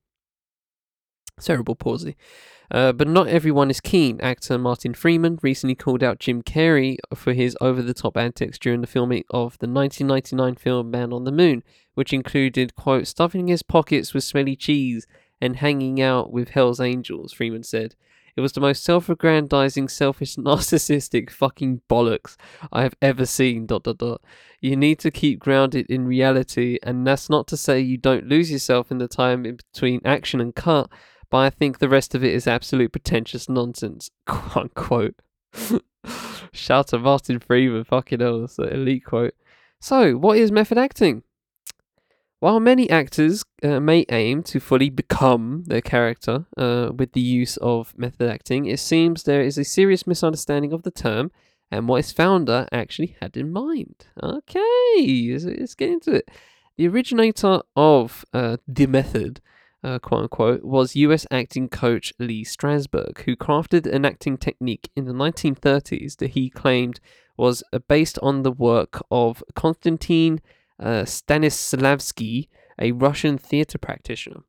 Cerebral 1.40 1.74
palsy. 1.74 2.16
Uh, 2.70 2.92
but 2.92 3.08
not 3.08 3.26
everyone 3.26 3.68
is 3.68 3.80
keen. 3.80 4.20
Actor 4.20 4.56
Martin 4.58 4.94
Freeman 4.94 5.40
recently 5.42 5.74
called 5.74 6.04
out 6.04 6.20
Jim 6.20 6.42
Carrey 6.42 6.98
for 7.14 7.32
his 7.32 7.56
over 7.60 7.82
the 7.82 7.94
top 7.94 8.16
antics 8.16 8.58
during 8.58 8.80
the 8.80 8.86
filming 8.86 9.24
of 9.30 9.58
the 9.58 9.66
1999 9.66 10.54
film 10.54 10.90
Man 10.90 11.12
on 11.12 11.24
the 11.24 11.32
Moon, 11.32 11.64
which 11.94 12.12
included, 12.12 12.76
quote, 12.76 13.08
stuffing 13.08 13.48
his 13.48 13.64
pockets 13.64 14.14
with 14.14 14.22
smelly 14.22 14.54
cheese 14.54 15.06
and 15.40 15.56
hanging 15.56 16.00
out 16.00 16.30
with 16.30 16.50
Hell's 16.50 16.80
Angels, 16.80 17.32
Freeman 17.32 17.64
said. 17.64 17.96
It 18.36 18.40
was 18.40 18.52
the 18.52 18.60
most 18.60 18.84
self 18.84 19.08
aggrandizing, 19.08 19.88
selfish, 19.88 20.36
narcissistic 20.36 21.30
fucking 21.30 21.82
bollocks 21.90 22.36
I 22.72 22.82
have 22.82 22.94
ever 23.02 23.26
seen. 23.26 23.66
Dot 23.66 23.82
dot 23.82 23.98
dot. 23.98 24.22
You 24.60 24.76
need 24.76 24.98
to 25.00 25.10
keep 25.10 25.40
grounded 25.40 25.86
in 25.90 26.06
reality, 26.06 26.78
and 26.82 27.06
that's 27.06 27.28
not 27.28 27.46
to 27.48 27.56
say 27.56 27.80
you 27.80 27.96
don't 27.96 28.28
lose 28.28 28.50
yourself 28.50 28.90
in 28.90 28.98
the 28.98 29.08
time 29.08 29.44
in 29.44 29.56
between 29.56 30.00
action 30.04 30.40
and 30.40 30.54
cut, 30.54 30.88
but 31.30 31.38
I 31.38 31.50
think 31.50 31.78
the 31.78 31.88
rest 31.88 32.14
of 32.14 32.24
it 32.24 32.34
is 32.34 32.46
absolute 32.46 32.92
pretentious 32.92 33.48
nonsense. 33.48 34.10
Quote 34.26 34.56
unquote. 34.56 35.14
Shout 36.52 36.88
to 36.88 36.98
Martin 36.98 37.38
Freeman, 37.38 37.84
fucking 37.84 38.20
hell, 38.20 38.40
that's 38.40 38.58
an 38.58 38.68
elite 38.68 39.04
quote. 39.04 39.34
So, 39.80 40.14
what 40.14 40.38
is 40.38 40.50
method 40.50 40.78
acting? 40.78 41.22
While 42.40 42.58
many 42.58 42.88
actors 42.88 43.44
uh, 43.62 43.80
may 43.80 44.06
aim 44.08 44.42
to 44.44 44.60
fully 44.60 44.88
become 44.88 45.64
their 45.66 45.82
character 45.82 46.46
uh, 46.56 46.90
with 46.96 47.12
the 47.12 47.20
use 47.20 47.58
of 47.58 47.96
method 47.98 48.30
acting, 48.30 48.64
it 48.64 48.80
seems 48.80 49.22
there 49.22 49.42
is 49.42 49.58
a 49.58 49.64
serious 49.64 50.06
misunderstanding 50.06 50.72
of 50.72 50.82
the 50.82 50.90
term 50.90 51.30
and 51.70 51.86
what 51.86 51.98
its 51.98 52.12
founder 52.12 52.66
actually 52.72 53.16
had 53.20 53.36
in 53.36 53.52
mind. 53.52 54.06
Okay, 54.22 55.28
let's, 55.32 55.44
let's 55.44 55.74
get 55.74 55.90
into 55.90 56.12
it. 56.12 56.30
The 56.78 56.88
originator 56.88 57.60
of 57.76 58.24
uh, 58.32 58.56
the 58.66 58.86
method, 58.86 59.42
uh, 59.82 59.98
quote 59.98 60.22
unquote, 60.22 60.64
was 60.64 60.96
US 60.96 61.26
acting 61.30 61.68
coach 61.68 62.12
Lee 62.18 62.44
Strasberg, 62.44 63.22
who 63.22 63.36
crafted 63.36 63.86
an 63.86 64.04
acting 64.04 64.36
technique 64.36 64.90
in 64.94 65.06
the 65.06 65.12
1930s 65.12 66.16
that 66.18 66.30
he 66.30 66.50
claimed 66.50 67.00
was 67.36 67.62
uh, 67.72 67.78
based 67.78 68.18
on 68.22 68.42
the 68.42 68.52
work 68.52 69.02
of 69.10 69.42
Konstantin 69.54 70.40
uh, 70.78 71.04
Stanislavski, 71.04 72.48
a 72.78 72.92
Russian 72.92 73.38
theater 73.38 73.78
practitioner. 73.78 74.42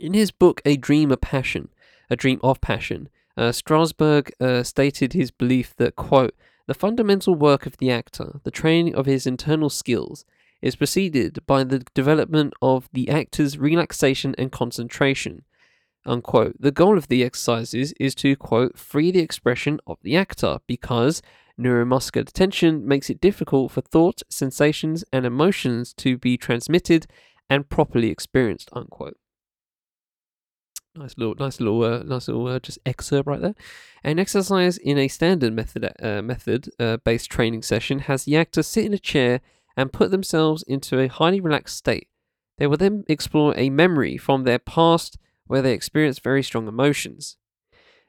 In 0.00 0.14
his 0.14 0.30
book, 0.30 0.60
A 0.64 0.76
Dream 0.76 1.12
of 1.12 1.20
Passion, 1.20 1.68
A 2.10 2.16
Dream 2.16 2.40
of 2.42 2.60
Passion, 2.60 3.08
uh, 3.36 3.50
Strasberg 3.50 4.30
uh, 4.40 4.62
stated 4.62 5.12
his 5.12 5.30
belief 5.30 5.74
that, 5.76 5.96
quote, 5.96 6.34
the 6.66 6.74
fundamental 6.74 7.34
work 7.34 7.66
of 7.66 7.76
the 7.76 7.90
actor, 7.90 8.40
the 8.44 8.50
training 8.50 8.94
of 8.94 9.06
his 9.06 9.26
internal 9.26 9.70
skills, 9.70 10.24
is 10.64 10.76
preceded 10.76 11.38
by 11.46 11.62
the 11.62 11.84
development 11.92 12.54
of 12.62 12.88
the 12.94 13.10
actor's 13.10 13.58
relaxation 13.58 14.34
and 14.38 14.50
concentration. 14.50 15.44
Unquote. 16.06 16.56
The 16.58 16.70
goal 16.70 16.96
of 16.96 17.08
the 17.08 17.22
exercises 17.22 17.92
is 18.00 18.14
to, 18.16 18.34
quote, 18.34 18.78
free 18.78 19.10
the 19.10 19.20
expression 19.20 19.78
of 19.86 19.98
the 20.02 20.16
actor 20.16 20.58
because 20.66 21.20
Neuromuscular 21.60 22.32
tension 22.32 22.88
makes 22.88 23.10
it 23.10 23.20
difficult 23.20 23.72
for 23.72 23.82
thought, 23.82 24.22
sensations, 24.30 25.04
and 25.12 25.26
emotions 25.26 25.92
to 25.98 26.16
be 26.16 26.38
transmitted 26.38 27.06
and 27.50 27.68
properly 27.68 28.10
experienced. 28.10 28.70
Unquote. 28.72 29.18
Nice 30.96 31.14
little, 31.18 31.34
nice 31.38 31.60
little, 31.60 31.82
uh, 31.84 32.02
nice 32.04 32.28
little, 32.28 32.46
uh, 32.46 32.58
just 32.58 32.78
excerpt 32.86 33.26
right 33.26 33.40
there. 33.40 33.54
An 34.02 34.18
exercise 34.18 34.78
in 34.78 34.96
a 34.96 35.08
standard 35.08 35.52
method, 35.52 35.92
uh, 36.00 36.22
method 36.22 36.70
uh, 36.78 36.96
based 36.98 37.30
training 37.30 37.62
session 37.62 37.98
has 38.00 38.24
the 38.24 38.36
actor 38.36 38.62
sit 38.62 38.86
in 38.86 38.94
a 38.94 38.98
chair 38.98 39.40
and 39.76 39.92
put 39.92 40.10
themselves 40.10 40.62
into 40.64 40.98
a 40.98 41.08
highly 41.08 41.40
relaxed 41.40 41.76
state. 41.76 42.08
They 42.58 42.66
will 42.66 42.76
then 42.76 43.04
explore 43.08 43.54
a 43.56 43.70
memory 43.70 44.16
from 44.16 44.44
their 44.44 44.58
past 44.58 45.18
where 45.46 45.62
they 45.62 45.72
experience 45.72 46.18
very 46.18 46.42
strong 46.42 46.68
emotions. 46.68 47.36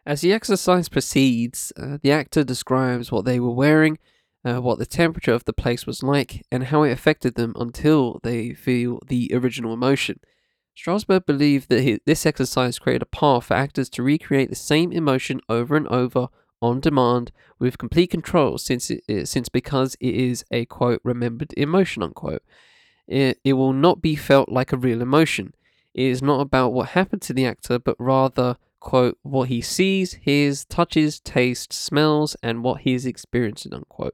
As 0.05 0.21
the 0.21 0.33
exercise 0.33 0.87
proceeds, 0.87 1.73
uh, 1.77 1.97
the 2.01 2.11
actor 2.11 2.43
describes 2.43 3.11
what 3.11 3.25
they 3.25 3.39
were 3.39 3.53
wearing, 3.53 3.97
uh, 4.45 4.61
what 4.61 4.77
the 4.77 4.85
temperature 4.85 5.33
of 5.33 5.45
the 5.45 5.53
place 5.53 5.87
was 5.87 6.03
like, 6.03 6.45
and 6.51 6.65
how 6.65 6.83
it 6.83 6.91
affected 6.91 7.35
them 7.35 7.53
until 7.59 8.19
they 8.21 8.53
feel 8.53 8.99
the 9.07 9.31
original 9.33 9.73
emotion. 9.73 10.19
Strasberg 10.77 11.25
believed 11.25 11.69
that 11.69 11.81
his, 11.81 11.99
this 12.05 12.25
exercise 12.25 12.77
created 12.77 13.01
a 13.01 13.05
path 13.07 13.45
for 13.45 13.55
actors 13.55 13.89
to 13.89 14.03
recreate 14.03 14.49
the 14.49 14.55
same 14.55 14.91
emotion 14.91 15.41
over 15.49 15.75
and 15.75 15.87
over 15.87 16.27
on 16.61 16.79
demand 16.79 17.31
with 17.59 17.77
complete 17.77 18.09
control 18.09 18.57
since 18.57 18.89
it, 18.89 19.27
since 19.27 19.49
because 19.49 19.95
it 19.99 20.15
is 20.15 20.43
a 20.51 20.65
quote 20.65 21.01
remembered 21.03 21.53
emotion 21.57 22.01
unquote 22.01 22.43
it, 23.07 23.39
it 23.43 23.53
will 23.53 23.73
not 23.73 24.01
be 24.01 24.15
felt 24.15 24.49
like 24.49 24.71
a 24.71 24.77
real 24.77 25.01
emotion 25.01 25.53
it 25.93 26.05
is 26.05 26.21
not 26.21 26.41
about 26.41 26.73
what 26.73 26.89
happened 26.89 27.21
to 27.21 27.33
the 27.33 27.45
actor 27.45 27.77
but 27.77 27.95
rather 27.99 28.57
quote, 28.85 29.17
what 29.23 29.49
he 29.49 29.61
sees, 29.61 30.13
hears, 30.13 30.63
touches, 30.63 31.19
tastes, 31.19 31.75
smells, 31.75 32.35
and 32.43 32.63
what 32.63 32.81
he 32.81 32.93
is 32.93 33.03
experiencing, 33.07 33.73
unquote. 33.73 34.13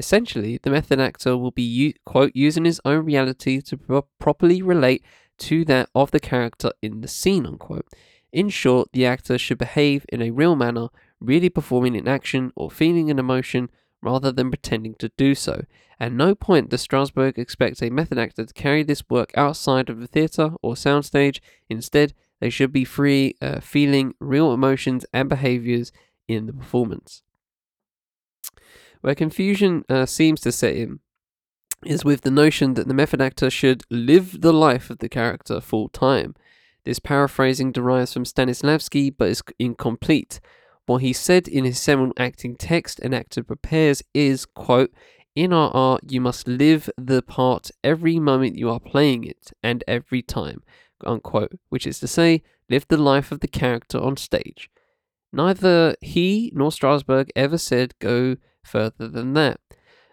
Essentially, 0.00 0.58
the 0.60 0.70
method 0.70 0.98
actor 0.98 1.38
will 1.38 1.52
be, 1.52 1.94
quote, 2.04 2.32
using 2.34 2.64
his 2.64 2.80
own 2.84 3.04
reality 3.04 3.60
to 3.60 3.76
pro- 3.76 4.08
properly 4.18 4.62
relate 4.62 5.04
to 5.38 5.64
that 5.66 5.88
of 5.94 6.10
the 6.10 6.18
character 6.18 6.72
in 6.82 7.02
the 7.02 7.08
scene, 7.08 7.46
unquote. 7.46 7.86
In 8.32 8.48
short, 8.48 8.88
the 8.92 9.06
actor 9.06 9.38
should 9.38 9.58
behave 9.58 10.04
in 10.08 10.20
a 10.22 10.32
real 10.32 10.56
manner, 10.56 10.88
really 11.20 11.48
performing 11.48 11.96
an 11.96 12.08
action 12.08 12.52
or 12.56 12.70
feeling 12.70 13.10
an 13.10 13.18
emotion 13.18 13.70
rather 14.02 14.32
than 14.32 14.50
pretending 14.50 14.94
to 14.94 15.10
do 15.16 15.34
so. 15.34 15.64
At 15.98 16.12
no 16.12 16.34
point 16.34 16.70
does 16.70 16.86
Strasberg 16.86 17.36
expect 17.36 17.82
a 17.82 17.90
method 17.90 18.18
actor 18.18 18.46
to 18.46 18.54
carry 18.54 18.82
this 18.82 19.02
work 19.10 19.30
outside 19.36 19.90
of 19.90 20.00
the 20.00 20.06
theatre 20.06 20.52
or 20.62 20.74
soundstage. 20.74 21.40
Instead, 21.68 22.14
they 22.40 22.48
should 22.48 22.72
be 22.72 22.84
free, 22.84 23.34
uh, 23.42 23.60
feeling 23.60 24.14
real 24.18 24.52
emotions 24.54 25.04
and 25.12 25.28
behaviors 25.28 25.92
in 26.26 26.46
the 26.46 26.54
performance. 26.54 27.22
Where 29.02 29.14
confusion 29.14 29.84
uh, 29.88 30.06
seems 30.06 30.40
to 30.42 30.52
set 30.52 30.74
in 30.74 31.00
is 31.84 32.04
with 32.04 32.22
the 32.22 32.30
notion 32.30 32.74
that 32.74 32.88
the 32.88 32.94
method 32.94 33.20
actor 33.20 33.48
should 33.48 33.84
live 33.90 34.40
the 34.40 34.52
life 34.52 34.90
of 34.90 34.98
the 34.98 35.08
character 35.08 35.60
full 35.60 35.88
time. 35.88 36.34
This 36.84 36.98
paraphrasing 36.98 37.72
derives 37.72 38.12
from 38.12 38.24
Stanislavski 38.24 39.14
but 39.16 39.28
is 39.28 39.42
incomplete. 39.58 40.40
What 40.86 41.02
he 41.02 41.12
said 41.12 41.46
in 41.46 41.64
his 41.64 41.78
seminal 41.78 42.12
acting 42.18 42.56
text, 42.56 42.98
An 43.00 43.14
Actor 43.14 43.44
Prepares, 43.44 44.02
is, 44.12 44.46
quote, 44.46 44.92
in 45.36 45.52
our 45.52 45.70
art, 45.72 46.02
you 46.10 46.20
must 46.20 46.48
live 46.48 46.90
the 46.98 47.22
part 47.22 47.70
every 47.84 48.18
moment 48.18 48.58
you 48.58 48.68
are 48.70 48.80
playing 48.80 49.24
it 49.24 49.52
and 49.62 49.84
every 49.86 50.22
time 50.22 50.62
unquote, 51.04 51.52
which 51.68 51.86
is 51.86 51.98
to 52.00 52.08
say, 52.08 52.42
live 52.68 52.86
the 52.88 52.96
life 52.96 53.32
of 53.32 53.40
the 53.40 53.48
character 53.48 53.98
on 53.98 54.16
stage. 54.16 54.70
Neither 55.32 55.96
he 56.00 56.52
nor 56.54 56.70
Strasberg 56.70 57.30
ever 57.36 57.58
said 57.58 57.94
go 57.98 58.36
further 58.64 59.08
than 59.08 59.34
that. 59.34 59.60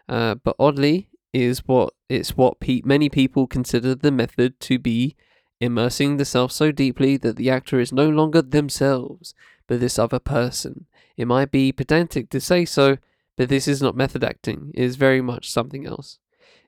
Uh, 0.07 0.35
but 0.35 0.55
oddly, 0.59 1.09
is 1.33 1.59
what 1.67 1.93
it's 2.07 2.37
what 2.37 2.59
pe- 2.59 2.81
many 2.85 3.09
people 3.09 3.47
consider 3.47 3.93
the 3.93 4.11
method 4.11 4.59
to 4.61 4.79
be, 4.79 5.15
immersing 5.59 6.17
the 6.17 6.25
self 6.25 6.51
so 6.51 6.71
deeply 6.71 7.17
that 7.17 7.35
the 7.35 7.49
actor 7.49 7.79
is 7.79 7.91
no 7.91 8.09
longer 8.09 8.41
themselves, 8.41 9.33
but 9.67 9.79
this 9.79 9.99
other 9.99 10.19
person. 10.19 10.85
It 11.15 11.27
might 11.27 11.51
be 11.51 11.71
pedantic 11.71 12.29
to 12.31 12.39
say 12.39 12.65
so, 12.65 12.97
but 13.35 13.49
this 13.49 13.67
is 13.67 13.81
not 13.81 13.95
method 13.95 14.23
acting. 14.23 14.71
It 14.73 14.83
is 14.83 14.95
very 14.95 15.21
much 15.21 15.49
something 15.49 15.85
else. 15.85 16.19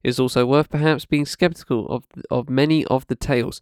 It 0.04 0.10
is 0.10 0.20
also 0.20 0.46
worth 0.46 0.70
perhaps 0.70 1.06
being 1.06 1.26
skeptical 1.26 1.88
of 1.88 2.06
of 2.30 2.50
many 2.50 2.86
of 2.86 3.08
the 3.08 3.16
tales 3.16 3.62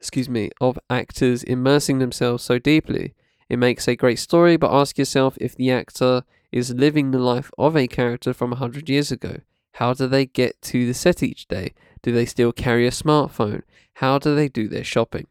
excuse 0.00 0.30
me, 0.30 0.50
of 0.62 0.78
actors 0.88 1.42
immersing 1.44 1.98
themselves 1.98 2.42
so 2.42 2.58
deeply. 2.58 3.14
It 3.50 3.58
makes 3.58 3.86
a 3.86 3.94
great 3.94 4.18
story, 4.18 4.56
but 4.56 4.72
ask 4.72 4.96
yourself 4.96 5.36
if 5.40 5.54
the 5.54 5.70
actor 5.70 6.24
is 6.50 6.72
living 6.72 7.10
the 7.10 7.18
life 7.18 7.50
of 7.58 7.76
a 7.76 7.86
character 7.86 8.32
from 8.32 8.52
a 8.52 8.56
hundred 8.56 8.88
years 8.88 9.12
ago. 9.12 9.40
How 9.74 9.92
do 9.92 10.06
they 10.06 10.24
get 10.24 10.60
to 10.62 10.86
the 10.86 10.94
set 10.94 11.22
each 11.22 11.46
day? 11.48 11.74
Do 12.02 12.12
they 12.12 12.24
still 12.24 12.52
carry 12.52 12.86
a 12.86 12.90
smartphone? 12.90 13.62
How 13.94 14.18
do 14.18 14.34
they 14.34 14.48
do 14.48 14.68
their 14.68 14.84
shopping? 14.84 15.26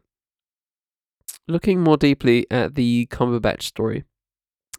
Looking 1.50 1.80
more 1.80 1.96
deeply 1.96 2.46
at 2.48 2.76
the 2.76 3.06
Cumberbatch 3.10 3.62
story, 3.62 4.04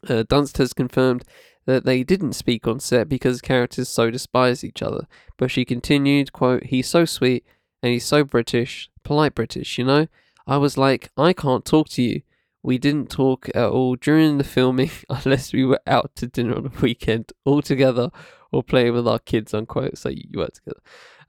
uh, 0.08 0.24
Dunst 0.24 0.58
has 0.58 0.74
confirmed 0.74 1.26
that 1.66 1.84
they 1.84 2.02
didn't 2.02 2.32
speak 2.32 2.66
on 2.66 2.80
set 2.80 3.10
because 3.10 3.42
characters 3.42 3.90
so 3.90 4.10
despise 4.10 4.64
each 4.64 4.82
other. 4.82 5.06
But 5.36 5.52
she 5.52 5.66
continued, 5.66 6.32
quote, 6.32 6.64
He's 6.64 6.88
so 6.88 7.04
sweet 7.04 7.46
and 7.84 7.92
he's 7.92 8.06
so 8.06 8.24
British, 8.24 8.90
polite 9.04 9.36
British, 9.36 9.78
you 9.78 9.84
know? 9.84 10.08
I 10.48 10.56
was 10.56 10.78
like, 10.78 11.12
I 11.18 11.34
can't 11.34 11.66
talk 11.66 11.90
to 11.90 12.02
you. 12.02 12.22
We 12.64 12.78
didn't 12.78 13.10
talk 13.10 13.50
at 13.54 13.68
all 13.70 13.98
during 13.98 14.38
the 14.38 14.46
filming 14.46 14.92
unless 15.10 15.52
we 15.52 15.66
were 15.66 15.82
out 15.86 16.16
to 16.16 16.28
dinner 16.28 16.56
on 16.56 16.68
a 16.68 16.82
weekend 16.82 17.34
all 17.44 17.62
together 17.62 18.12
or 18.54 18.64
playing 18.64 18.94
with 18.94 19.10
our 19.10 19.20
kids, 19.20 19.54
unquote. 19.54 19.98
So 19.98 20.08
you 20.08 20.24
work 20.36 20.54
together. 20.54 20.80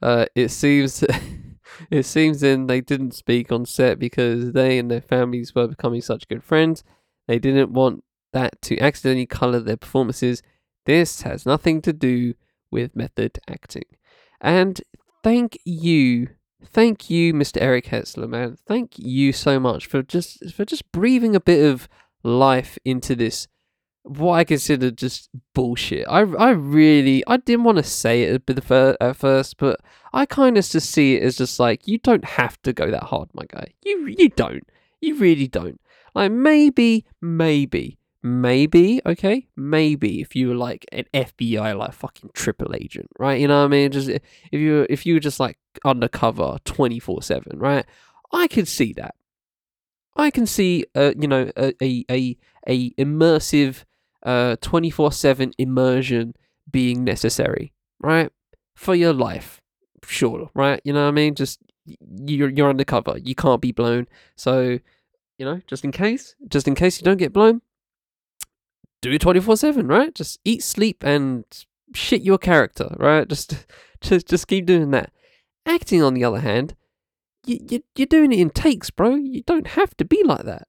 Uh, 0.00 0.26
it 0.36 0.50
seems 0.50 1.02
it 1.90 2.04
seems 2.04 2.40
then 2.40 2.66
they 2.66 2.80
didn't 2.80 3.14
speak 3.14 3.52
on 3.52 3.66
set 3.66 3.98
because 3.98 4.52
they 4.52 4.78
and 4.78 4.90
their 4.90 5.00
families 5.00 5.54
were 5.54 5.68
becoming 5.68 6.02
such 6.02 6.28
good 6.28 6.42
friends. 6.44 6.84
They 7.28 7.38
didn't 7.38 7.72
want 7.72 8.04
that 8.32 8.60
to 8.62 8.78
accidentally 8.78 9.26
colour 9.26 9.60
their 9.60 9.76
performances. 9.76 10.42
This 10.86 11.22
has 11.22 11.46
nothing 11.46 11.82
to 11.82 11.92
do 11.92 12.34
with 12.70 12.96
method 12.96 13.38
acting. 13.48 13.84
And 14.40 14.80
thank 15.22 15.58
you 15.64 16.28
thank 16.64 17.10
you, 17.10 17.34
Mr. 17.34 17.60
Eric 17.60 17.86
Hetzler, 17.86 18.28
man. 18.28 18.56
Thank 18.66 18.98
you 18.98 19.32
so 19.32 19.58
much 19.58 19.86
for 19.86 20.02
just 20.02 20.52
for 20.52 20.64
just 20.64 20.90
breathing 20.92 21.34
a 21.34 21.40
bit 21.40 21.64
of 21.64 21.88
life 22.22 22.78
into 22.84 23.14
this 23.14 23.48
what 24.04 24.34
I 24.34 24.44
consider 24.44 24.90
just 24.90 25.30
bullshit. 25.54 26.06
I, 26.08 26.20
I 26.20 26.50
really 26.50 27.22
I 27.26 27.36
didn't 27.36 27.64
want 27.64 27.78
to 27.78 27.84
say 27.84 28.22
it 28.24 28.50
at 28.50 29.16
first, 29.16 29.56
but 29.58 29.80
I 30.12 30.26
kind 30.26 30.58
of 30.58 30.66
just 30.66 30.90
see 30.90 31.16
it 31.16 31.22
as 31.22 31.36
just 31.36 31.60
like 31.60 31.86
you 31.86 31.98
don't 31.98 32.24
have 32.24 32.60
to 32.62 32.72
go 32.72 32.90
that 32.90 33.04
hard, 33.04 33.28
my 33.32 33.44
guy. 33.48 33.68
You 33.84 34.06
you 34.18 34.28
don't. 34.30 34.66
You 35.00 35.16
really 35.16 35.48
don't. 35.48 35.80
Like 36.14 36.32
maybe 36.32 37.06
maybe 37.20 37.98
maybe 38.24 39.00
okay 39.04 39.48
maybe 39.56 40.20
if 40.20 40.36
you 40.36 40.48
were 40.48 40.54
like 40.54 40.86
an 40.92 41.04
fbi 41.12 41.76
like 41.76 41.92
fucking 41.92 42.30
triple 42.32 42.72
agent 42.72 43.08
right 43.18 43.40
you 43.40 43.48
know 43.48 43.58
what 43.58 43.64
i 43.64 43.68
mean 43.68 43.90
just 43.90 44.08
if 44.08 44.20
you 44.52 44.86
if 44.88 45.04
you 45.04 45.14
were 45.14 45.20
just 45.20 45.40
like 45.40 45.58
undercover 45.84 46.56
24 46.64 47.20
7 47.20 47.58
right 47.58 47.84
i 48.32 48.46
could 48.46 48.68
see 48.68 48.92
that 48.92 49.16
i 50.14 50.30
can 50.30 50.46
see 50.46 50.84
uh 50.94 51.12
you 51.18 51.26
know 51.26 51.50
a 51.56 51.74
a, 51.82 52.38
a 52.68 52.90
immersive 52.90 53.82
uh 54.24 54.56
24/7 54.60 55.52
immersion 55.58 56.34
being 56.70 57.04
necessary, 57.04 57.72
right? 58.00 58.30
For 58.76 58.94
your 58.94 59.12
life. 59.12 59.60
Sure, 60.04 60.50
right? 60.54 60.80
You 60.84 60.92
know 60.92 61.02
what 61.02 61.08
I 61.08 61.12
mean? 61.12 61.34
Just 61.34 61.60
you're 61.86 62.50
you're 62.50 62.70
undercover. 62.70 63.18
You 63.18 63.34
can't 63.34 63.60
be 63.60 63.72
blown. 63.72 64.06
So, 64.36 64.78
you 65.38 65.44
know, 65.44 65.60
just 65.66 65.84
in 65.84 65.92
case, 65.92 66.34
just 66.48 66.68
in 66.68 66.74
case 66.74 67.00
you 67.00 67.04
don't 67.04 67.18
get 67.18 67.32
blown, 67.32 67.62
do 69.00 69.10
it 69.10 69.20
24/7, 69.20 69.88
right? 69.88 70.14
Just 70.14 70.40
eat, 70.44 70.62
sleep 70.62 71.02
and 71.02 71.44
shit 71.94 72.22
your 72.22 72.38
character, 72.38 72.94
right? 72.98 73.28
Just 73.28 73.66
just 74.00 74.28
just 74.28 74.48
keep 74.48 74.66
doing 74.66 74.90
that. 74.92 75.12
Acting 75.66 76.02
on 76.02 76.14
the 76.14 76.24
other 76.24 76.40
hand, 76.40 76.74
you, 77.46 77.58
you 77.68 77.82
you're 77.96 78.06
doing 78.06 78.32
it 78.32 78.38
in 78.38 78.50
takes, 78.50 78.90
bro. 78.90 79.14
You 79.14 79.42
don't 79.42 79.68
have 79.68 79.96
to 79.98 80.04
be 80.04 80.22
like 80.24 80.44
that. 80.44 80.68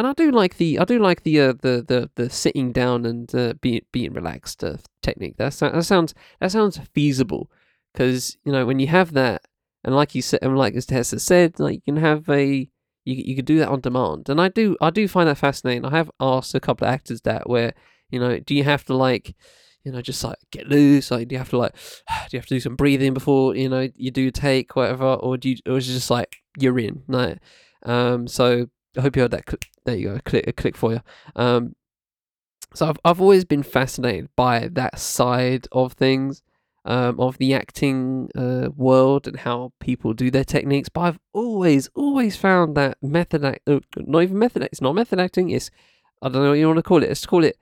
And 0.00 0.06
I 0.06 0.14
do 0.14 0.30
like 0.30 0.56
the 0.56 0.78
I 0.78 0.86
do 0.86 0.98
like 0.98 1.24
the 1.24 1.38
uh, 1.38 1.52
the 1.52 1.84
the 1.86 2.10
the 2.14 2.30
sitting 2.30 2.72
down 2.72 3.04
and 3.04 3.34
uh, 3.34 3.52
being 3.60 3.82
being 3.92 4.14
relaxed 4.14 4.64
uh, 4.64 4.78
technique. 5.02 5.36
That 5.36 5.52
that 5.52 5.84
sounds 5.84 6.14
that 6.40 6.50
sounds 6.50 6.78
feasible 6.94 7.50
because 7.92 8.38
you 8.42 8.50
know 8.50 8.64
when 8.64 8.78
you 8.78 8.86
have 8.86 9.12
that 9.12 9.42
and 9.84 9.94
like 9.94 10.14
you 10.14 10.22
said 10.22 10.38
and 10.40 10.56
like 10.56 10.74
as 10.74 10.86
Tessa 10.86 11.20
said, 11.20 11.60
like 11.60 11.74
you 11.74 11.92
can 11.92 11.98
have 11.98 12.30
a 12.30 12.66
you 13.04 13.14
you 13.14 13.36
could 13.36 13.44
do 13.44 13.58
that 13.58 13.68
on 13.68 13.82
demand. 13.82 14.30
And 14.30 14.40
I 14.40 14.48
do 14.48 14.74
I 14.80 14.88
do 14.88 15.06
find 15.06 15.28
that 15.28 15.36
fascinating. 15.36 15.84
I 15.84 15.90
have 15.90 16.10
asked 16.18 16.54
a 16.54 16.60
couple 16.60 16.88
of 16.88 16.94
actors 16.94 17.20
that 17.22 17.46
where 17.46 17.74
you 18.08 18.18
know 18.18 18.38
do 18.38 18.54
you 18.54 18.64
have 18.64 18.86
to 18.86 18.94
like 18.94 19.34
you 19.84 19.92
know, 19.92 20.00
just 20.00 20.24
like 20.24 20.36
get 20.50 20.68
loose. 20.68 21.10
Like, 21.10 21.28
do 21.28 21.34
you 21.34 21.38
have 21.38 21.50
to 21.50 21.58
like, 21.58 21.74
do 22.08 22.36
you 22.36 22.38
have 22.38 22.46
to 22.46 22.54
do 22.54 22.60
some 22.60 22.76
breathing 22.76 23.12
before 23.12 23.54
you 23.54 23.68
know 23.68 23.90
you 23.96 24.10
do 24.10 24.30
take 24.30 24.74
whatever, 24.76 25.12
or 25.12 25.36
do 25.36 25.50
you, 25.50 25.56
or 25.66 25.76
is 25.76 25.90
it 25.90 25.92
just 25.92 26.10
like 26.10 26.36
you're 26.58 26.78
in? 26.78 27.02
Like, 27.06 27.38
um, 27.82 28.26
so 28.26 28.66
I 28.96 29.02
hope 29.02 29.16
you 29.16 29.22
heard 29.22 29.30
that. 29.32 29.48
Cl- 29.48 29.58
there 29.84 29.96
you 29.96 30.08
go, 30.08 30.18
click 30.24 30.46
a 30.46 30.52
click 30.52 30.76
for 30.76 30.92
you. 30.92 31.00
Um, 31.36 31.74
so 32.74 32.88
I've 32.88 32.98
I've 33.04 33.20
always 33.20 33.44
been 33.44 33.62
fascinated 33.62 34.28
by 34.36 34.68
that 34.72 34.98
side 34.98 35.66
of 35.72 35.94
things, 35.94 36.42
um, 36.84 37.18
of 37.20 37.38
the 37.38 37.54
acting 37.54 38.30
uh, 38.36 38.70
world 38.76 39.26
and 39.26 39.40
how 39.40 39.72
people 39.80 40.12
do 40.14 40.30
their 40.30 40.44
techniques. 40.44 40.88
But 40.88 41.00
I've 41.02 41.18
always 41.32 41.88
always 41.94 42.36
found 42.36 42.76
that 42.76 42.98
method 43.02 43.44
act, 43.44 43.68
uh, 43.68 43.80
not 43.96 44.22
even 44.22 44.38
method, 44.38 44.62
it's 44.62 44.80
not 44.80 44.94
method 44.94 45.20
acting. 45.20 45.50
It's 45.50 45.70
I 46.22 46.28
don't 46.28 46.42
know 46.42 46.50
what 46.50 46.58
you 46.58 46.66
want 46.66 46.78
to 46.78 46.82
call 46.82 47.02
it. 47.02 47.08
Let's 47.08 47.26
call 47.26 47.44
it 47.44 47.56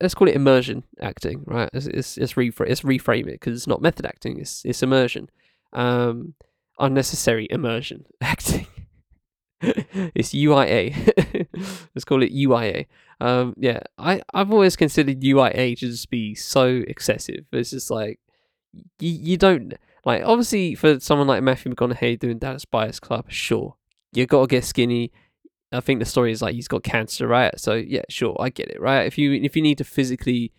let's 0.00 0.14
call 0.14 0.28
it 0.28 0.34
immersion 0.34 0.84
acting, 1.00 1.42
right? 1.46 1.70
It's 1.72 1.86
it's, 1.86 2.18
it's, 2.18 2.34
refra- 2.34 2.68
it's 2.68 2.82
reframe 2.82 3.26
it 3.26 3.40
because 3.40 3.56
it's 3.56 3.66
not 3.66 3.82
method 3.82 4.06
acting. 4.06 4.38
It's 4.40 4.64
it's 4.64 4.82
immersion, 4.82 5.30
um, 5.72 6.34
unnecessary 6.78 7.46
immersion 7.50 8.06
acting. 8.20 8.66
it's 10.14 10.30
UIA. 10.30 11.46
let's 11.94 12.04
call 12.04 12.22
it 12.22 12.32
UIA. 12.32 12.86
Um, 13.20 13.54
yeah, 13.56 13.80
I 13.98 14.22
I've 14.32 14.52
always 14.52 14.76
considered 14.76 15.20
UIA 15.20 15.78
to 15.78 15.86
just 15.86 16.10
be 16.10 16.34
so 16.34 16.82
excessive. 16.86 17.44
It's 17.52 17.70
just 17.70 17.90
like 17.90 18.20
you 18.98 19.10
you 19.10 19.36
don't 19.36 19.74
like 20.04 20.22
obviously 20.24 20.74
for 20.74 21.00
someone 21.00 21.26
like 21.26 21.42
Matthew 21.42 21.72
McConaughey 21.72 22.18
doing 22.18 22.38
Dallas 22.38 22.64
Buyers 22.64 23.00
Club, 23.00 23.26
sure 23.30 23.76
you 24.14 24.26
gotta 24.26 24.46
get 24.46 24.64
skinny, 24.64 25.12
I 25.72 25.80
think 25.80 25.98
the 25.98 26.06
story 26.06 26.32
is 26.32 26.40
like 26.40 26.54
he's 26.54 26.68
got 26.68 26.82
cancer, 26.84 27.26
right? 27.26 27.58
So 27.58 27.74
yeah, 27.74 28.02
sure, 28.08 28.36
I 28.38 28.48
get 28.48 28.68
it, 28.68 28.80
right? 28.80 29.06
If 29.06 29.18
you 29.18 29.32
if 29.32 29.56
you 29.56 29.62
need 29.62 29.78
to 29.78 29.84
physically, 29.84 30.52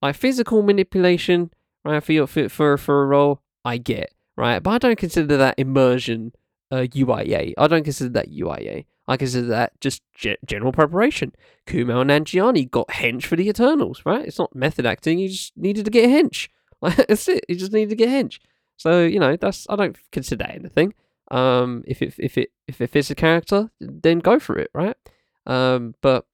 like 0.00 0.14
physical 0.14 0.62
manipulation, 0.62 1.50
right, 1.84 2.02
for 2.02 2.12
your 2.12 2.26
for 2.26 2.48
for, 2.48 2.76
for 2.76 3.02
a 3.02 3.06
role, 3.06 3.42
I 3.64 3.78
get, 3.78 4.14
right? 4.36 4.62
But 4.62 4.70
I 4.70 4.78
don't 4.78 4.98
consider 4.98 5.36
that 5.36 5.58
immersion 5.58 6.32
uh, 6.70 6.86
UIA. 6.94 7.54
I 7.56 7.66
don't 7.66 7.84
consider 7.84 8.10
that 8.10 8.30
UIA. 8.30 8.84
I 9.08 9.16
consider 9.16 9.48
that 9.48 9.80
just 9.80 10.02
ge- 10.14 10.38
general 10.46 10.72
preparation. 10.72 11.34
Kumail 11.66 12.04
Nanjiani 12.04 12.70
got 12.70 12.88
hench 12.88 13.24
for 13.24 13.36
the 13.36 13.48
Eternals, 13.48 14.02
right? 14.04 14.24
It's 14.24 14.38
not 14.38 14.54
method 14.54 14.86
acting. 14.86 15.18
He 15.18 15.28
just 15.28 15.56
needed 15.56 15.84
to 15.84 15.90
get 15.90 16.08
hench. 16.08 16.48
That's 16.82 17.28
it. 17.28 17.44
He 17.48 17.56
just 17.56 17.72
needed 17.72 17.90
to 17.90 17.96
get 17.96 18.08
hench. 18.08 18.38
So 18.76 19.04
you 19.04 19.20
know, 19.20 19.36
that's 19.36 19.66
I 19.68 19.76
don't 19.76 19.98
consider 20.10 20.44
that 20.44 20.54
anything. 20.54 20.94
Um, 21.30 21.84
if 21.86 22.00
it 22.00 22.14
if 22.16 22.38
it 22.38 22.50
if 22.66 22.80
it 22.80 22.88
fits 22.88 23.10
a 23.10 23.14
character, 23.14 23.70
then 23.78 24.20
go 24.20 24.38
for 24.38 24.56
it, 24.56 24.70
right? 24.72 24.96
Um, 25.46 25.94
but 26.00 26.24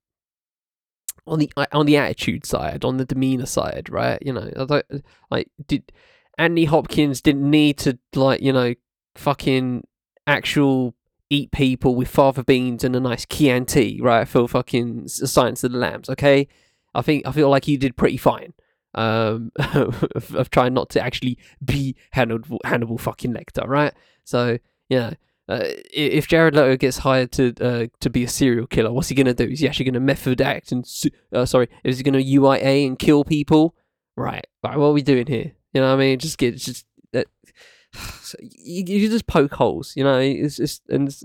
on 1.26 1.40
the 1.40 1.50
on 1.72 1.86
the 1.86 1.96
attitude 1.96 2.46
side, 2.46 2.84
on 2.84 2.98
the 2.98 3.04
demeanor 3.04 3.46
side, 3.46 3.88
right? 3.90 4.22
You 4.24 4.32
know, 4.32 4.48
like, 4.68 4.86
like 5.28 5.50
did 5.66 5.90
Anthony 6.38 6.66
Hopkins 6.66 7.20
didn't 7.20 7.50
need 7.50 7.78
to 7.78 7.98
like 8.14 8.40
you 8.42 8.52
know 8.52 8.74
fucking 9.16 9.82
actual 10.26 10.94
eat 11.30 11.50
people 11.50 11.94
with 11.94 12.08
fava 12.08 12.44
beans 12.44 12.84
and 12.84 12.94
a 12.94 13.00
nice 13.00 13.26
Chianti, 13.26 14.00
right? 14.00 14.26
For 14.28 14.46
fucking 14.46 15.08
Silence 15.08 15.64
of 15.64 15.72
the 15.72 15.78
Lambs, 15.78 16.08
okay? 16.10 16.48
I 16.94 17.02
think 17.02 17.26
I 17.26 17.32
feel 17.32 17.50
like 17.50 17.68
you 17.68 17.78
did 17.78 17.96
pretty 17.96 18.16
fine. 18.16 18.54
Um, 18.94 19.52
of, 19.74 20.34
of 20.34 20.50
trying 20.50 20.72
not 20.72 20.88
to 20.90 21.00
actually 21.00 21.38
be 21.62 21.96
Hannibal, 22.12 22.60
Hannibal 22.64 22.96
fucking 22.96 23.34
Lecter, 23.34 23.66
right? 23.66 23.92
So 24.24 24.58
know, 24.98 25.12
uh, 25.48 25.60
if 25.92 26.26
Jared 26.26 26.54
Leto 26.54 26.76
gets 26.76 26.98
hired 26.98 27.30
to 27.32 27.54
uh, 27.60 27.86
to 28.00 28.10
be 28.10 28.24
a 28.24 28.28
serial 28.28 28.66
killer, 28.66 28.92
what's 28.92 29.08
he 29.08 29.14
gonna 29.14 29.34
do? 29.34 29.44
Is 29.44 29.60
he 29.60 29.68
actually 29.68 29.84
gonna 29.84 30.00
method 30.00 30.40
act 30.40 30.72
and 30.72 30.84
uh, 31.32 31.44
sorry, 31.44 31.68
is 31.84 31.98
he 31.98 32.04
gonna 32.04 32.18
UIA 32.18 32.86
and 32.86 32.98
kill 32.98 33.24
people? 33.24 33.74
Right, 34.16 34.46
right. 34.64 34.78
What 34.78 34.86
are 34.86 34.92
we 34.92 35.02
doing 35.02 35.26
here? 35.26 35.52
You 35.72 35.82
know 35.82 35.88
what 35.88 36.02
I 36.02 36.06
mean? 36.06 36.18
Just 36.18 36.38
get 36.38 36.56
just 36.56 36.86
that. 37.96 38.36
you, 38.40 38.84
you 38.84 39.08
just 39.08 39.26
poke 39.26 39.54
holes. 39.54 39.94
You 39.96 40.04
know, 40.04 40.18
it's 40.18 40.56
just 40.56 40.82
and 40.88 41.08
it's, 41.08 41.24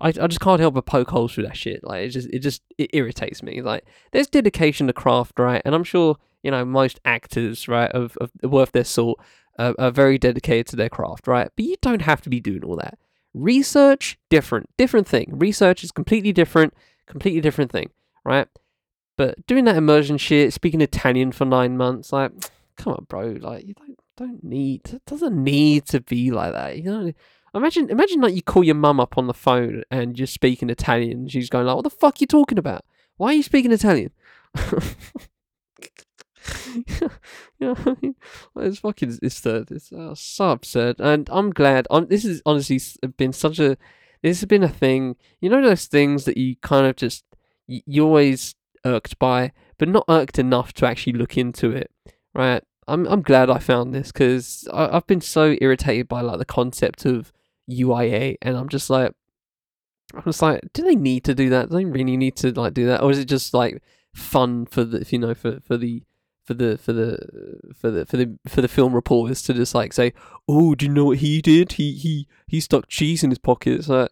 I, 0.00 0.08
I 0.08 0.26
just 0.26 0.40
can't 0.40 0.60
help 0.60 0.74
but 0.74 0.86
poke 0.86 1.10
holes 1.10 1.34
through 1.34 1.44
that 1.44 1.56
shit. 1.56 1.84
Like 1.84 2.06
it 2.06 2.08
just 2.10 2.28
it 2.28 2.40
just 2.40 2.62
it 2.78 2.90
irritates 2.92 3.42
me. 3.42 3.62
Like 3.62 3.84
there's 4.12 4.26
dedication 4.26 4.86
to 4.86 4.92
craft, 4.92 5.38
right? 5.38 5.62
And 5.64 5.74
I'm 5.74 5.84
sure 5.84 6.16
you 6.42 6.50
know 6.50 6.64
most 6.64 7.00
actors, 7.04 7.68
right, 7.68 7.90
of, 7.92 8.16
of 8.20 8.30
worth 8.42 8.72
their 8.72 8.84
salt 8.84 9.20
are, 9.58 9.74
are 9.78 9.90
very 9.90 10.18
dedicated 10.18 10.66
to 10.68 10.76
their 10.76 10.88
craft, 10.88 11.26
right? 11.26 11.50
But 11.54 11.64
you 11.64 11.76
don't 11.80 12.02
have 12.02 12.22
to 12.22 12.30
be 12.30 12.40
doing 12.40 12.64
all 12.64 12.76
that. 12.76 12.98
Research, 13.34 14.18
different, 14.28 14.68
different 14.76 15.06
thing. 15.06 15.30
Research 15.32 15.84
is 15.84 15.92
completely 15.92 16.32
different, 16.32 16.74
completely 17.06 17.40
different 17.40 17.70
thing, 17.70 17.90
right? 18.24 18.48
But 19.16 19.46
doing 19.46 19.64
that 19.66 19.76
immersion 19.76 20.18
shit, 20.18 20.52
speaking 20.52 20.80
Italian 20.80 21.32
for 21.32 21.44
nine 21.44 21.76
months, 21.76 22.12
like, 22.12 22.32
come 22.76 22.94
on, 22.94 23.06
bro, 23.08 23.36
like 23.40 23.66
you 23.66 23.74
don't 23.74 23.98
don't 24.26 24.44
need 24.44 24.80
it 24.92 25.02
doesn't 25.06 25.42
need 25.42 25.86
to 25.86 26.00
be 26.00 26.30
like 26.30 26.52
that. 26.52 26.78
You 26.78 26.84
know, 26.84 27.12
imagine 27.54 27.90
imagine 27.90 28.20
like 28.20 28.34
you 28.34 28.42
call 28.42 28.64
your 28.64 28.74
mum 28.74 29.00
up 29.00 29.18
on 29.18 29.26
the 29.26 29.34
phone 29.34 29.82
and 29.90 30.18
you're 30.18 30.26
speaking 30.26 30.70
Italian, 30.70 31.28
she's 31.28 31.50
going 31.50 31.66
like, 31.66 31.76
"What 31.76 31.82
the 31.82 31.90
fuck 31.90 32.14
are 32.14 32.20
you 32.20 32.26
talking 32.26 32.58
about? 32.58 32.84
Why 33.16 33.28
are 33.28 33.34
you 33.34 33.42
speaking 33.42 33.72
Italian?" 33.72 34.10
it's 38.56 38.78
fucking 38.80 39.18
it's 39.22 39.40
the 39.40 39.66
it's 39.70 39.92
uh, 39.92 40.14
so 40.14 40.50
absurd, 40.50 40.96
and 41.00 41.28
I'm 41.32 41.50
glad. 41.50 41.86
I'm, 41.90 42.06
this 42.06 42.24
has 42.24 42.42
honestly 42.46 42.80
been 43.16 43.32
such 43.32 43.58
a 43.58 43.76
this 44.22 44.40
has 44.40 44.46
been 44.46 44.62
a 44.62 44.68
thing. 44.68 45.16
You 45.40 45.50
know 45.50 45.62
those 45.62 45.86
things 45.86 46.24
that 46.24 46.36
you 46.36 46.56
kind 46.56 46.86
of 46.86 46.96
just 46.96 47.24
you, 47.66 47.80
you 47.86 48.04
always 48.04 48.54
irked 48.84 49.18
by, 49.18 49.52
but 49.78 49.88
not 49.88 50.04
irked 50.08 50.38
enough 50.38 50.72
to 50.74 50.86
actually 50.86 51.14
look 51.14 51.36
into 51.36 51.70
it, 51.70 51.90
right? 52.34 52.62
I'm 52.92 53.06
I'm 53.06 53.22
glad 53.22 53.48
I 53.48 53.58
found 53.58 53.94
this 53.94 54.12
because 54.12 54.68
I've 54.72 55.06
been 55.06 55.22
so 55.22 55.56
irritated 55.62 56.08
by 56.08 56.20
like 56.20 56.38
the 56.38 56.44
concept 56.44 57.06
of 57.06 57.32
UIA, 57.70 58.36
and 58.42 58.54
I'm 58.54 58.68
just 58.68 58.90
like, 58.90 59.12
I'm 60.14 60.24
just 60.24 60.42
like, 60.42 60.60
do 60.74 60.82
they 60.82 60.94
need 60.94 61.24
to 61.24 61.34
do 61.34 61.48
that? 61.48 61.70
Do 61.70 61.76
they 61.76 61.86
really 61.86 62.18
need 62.18 62.36
to 62.36 62.52
like 62.52 62.74
do 62.74 62.86
that, 62.86 63.02
or 63.02 63.10
is 63.10 63.18
it 63.18 63.24
just 63.24 63.54
like 63.54 63.82
fun 64.14 64.66
for 64.66 64.84
the 64.84 65.06
you 65.08 65.18
know 65.18 65.34
for 65.34 65.60
for 65.60 65.78
the 65.78 66.02
for 66.44 66.52
the 66.52 66.76
for 66.76 66.92
the 66.92 67.18
for 67.74 67.90
the 67.90 68.04
for 68.04 68.18
the 68.18 68.38
for 68.46 68.60
the 68.60 68.68
film 68.68 68.92
reporters 68.92 69.40
to 69.42 69.54
just 69.54 69.74
like 69.74 69.94
say, 69.94 70.12
"Oh, 70.46 70.74
do 70.74 70.84
you 70.84 70.92
know 70.92 71.06
what 71.06 71.18
he 71.18 71.40
did? 71.40 71.72
He 71.72 71.94
he 71.94 72.28
he 72.46 72.60
stuck 72.60 72.88
cheese 72.88 73.24
in 73.24 73.30
his 73.30 73.38
pocket." 73.38 73.78
It's 73.78 73.88
like, 73.88 74.10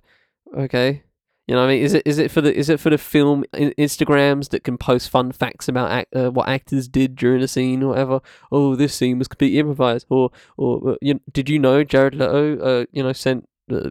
okay, 0.56 1.02
you 1.50 1.56
know, 1.56 1.62
what 1.62 1.70
I 1.70 1.74
mean, 1.74 1.82
is 1.82 1.94
it 1.94 2.02
is 2.06 2.18
it 2.18 2.30
for 2.30 2.40
the 2.40 2.54
is 2.54 2.68
it 2.68 2.78
for 2.78 2.90
the 2.90 2.98
film 2.98 3.44
Instagrams 3.52 4.50
that 4.50 4.62
can 4.62 4.78
post 4.78 5.10
fun 5.10 5.32
facts 5.32 5.66
about 5.66 5.90
act, 5.90 6.14
uh, 6.14 6.30
what 6.30 6.48
actors 6.48 6.86
did 6.86 7.16
during 7.16 7.42
a 7.42 7.48
scene 7.48 7.82
or 7.82 7.88
whatever? 7.88 8.20
Oh, 8.52 8.76
this 8.76 8.94
scene 8.94 9.18
was 9.18 9.26
completely 9.26 9.58
improvised. 9.58 10.06
Or 10.10 10.30
or 10.56 10.92
uh, 10.92 10.96
you, 11.00 11.20
did 11.32 11.48
you 11.48 11.58
know 11.58 11.82
Jared 11.82 12.14
Leto, 12.14 12.58
uh, 12.58 12.84
you 12.92 13.02
know, 13.02 13.12
sent 13.12 13.48
uh, 13.68 13.90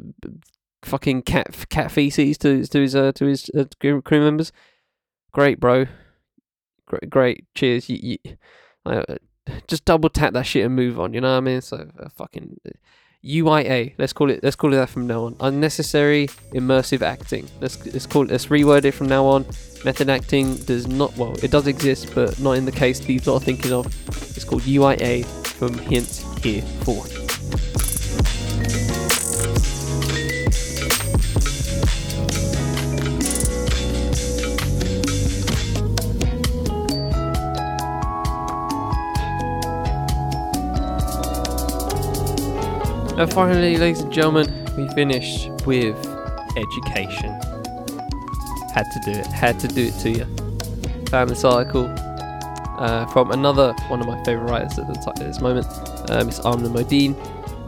fucking 0.83 1.23
cat 1.23 1.65
cat 1.69 1.91
feces 1.91 2.37
to 2.37 2.65
to 2.65 2.79
his 2.79 2.95
uh, 2.95 3.11
to 3.15 3.25
his 3.25 3.51
uh, 3.53 3.65
crew 3.79 4.01
members? 4.11 4.53
Great, 5.33 5.59
bro 5.59 5.85
great, 6.89 7.09
great. 7.09 7.45
Cheers. 7.55 7.89
You, 7.89 7.99
you, 8.01 8.37
uh, 8.85 9.03
just 9.67 9.85
double 9.85 10.09
tap 10.09 10.33
that 10.33 10.45
shit 10.45 10.65
and 10.65 10.75
move 10.75 10.99
on. 10.99 11.13
You 11.13 11.21
know 11.21 11.31
what 11.31 11.37
I 11.37 11.41
mean? 11.41 11.61
So 11.61 11.87
uh, 11.99 12.09
fucking 12.09 12.57
UIA. 13.23 13.93
Let's 13.97 14.13
call 14.13 14.29
it. 14.29 14.41
Let's 14.43 14.55
call 14.55 14.73
it 14.73 14.77
that 14.77 14.89
from 14.89 15.07
now 15.07 15.25
on. 15.25 15.35
Unnecessary 15.39 16.27
immersive 16.53 17.01
acting. 17.01 17.47
Let's 17.59 17.85
let's 17.85 18.05
call 18.05 18.23
it. 18.23 18.31
Let's 18.31 18.47
reword 18.47 18.85
it 18.85 18.91
from 18.91 19.07
now 19.07 19.25
on. 19.25 19.45
Method 19.83 20.09
acting 20.09 20.55
does 20.57 20.87
not. 20.87 21.15
Well, 21.17 21.33
it 21.43 21.51
does 21.51 21.67
exist, 21.67 22.13
but 22.15 22.39
not 22.39 22.53
in 22.53 22.65
the 22.65 22.71
case 22.71 22.99
these 22.99 23.27
lot 23.27 23.41
are 23.41 23.45
thinking 23.45 23.73
of. 23.73 23.85
It's 24.35 24.45
called 24.45 24.61
UIA 24.63 25.25
from 25.25 25.77
Hint 25.77 26.23
Here 26.41 26.61
Forth. 26.61 27.28
And 43.19 43.33
finally, 43.33 43.75
ladies 43.75 43.99
and 43.99 44.13
gentlemen, 44.13 44.47
we 44.77 44.87
finished 44.93 45.49
with 45.65 45.97
education. 46.55 47.31
Had 48.73 48.85
to 48.93 49.01
do 49.03 49.11
it. 49.11 49.25
Had 49.25 49.59
to 49.59 49.67
do 49.67 49.87
it 49.87 49.99
to 49.99 50.09
you. 50.09 50.25
Found 51.07 51.29
this 51.29 51.43
article 51.43 51.93
uh, 52.79 53.05
from 53.07 53.31
another 53.31 53.73
one 53.89 53.99
of 53.99 54.07
my 54.07 54.23
favourite 54.23 54.49
writers 54.49 54.79
at, 54.79 54.87
the 54.87 54.93
t- 54.93 55.09
at 55.09 55.15
this 55.17 55.41
moment, 55.41 55.67
uh, 56.09 56.23
Miss 56.23 56.39
Aamna 56.39 56.71
Mohdin, 56.71 57.13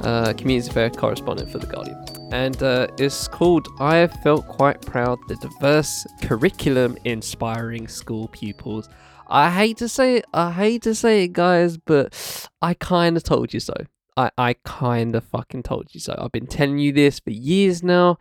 uh, 0.05 0.31
community 0.35 0.69
affairs 0.69 0.95
correspondent 0.95 1.51
for 1.51 1.57
The 1.57 1.67
Guardian. 1.67 2.01
And 2.31 2.63
uh, 2.63 2.87
it's 2.97 3.27
called 3.27 3.67
I 3.77 3.97
have 3.97 4.13
felt 4.23 4.47
quite 4.47 4.81
proud 4.81 5.19
the 5.27 5.35
diverse 5.35 6.07
curriculum 6.21 6.97
inspiring 7.03 7.89
school 7.89 8.29
pupils. 8.29 8.87
I 9.27 9.51
hate 9.51 9.75
to 9.79 9.89
say 9.89 10.15
it, 10.15 10.25
I 10.33 10.53
hate 10.53 10.83
to 10.83 10.95
say 10.95 11.25
it, 11.25 11.33
guys, 11.33 11.75
but 11.75 12.47
I 12.61 12.73
kind 12.73 13.17
of 13.17 13.23
told 13.23 13.53
you 13.53 13.59
so. 13.59 13.73
I, 14.17 14.31
I 14.37 14.55
kind 14.65 15.15
of 15.15 15.23
fucking 15.23 15.63
told 15.63 15.93
you 15.93 15.99
so. 15.99 16.15
I've 16.17 16.31
been 16.31 16.47
telling 16.47 16.79
you 16.79 16.91
this 16.91 17.19
for 17.19 17.31
years 17.31 17.83
now. 17.83 18.17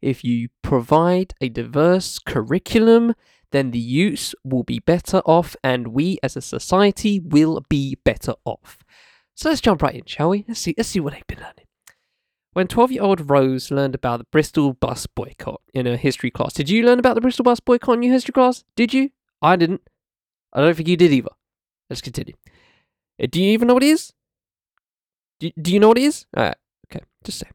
If 0.00 0.24
you 0.24 0.48
provide 0.62 1.34
a 1.40 1.48
diverse 1.48 2.18
curriculum, 2.18 3.14
then 3.52 3.70
the 3.70 3.78
youths 3.78 4.34
will 4.44 4.64
be 4.64 4.80
better 4.80 5.18
off 5.18 5.56
and 5.62 5.88
we 5.88 6.18
as 6.22 6.36
a 6.36 6.42
society 6.42 7.20
will 7.20 7.64
be 7.68 7.96
better 8.04 8.34
off. 8.44 8.78
So 9.34 9.48
let's 9.48 9.60
jump 9.60 9.82
right 9.82 9.94
in, 9.94 10.04
shall 10.06 10.30
we? 10.30 10.44
Let's 10.46 10.60
see 10.60 10.74
let's 10.76 10.88
see 10.90 11.00
what 11.00 11.12
they've 11.12 11.26
been 11.26 11.38
learning. 11.38 11.66
When 12.52 12.68
12 12.68 12.92
year 12.92 13.02
old 13.02 13.30
Rose 13.30 13.70
learned 13.70 13.94
about 13.94 14.18
the 14.18 14.26
Bristol 14.30 14.74
bus 14.74 15.06
boycott 15.06 15.60
in 15.72 15.86
her 15.86 15.96
history 15.96 16.30
class, 16.30 16.52
did 16.52 16.70
you 16.70 16.84
learn 16.84 16.98
about 16.98 17.14
the 17.14 17.20
Bristol 17.20 17.42
bus 17.42 17.60
boycott 17.60 17.96
in 17.96 18.02
your 18.02 18.12
history 18.12 18.32
class? 18.32 18.64
Did 18.76 18.94
you? 18.94 19.10
I 19.42 19.56
didn't. 19.56 19.82
I 20.52 20.60
don't 20.60 20.76
think 20.76 20.88
you 20.88 20.96
did 20.96 21.12
either. 21.12 21.30
Let's 21.90 22.00
continue. 22.00 22.34
Uh, 23.22 23.26
Do 23.28 23.42
you 23.42 23.50
even 23.50 23.68
know 23.68 23.74
what 23.74 23.82
it 23.82 23.88
is? 23.88 24.12
Do, 25.60 25.72
you 25.72 25.80
know 25.80 25.88
what 25.88 25.98
it 25.98 26.04
is? 26.04 26.26
Alright, 26.36 26.56
okay, 26.86 27.04
just 27.24 27.38
say. 27.38 27.48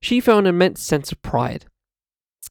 She 0.00 0.20
felt 0.20 0.40
an 0.40 0.46
immense 0.46 0.82
sense 0.82 1.12
of 1.12 1.20
pride. 1.22 1.66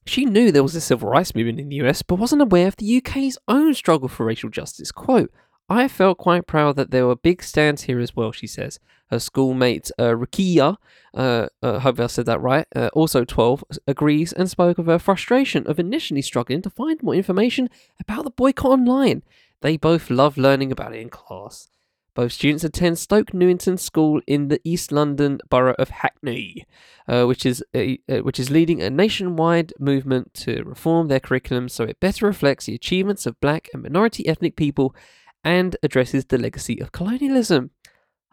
She 0.06 0.26
knew 0.26 0.52
there 0.52 0.64
was 0.64 0.76
a 0.76 0.82
civil 0.82 1.10
rights 1.10 1.36
movement 1.36 1.60
in 1.60 1.70
the 1.70 1.78
US, 1.78 2.02
but 2.02 2.16
wasn't 2.16 2.42
aware 2.42 2.68
of 2.68 2.78
the 2.78 2.98
UK's 2.98 3.38
own 3.48 3.74
struggle 3.74 4.08
for 4.08 4.26
racial 4.26 4.50
justice. 4.50 4.92
Quote, 4.92 5.32
I 5.70 5.88
felt 5.88 6.18
quite 6.18 6.48
proud 6.48 6.78
that 6.78 6.90
there 6.90 7.06
were 7.06 7.16
big 7.16 7.44
stands 7.44 7.84
here 7.84 8.00
as 8.00 8.16
well, 8.16 8.32
she 8.32 8.48
says. 8.48 8.80
Her 9.12 9.20
schoolmate, 9.20 9.92
uh, 10.00 10.16
Rukia, 10.16 10.78
uh, 11.14 11.48
uh, 11.62 11.80
hope 11.80 12.00
I 12.00 12.08
said 12.08 12.26
that 12.26 12.42
right, 12.42 12.66
uh, 12.76 12.90
also 12.94 13.24
12, 13.24 13.64
agrees 13.88 14.34
and 14.34 14.50
spoke 14.50 14.80
of 14.80 14.88
her 14.88 14.98
frustration 14.98 15.68
of 15.68 15.80
initially 15.80 16.24
struggling 16.24 16.64
to 16.64 16.72
find 16.72 17.02
more 17.04 17.14
information 17.14 17.70
about 18.00 18.24
the 18.24 18.32
boycott 18.32 18.72
online. 18.72 19.22
They 19.62 19.78
both 19.78 20.10
love 20.10 20.38
learning 20.38 20.72
about 20.72 20.96
it 20.96 21.02
in 21.02 21.10
class. 21.10 21.70
Both 22.14 22.34
students 22.34 22.64
attend 22.64 22.98
Stoke 22.98 23.34
Newington 23.34 23.78
School 23.78 24.22
in 24.28 24.48
the 24.48 24.60
East 24.64 24.92
London 24.92 25.40
borough 25.50 25.76
of 25.78 25.90
Hackney, 25.90 26.66
uh, 27.08 27.26
which 27.26 27.46
is 27.46 27.64
a, 27.76 28.00
uh, 28.10 28.18
which 28.18 28.40
is 28.40 28.50
leading 28.50 28.82
a 28.82 28.90
nationwide 28.90 29.74
movement 29.80 30.34
to 30.36 30.64
reform 30.64 31.08
their 31.08 31.20
curriculum 31.20 31.70
so 31.70 31.84
it 31.84 32.00
better 32.00 32.26
reflects 32.26 32.66
the 32.66 32.76
achievements 32.76 33.26
of 33.26 33.40
black 33.40 33.70
and 33.74 33.84
minority 33.84 34.28
ethnic 34.28 34.56
people 34.56 34.96
and 35.44 35.78
addresses 35.84 36.26
the 36.26 36.38
legacy 36.38 36.80
of 36.80 36.92
colonialism. 36.92 37.72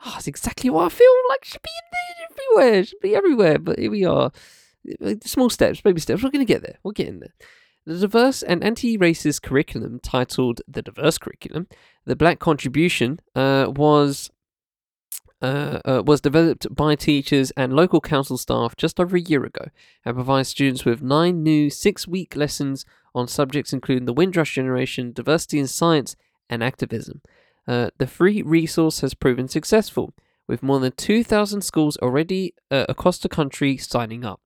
Oh, 0.05 0.11
that's 0.15 0.27
exactly 0.27 0.71
what 0.71 0.87
I 0.87 0.89
feel 0.89 1.13
like 1.29 1.45
should 1.45 1.63
be 1.63 1.71
in 1.71 1.91
there 1.93 2.27
everywhere. 2.31 2.85
Should 2.85 3.01
be 3.01 3.15
everywhere. 3.15 3.59
But 3.59 3.79
here 3.79 3.91
we 3.91 4.05
are. 4.05 4.31
Small 5.25 5.51
steps, 5.51 5.81
baby 5.81 6.01
steps. 6.01 6.23
We're 6.23 6.31
going 6.31 6.47
to 6.47 6.53
get 6.53 6.63
there. 6.63 6.79
We're 6.83 6.93
getting 6.93 7.21
there. 7.21 7.35
The 7.87 7.99
diverse 8.01 8.43
and 8.43 8.65
anti-racist 8.65 9.43
curriculum, 9.43 10.01
titled 10.01 10.61
the 10.67 10.83
Diverse 10.83 11.19
Curriculum, 11.19 11.69
the 12.05 12.17
Black 12.17 12.41
Contribution, 12.41 13.21
uh, 13.37 13.67
was 13.75 14.31
uh, 15.41 15.81
uh, 15.85 16.03
was 16.05 16.21
developed 16.21 16.67
by 16.75 16.97
teachers 16.97 17.53
and 17.57 17.75
local 17.75 18.01
council 18.01 18.39
staff 18.39 18.75
just 18.75 18.99
over 18.99 19.17
a 19.17 19.21
year 19.21 19.45
ago 19.45 19.67
and 20.05 20.17
provides 20.17 20.49
students 20.49 20.85
with 20.85 21.03
nine 21.03 21.43
new 21.43 21.69
six-week 21.71 22.35
lessons 22.35 22.85
on 23.15 23.29
subjects 23.29 23.73
including 23.73 24.07
the 24.07 24.15
Windrush 24.15 24.55
generation, 24.55 25.13
diversity 25.13 25.59
in 25.61 25.69
science, 25.69 26.17
and 26.51 26.65
activism. 26.65 27.21
Uh, 27.69 27.91
the 27.99 28.07
free 28.07 28.43
resource 28.43 29.01
has 29.01 29.15
proven 29.15 29.47
successful, 29.47 30.13
with 30.49 30.63
more 30.63 30.81
than 30.81 30.93
2,000 30.93 31.61
schools 31.61 31.97
already 31.99 32.55
uh, 32.71 32.87
across 32.89 33.19
the 33.19 33.29
country 33.29 33.77
signing 33.77 34.25
up. 34.25 34.41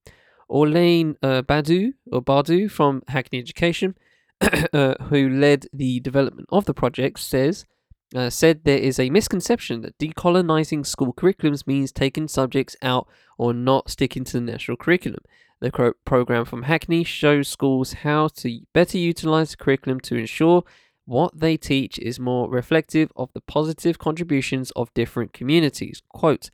Orlene 0.50 1.16
uh, 1.22 1.42
Badu, 1.42 1.94
or 2.10 2.22
Badu 2.22 2.70
from 2.70 3.02
Hackney 3.08 3.38
Education, 3.38 3.96
uh, 4.40 4.94
who 5.04 5.28
led 5.28 5.66
the 5.72 6.00
development 6.00 6.48
of 6.50 6.64
the 6.64 6.74
project, 6.74 7.20
says 7.20 7.66
uh, 8.14 8.30
said 8.30 8.64
there 8.64 8.78
is 8.78 8.98
a 8.98 9.10
misconception 9.10 9.82
that 9.82 9.98
decolonizing 9.98 10.84
school 10.84 11.12
curriculums 11.12 11.66
means 11.66 11.92
taking 11.92 12.28
subjects 12.28 12.76
out 12.82 13.06
or 13.38 13.54
not 13.54 13.90
sticking 13.90 14.24
to 14.24 14.32
the 14.32 14.40
national 14.40 14.76
curriculum. 14.76 15.20
The 15.60 15.70
cro- 15.70 15.92
program 16.04 16.44
from 16.44 16.64
Hackney 16.64 17.04
shows 17.04 17.48
schools 17.48 17.92
how 17.92 18.28
to 18.28 18.60
better 18.72 18.98
utilize 18.98 19.50
the 19.50 19.58
curriculum 19.58 20.00
to 20.00 20.16
ensure 20.16 20.64
what 21.04 21.38
they 21.38 21.56
teach 21.56 21.98
is 21.98 22.18
more 22.18 22.50
reflective 22.50 23.12
of 23.16 23.32
the 23.32 23.40
positive 23.40 23.98
contributions 23.98 24.70
of 24.72 24.94
different 24.94 25.32
communities. 25.32 26.02
Quote, 26.08 26.50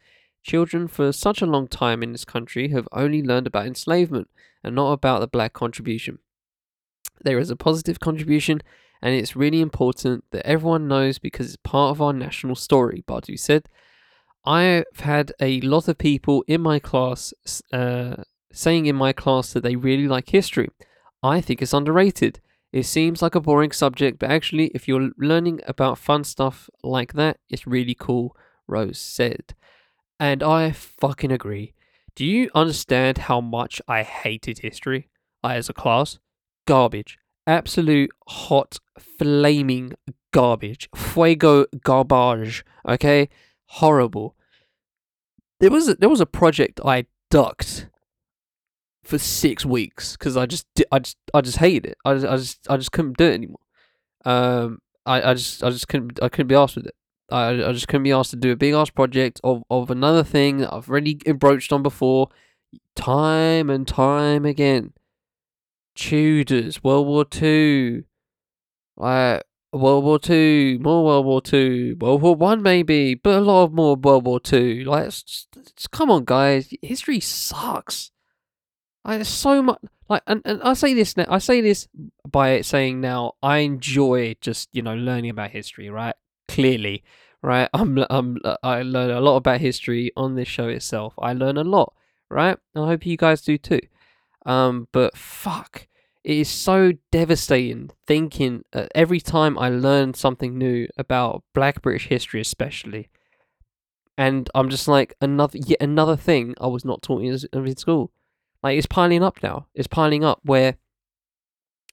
Children 0.46 0.86
for 0.86 1.10
such 1.10 1.42
a 1.42 1.46
long 1.46 1.66
time 1.66 2.04
in 2.04 2.12
this 2.12 2.24
country 2.24 2.68
have 2.68 2.86
only 2.92 3.20
learned 3.20 3.48
about 3.48 3.66
enslavement 3.66 4.30
and 4.62 4.76
not 4.76 4.92
about 4.92 5.18
the 5.18 5.26
black 5.26 5.52
contribution. 5.52 6.20
There 7.20 7.40
is 7.40 7.50
a 7.50 7.56
positive 7.56 7.98
contribution, 7.98 8.60
and 9.02 9.12
it's 9.12 9.34
really 9.34 9.60
important 9.60 10.22
that 10.30 10.46
everyone 10.46 10.86
knows 10.86 11.18
because 11.18 11.48
it's 11.48 11.62
part 11.64 11.90
of 11.90 12.00
our 12.00 12.12
national 12.12 12.54
story, 12.54 13.02
Badu 13.08 13.36
said. 13.36 13.68
I've 14.44 15.00
had 15.00 15.32
a 15.40 15.60
lot 15.62 15.88
of 15.88 15.98
people 15.98 16.44
in 16.46 16.60
my 16.60 16.78
class 16.78 17.34
uh, 17.72 18.22
saying 18.52 18.86
in 18.86 18.94
my 18.94 19.12
class 19.12 19.52
that 19.52 19.64
they 19.64 19.74
really 19.74 20.06
like 20.06 20.28
history. 20.28 20.68
I 21.24 21.40
think 21.40 21.60
it's 21.60 21.74
underrated. 21.74 22.38
It 22.72 22.84
seems 22.84 23.20
like 23.20 23.34
a 23.34 23.40
boring 23.40 23.72
subject, 23.72 24.20
but 24.20 24.30
actually, 24.30 24.66
if 24.68 24.86
you're 24.86 25.10
learning 25.18 25.62
about 25.66 25.98
fun 25.98 26.22
stuff 26.22 26.70
like 26.84 27.14
that, 27.14 27.38
it's 27.50 27.66
really 27.66 27.96
cool, 27.98 28.36
Rose 28.68 29.00
said. 29.00 29.56
And 30.18 30.42
I 30.42 30.72
fucking 30.72 31.32
agree. 31.32 31.74
Do 32.14 32.24
you 32.24 32.50
understand 32.54 33.18
how 33.18 33.40
much 33.40 33.82
I 33.86 34.02
hated 34.02 34.60
history? 34.60 35.08
I, 35.42 35.56
as 35.56 35.68
a 35.68 35.74
class, 35.74 36.18
garbage. 36.66 37.18
Absolute 37.46 38.10
hot, 38.26 38.78
flaming 38.98 39.92
garbage. 40.32 40.88
Fuego 40.94 41.66
garbage. 41.84 42.64
Okay? 42.88 43.28
Horrible. 43.66 44.34
There 45.60 45.70
was 45.70 45.88
a, 45.88 45.94
there 45.94 46.08
was 46.08 46.20
a 46.20 46.26
project 46.26 46.80
I 46.84 47.06
ducked 47.30 47.88
for 49.04 49.18
six 49.18 49.64
weeks 49.64 50.16
because 50.16 50.36
I 50.36 50.46
just 50.46 50.66
I 50.90 50.98
just 50.98 51.16
I 51.32 51.40
just 51.40 51.58
hated 51.58 51.86
it. 51.86 51.98
I 52.04 52.14
just 52.14 52.26
I 52.26 52.36
just 52.36 52.70
I 52.70 52.76
just 52.76 52.92
couldn't 52.92 53.16
do 53.16 53.26
it 53.26 53.34
anymore. 53.34 53.60
Um, 54.24 54.80
I, 55.06 55.30
I 55.30 55.34
just 55.34 55.62
I 55.62 55.70
just 55.70 55.88
couldn't 55.88 56.18
I 56.22 56.28
couldn't 56.28 56.48
be 56.48 56.54
asked 56.54 56.76
with 56.76 56.86
it. 56.86 56.94
I 57.30 57.48
I 57.50 57.72
just 57.72 57.88
couldn't 57.88 58.04
be 58.04 58.12
asked 58.12 58.30
to 58.30 58.36
do 58.36 58.52
a 58.52 58.56
big 58.56 58.74
ass 58.74 58.90
project 58.90 59.40
of, 59.42 59.62
of 59.70 59.90
another 59.90 60.22
thing 60.22 60.64
I've 60.64 60.88
already 60.88 61.14
broached 61.14 61.72
on 61.72 61.82
before, 61.82 62.28
time 62.94 63.70
and 63.70 63.86
time 63.86 64.44
again. 64.44 64.92
Tudors, 65.94 66.84
World 66.84 67.06
War 67.06 67.24
Two, 67.24 68.04
like 68.96 69.42
World 69.72 70.04
War 70.04 70.18
Two, 70.18 70.78
more 70.82 71.04
World 71.04 71.26
War 71.26 71.40
Two, 71.40 71.96
World 72.00 72.22
War 72.22 72.34
One 72.36 72.62
maybe, 72.62 73.14
but 73.14 73.38
a 73.38 73.40
lot 73.40 73.64
of 73.64 73.72
more 73.72 73.96
World 73.96 74.26
War 74.26 74.38
Two. 74.38 74.84
Like, 74.86 75.06
it's 75.06 75.48
it's- 75.56 75.86
come 75.86 76.10
on, 76.10 76.24
guys, 76.24 76.68
history 76.82 77.20
sucks. 77.20 78.10
Like, 79.04 79.24
so 79.24 79.62
much. 79.62 79.78
Like, 80.08 80.22
and, 80.26 80.42
and 80.44 80.62
I 80.62 80.74
say 80.74 80.94
this 80.94 81.16
now. 81.16 81.24
I 81.28 81.38
say 81.38 81.60
this 81.60 81.88
by 82.30 82.60
saying 82.60 83.00
now 83.00 83.32
I 83.42 83.58
enjoy 83.58 84.36
just 84.40 84.68
you 84.72 84.82
know 84.82 84.94
learning 84.94 85.30
about 85.30 85.50
history, 85.50 85.88
right? 85.88 86.14
Clearly, 86.48 87.02
right? 87.42 87.68
I'm 87.74 88.04
I'm 88.10 88.38
I 88.62 88.82
learn 88.82 89.10
a 89.10 89.20
lot 89.20 89.36
about 89.36 89.60
history 89.60 90.12
on 90.16 90.34
this 90.34 90.48
show 90.48 90.68
itself. 90.68 91.14
I 91.18 91.32
learn 91.32 91.56
a 91.56 91.64
lot, 91.64 91.94
right? 92.30 92.56
I 92.74 92.78
hope 92.86 93.06
you 93.06 93.16
guys 93.16 93.42
do 93.42 93.58
too. 93.58 93.80
Um, 94.44 94.88
but 94.92 95.16
fuck, 95.16 95.88
it 96.24 96.36
is 96.36 96.48
so 96.48 96.92
devastating 97.10 97.90
thinking 98.06 98.64
uh, 98.72 98.86
every 98.94 99.20
time 99.20 99.58
I 99.58 99.68
learn 99.68 100.14
something 100.14 100.56
new 100.56 100.88
about 100.96 101.42
Black 101.52 101.82
British 101.82 102.06
history, 102.08 102.40
especially, 102.40 103.08
and 104.16 104.48
I'm 104.54 104.70
just 104.70 104.88
like 104.88 105.14
another 105.20 105.58
yet 105.58 105.80
another 105.80 106.16
thing 106.16 106.54
I 106.60 106.68
was 106.68 106.84
not 106.84 107.02
taught 107.02 107.22
in, 107.22 107.38
in 107.52 107.76
school. 107.76 108.12
Like 108.62 108.78
it's 108.78 108.86
piling 108.86 109.22
up 109.22 109.42
now. 109.42 109.66
It's 109.74 109.88
piling 109.88 110.24
up 110.24 110.40
where 110.42 110.76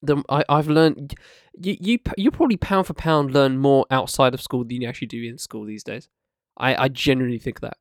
the 0.04 0.24
I 0.30 0.44
I've 0.50 0.68
learned 0.68 1.16
you 1.60 1.78
you 1.80 2.00
you 2.18 2.32
probably 2.32 2.58
pound 2.58 2.88
for 2.88 2.94
pound 2.94 3.32
learn 3.34 3.58
more 3.58 3.86
outside 3.90 4.34
of 4.34 4.42
school 4.42 4.64
than 4.64 4.82
you 4.82 4.88
actually 4.88 5.08
do 5.08 5.24
in 5.24 5.38
school 5.38 5.66
these 5.66 5.84
days. 5.84 6.10
I 6.58 6.76
I 6.76 6.88
genuinely 6.90 7.40
think 7.40 7.62
that. 7.62 7.78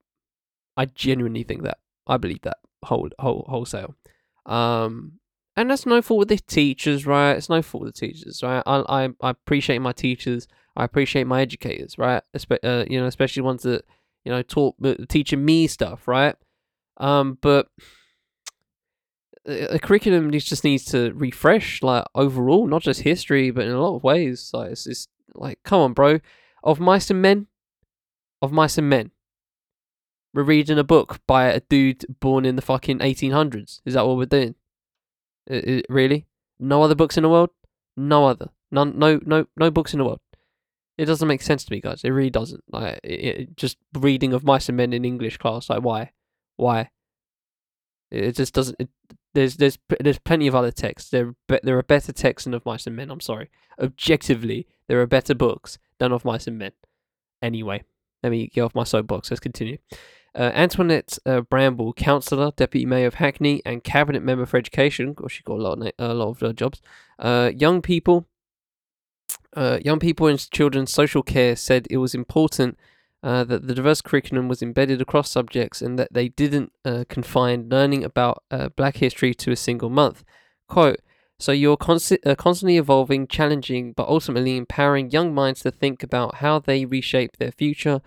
I 0.76 0.86
genuinely 0.86 1.42
think 1.42 1.62
that. 1.62 1.78
I 2.06 2.16
believe 2.16 2.42
that 2.42 2.58
whole 2.84 3.08
whole 3.18 3.44
wholesale. 3.48 3.94
Um, 4.46 5.18
and 5.56 5.70
that's 5.70 5.84
no 5.86 6.00
fault 6.00 6.22
of 6.22 6.28
the 6.28 6.38
teachers, 6.38 7.06
right? 7.06 7.32
It's 7.32 7.50
no 7.50 7.60
fault 7.62 7.86
of 7.86 7.94
the 7.94 8.00
teachers, 8.06 8.42
right? 8.42 8.62
I 8.66 9.04
I, 9.04 9.08
I 9.20 9.30
appreciate 9.30 9.78
my 9.80 9.92
teachers. 9.92 10.48
I 10.76 10.84
appreciate 10.84 11.26
my 11.26 11.42
educators, 11.42 11.98
right? 11.98 12.22
Espe- 12.36 12.64
uh, 12.64 12.86
you 12.88 12.98
know, 12.98 13.06
especially 13.06 13.42
ones 13.42 13.62
that 13.62 13.84
you 14.24 14.32
know 14.32 14.42
taught 14.42 14.76
teaching 15.08 15.44
me 15.44 15.66
stuff, 15.66 16.08
right? 16.08 16.36
Um, 16.98 17.38
but 17.40 17.68
the 19.44 19.80
curriculum 19.82 20.30
just 20.30 20.64
needs 20.64 20.84
to 20.86 21.12
refresh, 21.14 21.82
like 21.82 22.04
overall, 22.14 22.66
not 22.66 22.82
just 22.82 23.00
history, 23.00 23.50
but 23.50 23.64
in 23.66 23.72
a 23.72 23.80
lot 23.80 23.96
of 23.96 24.04
ways. 24.04 24.50
Like 24.52 24.72
it's 24.72 24.84
just 24.84 25.08
like, 25.34 25.58
come 25.64 25.80
on, 25.80 25.92
bro. 25.92 26.20
Of 26.62 26.78
mice 26.78 27.10
and 27.10 27.20
men, 27.20 27.48
of 28.40 28.52
mice 28.52 28.78
and 28.78 28.88
men. 28.88 29.10
We're 30.34 30.44
reading 30.44 30.78
a 30.78 30.84
book 30.84 31.20
by 31.26 31.46
a 31.46 31.60
dude 31.60 32.04
born 32.20 32.44
in 32.44 32.56
the 32.56 32.62
fucking 32.62 33.00
1800s. 33.00 33.80
Is 33.84 33.94
that 33.94 34.06
what 34.06 34.16
we're 34.16 34.26
doing? 34.26 34.54
I- 35.50 35.54
I- 35.66 35.82
really? 35.88 36.26
No 36.58 36.82
other 36.82 36.94
books 36.94 37.16
in 37.16 37.22
the 37.24 37.28
world? 37.28 37.50
No 37.96 38.26
other. 38.26 38.48
None. 38.70 38.98
No. 38.98 39.20
No. 39.26 39.46
No 39.56 39.70
books 39.70 39.92
in 39.92 39.98
the 39.98 40.04
world. 40.04 40.20
It 40.96 41.06
doesn't 41.06 41.28
make 41.28 41.42
sense 41.42 41.64
to 41.64 41.72
me, 41.72 41.80
guys. 41.80 42.04
It 42.04 42.10
really 42.10 42.30
doesn't. 42.30 42.62
Like, 42.70 43.00
it, 43.02 43.10
it, 43.10 43.56
just 43.56 43.76
reading 43.98 44.32
of 44.32 44.44
mice 44.44 44.68
and 44.68 44.76
men 44.76 44.92
in 44.92 45.04
English 45.04 45.36
class. 45.38 45.68
Like, 45.68 45.82
why? 45.82 46.12
Why? 46.56 46.90
It 48.10 48.36
just 48.36 48.54
doesn't. 48.54 48.76
It, 48.78 48.88
there's 49.34 49.56
there's 49.56 49.78
there's 50.00 50.18
plenty 50.18 50.46
of 50.46 50.54
other 50.54 50.70
texts. 50.70 51.10
There 51.10 51.34
there 51.62 51.78
are 51.78 51.82
better 51.82 52.12
texts 52.12 52.44
than 52.44 52.54
of 52.54 52.66
mice 52.66 52.86
and 52.86 52.96
men. 52.96 53.10
I'm 53.10 53.20
sorry. 53.20 53.50
Objectively, 53.78 54.66
there 54.88 55.00
are 55.00 55.06
better 55.06 55.34
books 55.34 55.78
than 55.98 56.12
of 56.12 56.24
mice 56.24 56.46
and 56.46 56.58
men. 56.58 56.72
Anyway, 57.40 57.84
let 58.22 58.30
me 58.30 58.48
get 58.48 58.62
off 58.62 58.74
my 58.74 58.84
soapbox. 58.84 59.30
Let's 59.30 59.40
continue. 59.40 59.78
Uh, 60.34 60.50
Antoinette 60.54 61.18
uh, 61.26 61.42
Bramble, 61.42 61.92
councillor, 61.92 62.52
deputy 62.56 62.86
mayor 62.86 63.06
of 63.06 63.14
Hackney, 63.14 63.60
and 63.66 63.84
cabinet 63.84 64.22
member 64.22 64.46
for 64.46 64.56
education. 64.56 65.12
Gosh, 65.12 65.32
she 65.34 65.42
got 65.42 65.58
a 65.58 65.62
lot 65.62 65.78
of 65.78 65.92
a 65.98 66.14
lot 66.14 66.30
of 66.30 66.42
uh, 66.42 66.52
jobs. 66.52 66.80
Uh, 67.18 67.50
young 67.54 67.82
people, 67.82 68.26
uh, 69.54 69.78
young 69.84 69.98
people 69.98 70.26
and 70.26 70.50
children's 70.50 70.92
social 70.92 71.22
care 71.22 71.56
said 71.56 71.86
it 71.90 71.98
was 71.98 72.14
important 72.14 72.78
uh, 73.22 73.44
that 73.44 73.66
the 73.66 73.74
diverse 73.74 74.00
curriculum 74.00 74.48
was 74.48 74.62
embedded 74.62 75.00
across 75.00 75.30
subjects 75.30 75.80
and 75.80 75.98
that 75.98 76.12
they 76.12 76.28
didn't 76.28 76.72
uh, 76.84 77.04
confine 77.08 77.68
learning 77.68 78.04
about 78.04 78.42
uh, 78.50 78.68
Black 78.70 78.96
history 78.96 79.34
to 79.34 79.52
a 79.52 79.56
single 79.56 79.90
month. 79.90 80.24
Quote. 80.68 81.00
So 81.38 81.50
you're 81.50 81.76
const- 81.76 82.24
uh, 82.24 82.36
constantly 82.36 82.76
evolving, 82.76 83.26
challenging, 83.26 83.94
but 83.94 84.08
ultimately 84.08 84.56
empowering 84.56 85.10
young 85.10 85.34
minds 85.34 85.60
to 85.62 85.72
think 85.72 86.04
about 86.04 86.36
how 86.36 86.60
they 86.60 86.84
reshape 86.84 87.36
their 87.36 87.50
future 87.50 88.00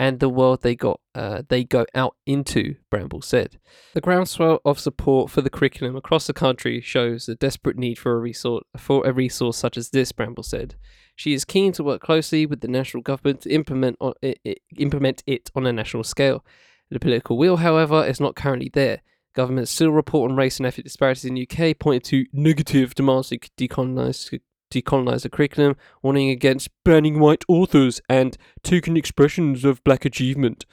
and 0.00 0.18
the 0.18 0.30
world 0.30 0.62
they 0.62 0.74
got 0.74 0.98
uh, 1.14 1.42
they 1.48 1.62
go 1.62 1.84
out 1.94 2.16
into, 2.24 2.76
Bramble 2.90 3.20
said. 3.20 3.58
The 3.92 4.00
groundswell 4.00 4.60
of 4.64 4.80
support 4.80 5.30
for 5.30 5.42
the 5.42 5.50
curriculum 5.50 5.94
across 5.94 6.26
the 6.26 6.32
country 6.32 6.80
shows 6.80 7.26
the 7.26 7.34
desperate 7.34 7.76
need 7.76 7.98
for 7.98 8.12
a 8.16 8.18
resource 8.18 8.64
for 8.78 9.06
a 9.06 9.12
resource 9.12 9.58
such 9.58 9.76
as 9.76 9.90
this, 9.90 10.10
Bramble 10.10 10.42
said. 10.42 10.76
She 11.20 11.34
is 11.34 11.44
keen 11.44 11.72
to 11.72 11.84
work 11.84 12.00
closely 12.00 12.46
with 12.46 12.62
the 12.62 12.66
national 12.66 13.02
government 13.02 13.42
to 13.42 13.50
implement 13.50 13.98
on, 14.00 14.14
it, 14.22 14.40
it, 14.42 14.60
implement 14.78 15.22
it 15.26 15.50
on 15.54 15.66
a 15.66 15.72
national 15.72 16.02
scale. 16.02 16.42
The 16.88 16.98
political 16.98 17.36
will, 17.36 17.58
however, 17.58 18.02
is 18.06 18.20
not 18.20 18.36
currently 18.36 18.70
there. 18.72 19.02
Governments 19.34 19.70
still 19.70 19.90
report 19.90 20.30
on 20.30 20.36
race 20.38 20.56
and 20.56 20.66
ethnic 20.66 20.84
disparities 20.84 21.26
in 21.26 21.34
the 21.34 21.46
UK, 21.46 21.78
pointing 21.78 22.00
to 22.08 22.26
negative 22.32 22.94
demands 22.94 23.28
to 23.28 23.38
decolonise 23.38 24.40
decolonise 24.72 25.20
the 25.20 25.28
curriculum, 25.28 25.76
warning 26.02 26.30
against 26.30 26.70
banning 26.86 27.20
white 27.20 27.44
authors 27.48 28.00
and 28.08 28.38
token 28.62 28.96
expressions 28.96 29.62
of 29.62 29.84
black 29.84 30.06
achievement. 30.06 30.64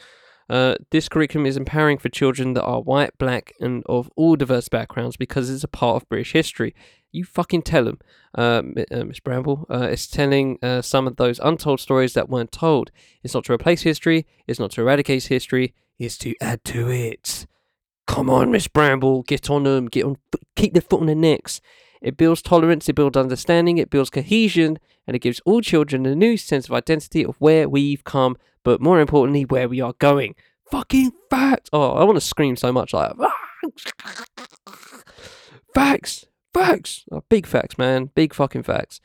Uh, 0.49 0.75
this 0.91 1.09
curriculum 1.09 1.45
is 1.45 1.57
empowering 1.57 1.97
for 1.97 2.09
children 2.09 2.53
that 2.53 2.63
are 2.63 2.81
white, 2.81 3.17
black, 3.17 3.53
and 3.59 3.83
of 3.87 4.09
all 4.15 4.35
diverse 4.35 4.69
backgrounds 4.69 5.17
because 5.17 5.49
it's 5.49 5.63
a 5.63 5.67
part 5.67 6.01
of 6.01 6.09
British 6.09 6.31
history. 6.31 6.73
You 7.11 7.23
fucking 7.23 7.63
tell 7.63 7.85
them, 7.85 7.99
uh, 8.37 8.61
uh, 8.91 9.03
Miss 9.03 9.19
Bramble. 9.19 9.65
Uh, 9.69 9.87
it's 9.91 10.07
telling 10.07 10.59
uh, 10.61 10.81
some 10.81 11.07
of 11.07 11.15
those 11.15 11.39
untold 11.39 11.79
stories 11.79 12.13
that 12.13 12.29
weren't 12.29 12.51
told. 12.51 12.91
It's 13.23 13.33
not 13.33 13.45
to 13.45 13.53
replace 13.53 13.81
history. 13.81 14.25
It's 14.45 14.59
not 14.59 14.71
to 14.71 14.81
eradicate 14.81 15.25
history. 15.25 15.73
It's 15.99 16.17
to 16.19 16.35
add 16.41 16.63
to 16.65 16.89
it. 16.91 17.47
Come 18.05 18.29
on, 18.29 18.51
Miss 18.51 18.67
Bramble, 18.67 19.23
get 19.23 19.49
on 19.49 19.63
them, 19.63 19.87
get 19.87 20.05
on, 20.05 20.17
keep 20.55 20.73
their 20.73 20.81
foot 20.81 21.01
on 21.01 21.07
their 21.07 21.15
necks. 21.15 21.59
It 22.01 22.17
builds 22.17 22.41
tolerance, 22.41 22.87
it 22.87 22.93
builds 22.93 23.17
understanding, 23.17 23.77
it 23.77 23.89
builds 23.89 24.09
cohesion, 24.09 24.79
and 25.05 25.15
it 25.15 25.19
gives 25.19 25.41
all 25.45 25.61
children 25.61 26.05
a 26.05 26.15
new 26.15 26.37
sense 26.37 26.65
of 26.65 26.73
identity 26.73 27.25
of 27.25 27.35
where 27.39 27.67
we've 27.67 28.03
come, 28.03 28.37
but 28.63 28.81
more 28.81 28.99
importantly, 28.99 29.45
where 29.45 29.69
we 29.69 29.81
are 29.81 29.93
going. 29.99 30.35
Fucking 30.69 31.11
facts! 31.29 31.69
Oh, 31.71 31.93
I 31.93 32.03
want 32.03 32.17
to 32.17 32.21
scream 32.21 32.55
so 32.55 32.71
much 32.71 32.93
like 32.93 33.13
facts, 35.73 36.25
facts, 36.53 37.05
oh, 37.11 37.23
big 37.29 37.45
facts, 37.45 37.77
man, 37.77 38.11
big 38.15 38.33
fucking 38.33 38.63
facts. 38.63 38.99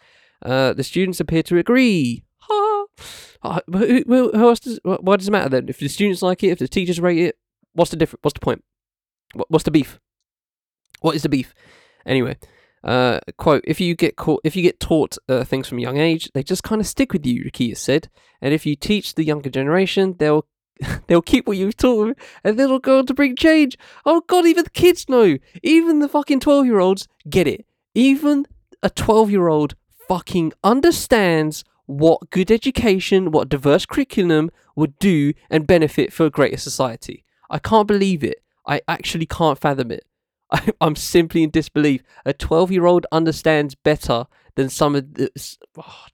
Uh, 0.44 0.72
the 0.72 0.84
students 0.84 1.20
appear 1.20 1.42
to 1.44 1.58
agree. 1.58 2.24
Ha! 2.40 2.86
Who, 3.66 4.04
who, 4.06 4.30
who 4.32 4.48
else 4.48 4.60
does? 4.60 4.80
Why 4.84 5.16
does 5.16 5.28
it 5.28 5.32
matter 5.32 5.48
then? 5.48 5.68
If 5.68 5.78
the 5.78 5.88
students 5.88 6.22
like 6.22 6.42
it, 6.42 6.48
if 6.48 6.58
the 6.58 6.68
teachers 6.68 7.00
rate 7.00 7.18
it, 7.18 7.38
what's 7.72 7.90
the 7.90 7.96
difference? 7.96 8.22
What's 8.22 8.34
the 8.34 8.40
point? 8.40 8.64
What's 9.48 9.64
the 9.64 9.70
beef? 9.70 9.98
What 11.00 11.16
is 11.16 11.22
the 11.22 11.28
beef? 11.28 11.54
Anyway, 12.06 12.36
uh, 12.84 13.20
quote: 13.36 13.64
If 13.66 13.80
you 13.80 13.94
get 13.94 14.16
caught, 14.16 14.40
if 14.44 14.56
you 14.56 14.62
get 14.62 14.80
taught 14.80 15.18
uh, 15.28 15.44
things 15.44 15.68
from 15.68 15.78
a 15.78 15.82
young 15.82 15.98
age, 15.98 16.30
they 16.34 16.42
just 16.42 16.62
kind 16.62 16.80
of 16.80 16.86
stick 16.86 17.12
with 17.12 17.24
you. 17.26 17.44
Rakia 17.44 17.76
said, 17.76 18.08
and 18.40 18.52
if 18.52 18.66
you 18.66 18.74
teach 18.76 19.14
the 19.14 19.24
younger 19.24 19.50
generation, 19.50 20.16
they'll 20.18 20.46
they'll 21.06 21.22
keep 21.22 21.46
what 21.46 21.56
you've 21.56 21.76
taught 21.76 22.06
them, 22.06 22.14
and 22.44 22.58
they'll 22.58 22.78
go 22.78 22.98
on 22.98 23.06
to 23.06 23.14
bring 23.14 23.36
change. 23.36 23.78
Oh 24.04 24.22
God, 24.26 24.46
even 24.46 24.64
the 24.64 24.70
kids 24.70 25.08
know. 25.08 25.38
Even 25.62 26.00
the 26.00 26.08
fucking 26.08 26.40
twelve 26.40 26.66
year 26.66 26.80
olds 26.80 27.08
get 27.28 27.46
it. 27.46 27.64
Even 27.94 28.46
a 28.82 28.90
twelve 28.90 29.30
year 29.30 29.48
old 29.48 29.76
fucking 30.08 30.52
understands 30.64 31.64
what 31.86 32.30
good 32.30 32.50
education, 32.50 33.30
what 33.30 33.48
diverse 33.48 33.86
curriculum 33.86 34.50
would 34.76 34.98
do 34.98 35.32
and 35.50 35.66
benefit 35.66 36.12
for 36.12 36.26
a 36.26 36.30
greater 36.30 36.56
society. 36.56 37.24
I 37.50 37.58
can't 37.58 37.88
believe 37.88 38.24
it. 38.24 38.42
I 38.66 38.80
actually 38.88 39.26
can't 39.26 39.58
fathom 39.58 39.90
it. 39.90 40.04
I, 40.80 40.86
am 40.86 40.96
simply 40.96 41.42
in 41.42 41.50
disbelief. 41.50 42.02
A 42.24 42.32
12 42.32 42.70
year 42.70 42.86
old 42.86 43.06
understands 43.10 43.74
better 43.74 44.26
than 44.54 44.68
some 44.68 44.94
of 44.94 45.14
this. 45.14 45.58
Oh, 45.76 46.06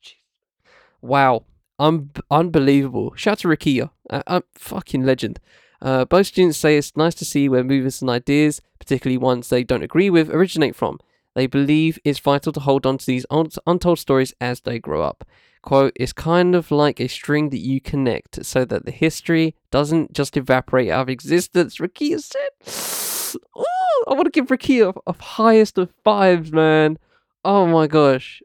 wow. 1.03 1.45
Un- 1.78 2.11
unbelievable. 2.30 3.14
Shout 3.14 3.32
out 3.32 3.39
to 3.41 3.49
Rakia. 3.49 3.91
Uh, 4.09 4.22
uh, 4.26 4.41
fucking 4.55 5.05
legend. 5.05 5.41
Uh, 5.80 6.05
both 6.05 6.26
students 6.26 6.59
say 6.59 6.76
it's 6.76 6.97
nice 6.97 7.14
to 7.16 7.24
see 7.24 7.49
where 7.49 7.62
movements 7.62 8.01
and 8.01 8.11
ideas, 8.11 8.61
particularly 8.78 9.18
ones 9.18 9.49
they 9.49 9.62
don't 9.62 9.82
agree 9.82 10.11
with, 10.11 10.30
originate 10.30 10.74
from. 10.74 10.99
They 11.34 11.47
believe 11.47 11.99
it's 12.05 12.18
vital 12.18 12.53
to 12.53 12.61
hold 12.61 12.84
on 12.84 12.99
to 12.99 13.07
these 13.07 13.26
un- 13.30 13.51
untold 13.66 14.01
stories 14.01 14.34
as 14.41 14.62
they 14.62 14.80
grow 14.80 15.03
up. 15.03 15.24
Quote, 15.62 15.93
it's 15.97 16.12
kind 16.12 16.55
of 16.55 16.70
like 16.70 17.01
a 17.01 17.09
string 17.09 17.51
that 17.51 17.59
you 17.59 17.80
connect 17.80 18.45
so 18.45 18.64
that 18.64 18.86
the 18.86 18.91
history 18.91 19.55
doesn't 19.70 20.12
just 20.12 20.36
evaporate 20.36 20.91
out 20.91 21.03
of 21.03 21.09
existence, 21.09 21.78
Rakia 21.78 22.20
said. 22.20 23.39
Ooh, 23.57 23.62
I 24.09 24.14
want 24.14 24.24
to 24.24 24.30
give 24.30 24.46
Rakia 24.46 24.94
a, 24.94 25.11
a 25.11 25.22
highest 25.22 25.78
of 25.78 25.90
fives, 26.02 26.52
man. 26.52 26.98
Oh 27.44 27.66
my 27.66 27.86
gosh. 27.86 28.42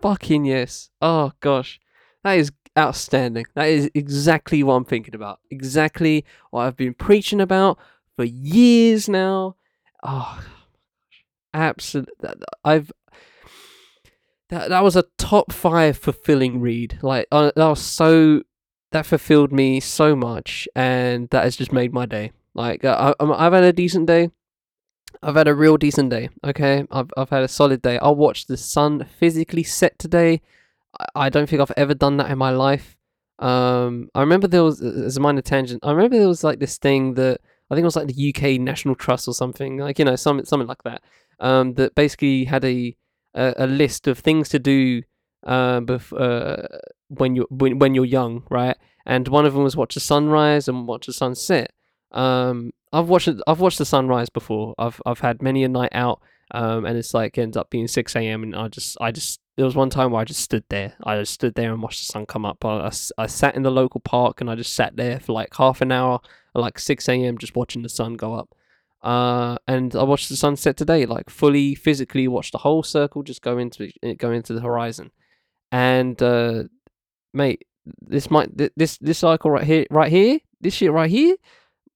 Fucking 0.00 0.44
yes. 0.44 0.90
Oh 1.02 1.32
gosh. 1.40 1.80
That 2.22 2.38
is 2.38 2.52
outstanding. 2.78 3.46
That 3.54 3.68
is 3.68 3.90
exactly 3.94 4.62
what 4.62 4.74
I'm 4.74 4.84
thinking 4.84 5.14
about. 5.14 5.40
Exactly 5.50 6.24
what 6.50 6.62
I've 6.62 6.76
been 6.76 6.94
preaching 6.94 7.40
about 7.40 7.78
for 8.16 8.24
years 8.24 9.08
now. 9.08 9.56
Oh, 10.02 10.40
absolutely. 11.52 12.14
I've 12.64 12.92
that 14.50 14.68
that 14.68 14.82
was 14.82 14.96
a 14.96 15.04
top 15.18 15.52
five 15.52 15.96
fulfilling 15.96 16.60
read. 16.60 16.98
Like 17.02 17.26
uh, 17.32 17.50
that 17.56 17.66
was 17.66 17.82
so 17.82 18.42
that 18.92 19.06
fulfilled 19.06 19.52
me 19.52 19.80
so 19.80 20.14
much, 20.14 20.68
and 20.76 21.28
that 21.30 21.44
has 21.44 21.56
just 21.56 21.72
made 21.72 21.92
my 21.92 22.06
day. 22.06 22.32
Like 22.54 22.84
uh, 22.84 23.14
I, 23.18 23.24
I've 23.24 23.52
had 23.52 23.64
a 23.64 23.72
decent 23.72 24.06
day. 24.06 24.30
I've 25.22 25.36
had 25.36 25.48
a 25.48 25.54
real 25.54 25.76
decent 25.76 26.10
day. 26.10 26.28
Okay, 26.42 26.84
I've 26.90 27.10
I've 27.16 27.30
had 27.30 27.42
a 27.42 27.48
solid 27.48 27.82
day. 27.82 27.98
I 27.98 28.08
watched 28.10 28.48
the 28.48 28.56
sun 28.56 29.06
physically 29.18 29.62
set 29.62 29.98
today. 29.98 30.40
I, 31.14 31.28
don't 31.28 31.48
think 31.48 31.60
I've 31.60 31.72
ever 31.76 31.94
done 31.94 32.18
that 32.18 32.30
in 32.30 32.38
my 32.38 32.50
life. 32.50 32.96
Um, 33.40 34.10
I 34.14 34.20
remember 34.20 34.46
there 34.46 34.62
was 34.62 34.80
as 34.80 35.16
a 35.16 35.20
minor 35.20 35.42
tangent. 35.42 35.84
I 35.84 35.90
remember 35.90 36.18
there 36.18 36.28
was 36.28 36.44
like 36.44 36.60
this 36.60 36.78
thing 36.78 37.14
that 37.14 37.40
I 37.68 37.74
think 37.74 37.82
it 37.82 37.86
was 37.86 37.96
like 37.96 38.06
the 38.06 38.34
UK 38.34 38.60
National 38.60 38.94
Trust 38.94 39.26
or 39.26 39.34
something, 39.34 39.78
like 39.78 39.98
you 39.98 40.04
know, 40.04 40.16
something 40.16 40.46
something 40.46 40.68
like 40.68 40.84
that. 40.84 41.02
Um, 41.40 41.74
that 41.74 41.94
basically 41.94 42.44
had 42.44 42.64
a 42.64 42.96
a, 43.34 43.54
a 43.58 43.66
list 43.66 44.06
of 44.06 44.18
things 44.18 44.48
to 44.50 44.58
do 44.58 45.02
uh, 45.44 45.80
bef- 45.80 46.18
uh, 46.18 46.66
when 47.08 47.34
you 47.36 47.46
when, 47.50 47.78
when 47.78 47.94
you're 47.94 48.04
young, 48.04 48.44
right? 48.50 48.76
And 49.06 49.28
one 49.28 49.44
of 49.44 49.54
them 49.54 49.64
was 49.64 49.76
watch 49.76 49.94
the 49.94 50.00
sunrise 50.00 50.68
and 50.68 50.86
watch 50.86 51.06
the 51.06 51.12
sunset. 51.12 51.72
Um, 52.12 52.72
I've 52.94 53.08
watched 53.08 53.28
I've 53.46 53.60
watched 53.60 53.78
the 53.78 53.84
sunrise 53.84 54.28
before. 54.30 54.74
I've 54.78 55.00
I've 55.04 55.20
had 55.20 55.42
many 55.42 55.64
a 55.64 55.68
night 55.68 55.92
out, 55.92 56.22
um, 56.52 56.84
and 56.84 56.96
it's 56.96 57.12
like 57.12 57.36
ends 57.36 57.56
up 57.56 57.68
being 57.70 57.88
six 57.88 58.14
a.m. 58.14 58.42
and 58.44 58.54
I 58.54 58.68
just 58.68 58.96
I 59.00 59.10
just 59.10 59.40
there 59.56 59.66
was 59.66 59.74
one 59.74 59.90
time 59.90 60.12
where 60.12 60.20
I 60.20 60.24
just 60.24 60.40
stood 60.40 60.64
there. 60.68 60.94
I 61.04 61.18
just 61.18 61.34
stood 61.34 61.54
there 61.54 61.72
and 61.72 61.82
watched 61.82 62.06
the 62.06 62.12
sun 62.12 62.26
come 62.26 62.44
up. 62.44 62.64
I, 62.64 62.86
I, 62.86 62.92
I 63.18 63.26
sat 63.26 63.56
in 63.56 63.62
the 63.62 63.70
local 63.70 64.00
park 64.00 64.40
and 64.40 64.50
I 64.50 64.54
just 64.54 64.72
sat 64.72 64.96
there 64.96 65.20
for 65.20 65.32
like 65.32 65.54
half 65.54 65.80
an 65.80 65.92
hour, 65.92 66.20
like 66.54 66.78
six 66.78 67.08
a.m. 67.08 67.38
just 67.38 67.56
watching 67.56 67.82
the 67.82 67.88
sun 67.88 68.14
go 68.14 68.34
up. 68.34 68.54
Uh, 69.02 69.56
and 69.68 69.94
I 69.94 70.02
watched 70.02 70.28
the 70.28 70.36
sunset 70.36 70.76
today, 70.76 71.04
like 71.04 71.28
fully 71.28 71.74
physically 71.74 72.26
watched 72.28 72.52
the 72.52 72.58
whole 72.58 72.82
circle 72.82 73.22
just 73.22 73.42
go 73.42 73.58
into 73.58 73.90
go 74.18 74.30
into 74.30 74.54
the 74.54 74.60
horizon. 74.60 75.10
And 75.72 76.22
uh, 76.22 76.64
mate, 77.32 77.66
this 78.00 78.30
might 78.30 78.56
this 78.76 78.98
this 78.98 79.18
cycle 79.18 79.50
right 79.50 79.64
here, 79.64 79.86
right 79.90 80.10
here, 80.10 80.38
this 80.60 80.74
shit 80.74 80.92
right 80.92 81.10
here, 81.10 81.36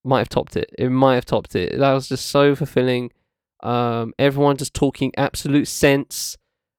might 0.09 0.21
have 0.21 0.29
topped 0.29 0.57
it. 0.57 0.71
It 0.79 0.91
might 0.91 1.15
have 1.15 1.27
topped 1.27 1.55
it. 1.55 1.79
That 1.79 1.93
was 1.93 2.09
just 2.09 2.27
so 2.27 2.55
fulfilling. 2.55 3.13
Um, 3.63 4.15
everyone 4.19 4.57
just 4.57 4.75
talking 4.75 5.13
absolute 5.17 5.69
sense. 5.69 6.37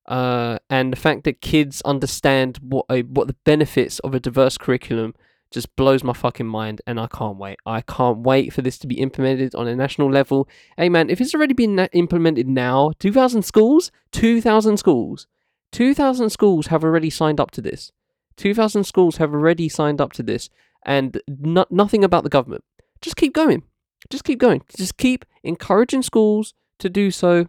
Uh, 0.08 0.58
and 0.70 0.92
the 0.92 0.98
fact 0.98 1.24
that 1.26 1.40
kids 1.40 1.82
understand 1.84 2.58
what 2.62 2.86
a, 2.90 3.02
what 3.04 3.28
the 3.28 3.36
benefits 3.46 4.00
of 4.00 4.16
a 4.16 4.20
diverse 4.20 4.58
curriculum 4.58 5.14
just 5.52 5.76
blows 5.76 6.04
my 6.04 6.14
fucking 6.14 6.48
mind, 6.48 6.82
and 6.86 7.00
I 7.00 7.08
can't 7.08 7.38
wait. 7.38 7.58
I 7.66 7.82
can't 7.82 8.20
wait 8.20 8.54
for 8.54 8.62
this 8.62 8.78
to 8.80 8.88
be 8.88 9.00
implemented 9.00 9.56
on 9.56 9.68
a 9.68 9.76
national 9.76 10.12
level. 10.12 10.48
Hey 10.78 10.90
man, 10.90 11.10
if 11.10 11.20
it's 11.22 11.34
already 11.34 11.54
been 11.54 11.76
na- 11.76 11.88
implemented 11.94 12.48
now, 12.48 12.94
two 13.00 13.12
thousand 13.12 13.44
schools, 13.44 13.92
two 14.12 14.42
thousand 14.42 14.78
schools, 14.78 15.28
two 15.72 15.94
thousand 15.94 16.30
schools 16.30 16.68
have 16.68 16.84
already 16.84 17.10
signed 17.10 17.40
up 17.40 17.52
to 17.52 17.62
this. 17.62 17.92
Two 18.36 18.54
thousand 18.54 18.84
schools 18.86 19.18
have 19.18 19.34
already 19.34 19.70
signed 19.70 20.00
up 20.00 20.14
to 20.14 20.24
this, 20.24 20.50
and 20.86 21.20
no- 21.28 21.66
nothing 21.70 22.04
about 22.04 22.24
the 22.24 22.30
government. 22.30 22.64
Just 23.02 23.16
keep 23.16 23.34
going. 23.34 23.64
Just 24.10 24.24
keep 24.24 24.40
going. 24.40 24.62
Just 24.76 24.98
keep 24.98 25.26
encouraging 25.44 26.02
schools 26.02 26.54
to 26.80 26.90
do 26.90 27.12
so 27.12 27.48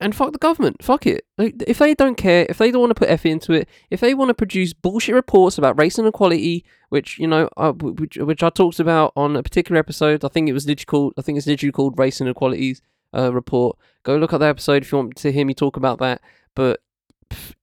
and 0.00 0.14
fuck 0.14 0.32
the 0.32 0.38
government. 0.38 0.82
Fuck 0.82 1.06
it. 1.06 1.24
If 1.38 1.78
they 1.78 1.94
don't 1.94 2.16
care, 2.16 2.46
if 2.48 2.58
they 2.58 2.70
don't 2.70 2.80
want 2.80 2.90
to 2.90 2.98
put 2.98 3.08
effort 3.08 3.28
into 3.28 3.52
it, 3.52 3.68
if 3.90 4.00
they 4.00 4.14
want 4.14 4.28
to 4.28 4.34
produce 4.34 4.72
bullshit 4.74 5.14
reports 5.14 5.56
about 5.56 5.78
race 5.78 5.98
inequality, 5.98 6.64
which 6.90 7.18
you 7.18 7.26
know, 7.26 7.48
uh, 7.56 7.72
which, 7.72 8.16
which 8.16 8.42
I 8.42 8.50
talked 8.50 8.78
about 8.78 9.12
on 9.16 9.36
a 9.36 9.42
particular 9.42 9.78
episode. 9.78 10.24
I 10.24 10.28
think 10.28 10.48
it 10.48 10.52
was 10.52 10.66
literally 10.66 10.84
called. 10.84 11.14
I 11.16 11.22
think 11.22 11.38
it's 11.38 11.46
literally 11.46 11.72
called 11.72 11.98
Race 11.98 12.20
Inequalities 12.20 12.82
uh, 13.14 13.32
Report. 13.32 13.78
Go 14.02 14.16
look 14.16 14.32
at 14.32 14.40
that 14.40 14.50
episode 14.50 14.82
if 14.82 14.92
you 14.92 14.98
want 14.98 15.16
to 15.16 15.32
hear 15.32 15.46
me 15.46 15.54
talk 15.54 15.76
about 15.76 15.98
that. 16.00 16.20
But 16.54 16.80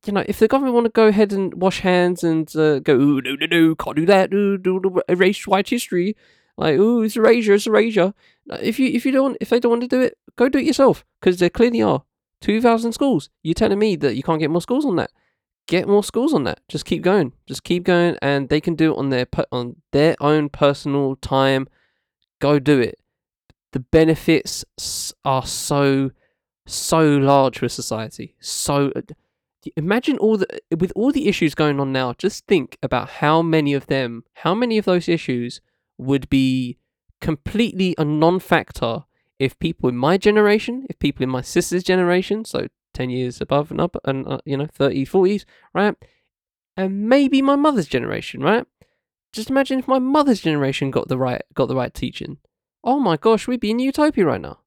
you 0.05 0.13
know, 0.13 0.23
if 0.27 0.39
the 0.39 0.47
government 0.47 0.73
want 0.73 0.85
to 0.85 0.91
go 0.91 1.07
ahead 1.07 1.31
and 1.31 1.53
wash 1.53 1.79
hands 1.81 2.23
and 2.23 2.53
uh, 2.55 2.79
go, 2.79 2.97
no, 2.97 3.19
no, 3.19 3.45
no, 3.45 3.75
can't 3.75 3.95
do 3.95 4.05
that, 4.07 4.29
do, 4.29 4.57
do, 4.57 5.01
erase 5.07 5.47
white 5.47 5.69
history, 5.69 6.17
like, 6.57 6.77
oh, 6.79 7.01
it's 7.01 7.15
erasure, 7.15 7.53
it's 7.53 7.67
erasure. 7.67 8.13
If 8.61 8.79
you 8.79 8.87
if 8.89 9.05
you 9.05 9.11
don't 9.11 9.37
if 9.41 9.49
they 9.49 9.59
don't 9.59 9.71
want 9.71 9.81
to 9.83 9.87
do 9.87 10.01
it, 10.01 10.17
go 10.35 10.49
do 10.49 10.59
it 10.59 10.65
yourself 10.65 11.05
because 11.19 11.39
there 11.39 11.49
clearly 11.49 11.81
are. 11.81 12.03
2,000 12.43 12.91
schools. 12.91 13.29
You're 13.41 13.53
telling 13.53 13.79
me 13.79 13.95
that 13.95 14.17
you 14.17 14.21
can't 14.21 14.39
get 14.39 14.51
more 14.51 14.61
schools 14.61 14.85
on 14.85 14.97
that? 14.97 15.11
Get 15.65 15.87
more 15.87 16.03
schools 16.03 16.33
on 16.33 16.43
that. 16.43 16.59
Just 16.67 16.83
keep 16.83 17.01
going. 17.01 17.31
Just 17.47 17.63
keep 17.63 17.85
going, 17.85 18.17
and 18.21 18.49
they 18.49 18.59
can 18.59 18.75
do 18.75 18.91
it 18.91 18.97
on 18.97 19.09
their 19.09 19.25
on 19.49 19.77
their 19.91 20.17
own 20.19 20.49
personal 20.49 21.15
time. 21.15 21.69
Go 22.39 22.59
do 22.59 22.81
it. 22.81 22.99
The 23.71 23.79
benefits 23.79 24.65
are 25.23 25.45
so 25.45 26.11
so 26.67 27.17
large 27.17 27.59
for 27.59 27.69
society. 27.69 28.35
So 28.41 28.91
uh, 28.93 29.01
imagine 29.77 30.17
all 30.17 30.35
the 30.35 30.47
with 30.77 30.91
all 30.97 31.13
the 31.13 31.29
issues 31.29 31.55
going 31.55 31.79
on 31.79 31.93
now. 31.93 32.11
Just 32.11 32.45
think 32.45 32.77
about 32.83 33.07
how 33.09 33.41
many 33.41 33.73
of 33.73 33.87
them, 33.87 34.25
how 34.33 34.53
many 34.53 34.77
of 34.77 34.83
those 34.83 35.07
issues 35.07 35.61
would 35.97 36.29
be 36.29 36.77
completely 37.21 37.95
a 37.97 38.05
non-factor 38.05 39.03
if 39.39 39.57
people 39.59 39.89
in 39.89 39.97
my 39.97 40.17
generation, 40.17 40.85
if 40.89 40.99
people 40.99 41.23
in 41.23 41.29
my 41.29 41.41
sister's 41.41 41.83
generation, 41.83 42.45
so 42.45 42.67
10 42.93 43.09
years 43.09 43.41
above 43.41 43.71
and 43.71 43.81
up, 43.81 43.97
and, 44.05 44.27
uh, 44.27 44.39
you 44.45 44.57
know, 44.57 44.67
30s, 44.67 45.09
40s, 45.09 45.45
right? 45.73 45.95
And 46.77 47.07
maybe 47.07 47.41
my 47.41 47.55
mother's 47.55 47.87
generation, 47.87 48.41
right? 48.41 48.65
Just 49.31 49.49
imagine 49.49 49.79
if 49.79 49.87
my 49.87 49.99
mother's 49.99 50.41
generation 50.41 50.91
got 50.91 51.07
the 51.07 51.17
right 51.17 51.41
got 51.55 51.67
the 51.67 51.75
right 51.75 51.93
teaching. 51.93 52.37
Oh 52.83 52.99
my 52.99 53.17
gosh, 53.17 53.47
we'd 53.47 53.59
be 53.59 53.71
in 53.71 53.79
utopia 53.79 54.25
right 54.25 54.41
now. 54.41 54.59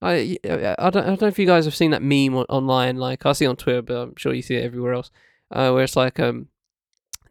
I, 0.00 0.38
I, 0.44 0.90
don't, 0.90 1.04
I 1.04 1.08
don't 1.10 1.20
know 1.20 1.28
if 1.28 1.38
you 1.38 1.46
guys 1.46 1.64
have 1.66 1.76
seen 1.76 1.92
that 1.92 2.02
meme 2.02 2.34
online. 2.34 2.96
Like 2.96 3.24
I 3.24 3.32
see 3.32 3.46
on 3.46 3.56
Twitter, 3.56 3.82
but 3.82 3.96
I'm 3.96 4.16
sure 4.16 4.32
you 4.32 4.42
see 4.42 4.56
it 4.56 4.64
everywhere 4.64 4.94
else. 4.94 5.10
Uh, 5.50 5.70
where 5.70 5.84
it's 5.84 5.96
like 5.96 6.18
um, 6.18 6.48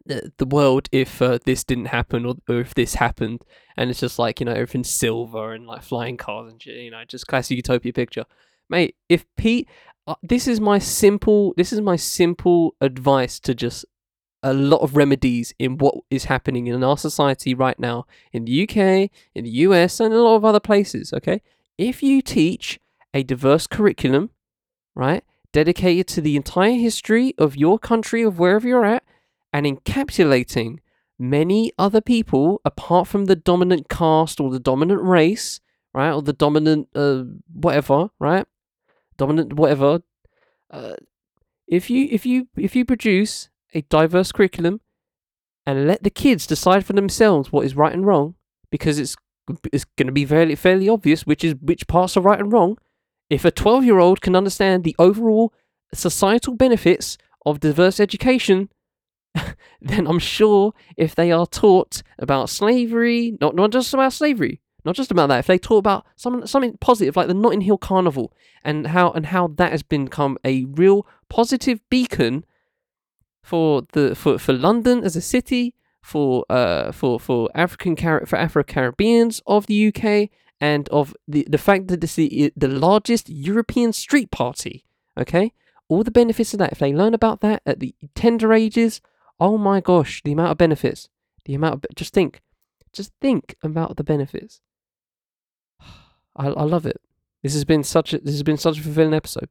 the, 0.06 0.46
world 0.46 0.88
if 0.92 1.22
uh, 1.22 1.38
this 1.44 1.64
didn't 1.64 1.86
happen 1.86 2.26
or, 2.26 2.34
or 2.48 2.60
if 2.60 2.74
this 2.74 2.94
happened 2.94 3.42
and 3.76 3.90
it's 3.90 4.00
just 4.00 4.18
like 4.18 4.40
you 4.40 4.46
know 4.46 4.52
everything's 4.52 4.90
silver 4.90 5.52
and 5.52 5.66
like 5.66 5.82
flying 5.82 6.16
cars 6.16 6.50
and 6.50 6.62
shit 6.62 6.76
you 6.76 6.90
know 6.90 7.04
just 7.06 7.26
classic 7.26 7.56
utopia 7.56 7.92
picture 7.92 8.24
mate 8.68 8.96
if 9.08 9.24
pete 9.36 9.68
uh, 10.06 10.14
this 10.22 10.48
is 10.48 10.60
my 10.60 10.78
simple 10.78 11.54
this 11.56 11.72
is 11.72 11.80
my 11.80 11.96
simple 11.96 12.74
advice 12.80 13.38
to 13.38 13.54
just 13.54 13.84
a 14.42 14.52
lot 14.52 14.78
of 14.78 14.96
remedies 14.96 15.54
in 15.58 15.78
what 15.78 15.94
is 16.10 16.24
happening 16.24 16.66
in 16.66 16.82
our 16.82 16.98
society 16.98 17.54
right 17.54 17.78
now 17.78 18.06
in 18.32 18.44
the 18.44 18.62
UK, 18.64 19.10
in 19.34 19.44
the 19.44 19.50
US, 19.50 20.00
and 20.00 20.12
a 20.12 20.20
lot 20.20 20.36
of 20.36 20.44
other 20.44 20.60
places. 20.60 21.12
Okay, 21.12 21.42
if 21.78 22.02
you 22.02 22.20
teach 22.20 22.80
a 23.14 23.22
diverse 23.22 23.66
curriculum, 23.66 24.30
right, 24.94 25.22
dedicated 25.52 26.08
to 26.08 26.20
the 26.20 26.36
entire 26.36 26.74
history 26.74 27.34
of 27.38 27.56
your 27.56 27.78
country, 27.78 28.22
of 28.22 28.38
wherever 28.38 28.66
you're 28.66 28.84
at, 28.84 29.04
and 29.52 29.66
encapsulating 29.66 30.78
many 31.18 31.72
other 31.78 32.00
people 32.00 32.60
apart 32.64 33.06
from 33.06 33.26
the 33.26 33.36
dominant 33.36 33.88
caste 33.88 34.40
or 34.40 34.50
the 34.50 34.58
dominant 34.58 35.02
race, 35.02 35.60
right, 35.94 36.12
or 36.12 36.22
the 36.22 36.32
dominant 36.32 36.88
uh, 36.94 37.22
whatever, 37.52 38.08
right, 38.18 38.46
dominant 39.16 39.52
whatever. 39.52 40.00
Uh, 40.70 40.94
if 41.68 41.90
you 41.90 42.08
if 42.10 42.26
you 42.26 42.48
if 42.56 42.74
you 42.74 42.84
produce 42.84 43.50
a 43.74 43.82
diverse 43.82 44.32
curriculum 44.32 44.80
and 45.64 45.86
let 45.86 46.02
the 46.02 46.10
kids 46.10 46.46
decide 46.46 46.84
for 46.84 46.92
themselves 46.92 47.52
what 47.52 47.64
is 47.64 47.76
right 47.76 47.92
and 47.92 48.06
wrong, 48.06 48.34
because 48.70 48.98
it's 48.98 49.16
it's 49.72 49.84
going 49.96 50.06
to 50.06 50.12
be 50.12 50.24
fairly 50.24 50.54
fairly 50.54 50.88
obvious 50.88 51.26
which 51.26 51.44
is 51.44 51.54
which 51.60 51.86
parts 51.86 52.16
are 52.16 52.22
right 52.22 52.40
and 52.40 52.52
wrong. 52.52 52.78
If 53.30 53.44
a 53.44 53.50
twelve 53.50 53.84
year 53.84 53.98
old 53.98 54.20
can 54.20 54.36
understand 54.36 54.84
the 54.84 54.96
overall 54.98 55.52
societal 55.94 56.54
benefits 56.54 57.18
of 57.44 57.60
diverse 57.60 58.00
education 58.00 58.70
then 59.82 60.06
I'm 60.06 60.18
sure 60.18 60.72
if 60.96 61.14
they 61.14 61.32
are 61.32 61.46
taught 61.46 62.02
about 62.18 62.48
slavery, 62.48 63.36
not 63.40 63.54
not 63.54 63.72
just 63.72 63.92
about 63.92 64.12
slavery, 64.12 64.60
not 64.84 64.94
just 64.94 65.10
about 65.10 65.28
that, 65.28 65.40
if 65.40 65.46
they 65.46 65.58
talk 65.58 65.78
about 65.78 66.06
something 66.16 66.46
something 66.46 66.76
positive 66.78 67.16
like 67.16 67.28
the 67.28 67.34
Notting 67.34 67.62
Hill 67.62 67.78
Carnival 67.78 68.32
and 68.64 68.88
how 68.88 69.10
and 69.10 69.26
how 69.26 69.48
that 69.48 69.72
has 69.72 69.82
become 69.82 70.38
a 70.44 70.64
real 70.64 71.06
positive 71.28 71.80
beacon 71.90 72.44
for 73.42 73.82
the 73.92 74.14
for, 74.14 74.38
for 74.38 74.52
London 74.52 75.02
as 75.04 75.16
a 75.16 75.20
city, 75.20 75.74
for 76.00 76.44
uh 76.48 76.92
for 76.92 77.18
for 77.18 77.48
African 77.54 77.96
for 77.96 78.36
Afro 78.36 78.62
Caribbeans 78.62 79.42
of 79.46 79.66
the 79.66 79.88
UK, 79.88 80.30
and 80.60 80.88
of 80.90 81.14
the 81.26 81.46
the 81.50 81.58
fact 81.58 81.88
that 81.88 82.00
this 82.00 82.18
is 82.18 82.50
the 82.56 82.68
largest 82.68 83.28
European 83.28 83.92
street 83.92 84.30
party. 84.30 84.84
Okay, 85.18 85.52
all 85.88 86.02
the 86.04 86.10
benefits 86.10 86.54
of 86.54 86.58
that. 86.58 86.72
If 86.72 86.78
they 86.78 86.92
learn 86.92 87.14
about 87.14 87.40
that 87.40 87.62
at 87.66 87.80
the 87.80 87.94
tender 88.14 88.52
ages, 88.52 89.00
Oh 89.42 89.58
my 89.58 89.80
gosh, 89.80 90.22
the 90.22 90.30
amount 90.30 90.52
of 90.52 90.58
benefits. 90.58 91.08
The 91.46 91.54
amount 91.54 91.74
of 91.74 91.96
just 91.96 92.14
think, 92.14 92.40
just 92.92 93.10
think 93.20 93.56
about 93.60 93.96
the 93.96 94.04
benefits. 94.04 94.60
I 96.36 96.46
I 96.46 96.62
love 96.62 96.86
it. 96.86 97.00
This 97.42 97.54
has 97.54 97.64
been 97.64 97.82
such 97.82 98.14
a 98.14 98.18
this 98.20 98.34
has 98.34 98.44
been 98.44 98.56
such 98.56 98.78
a 98.78 98.82
fulfilling 98.82 99.14
episode, 99.14 99.48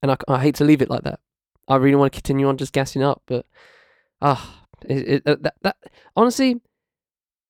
and 0.00 0.10
I, 0.10 0.16
I 0.26 0.40
hate 0.40 0.54
to 0.54 0.64
leave 0.64 0.80
it 0.80 0.88
like 0.88 1.02
that. 1.02 1.20
I 1.68 1.76
really 1.76 1.96
want 1.96 2.14
to 2.14 2.16
continue 2.22 2.48
on 2.48 2.56
just 2.56 2.72
gassing 2.72 3.02
up, 3.02 3.20
but 3.26 3.44
ah, 4.22 4.64
uh, 4.88 4.94
that 5.26 5.54
that 5.60 5.76
honestly, 6.16 6.62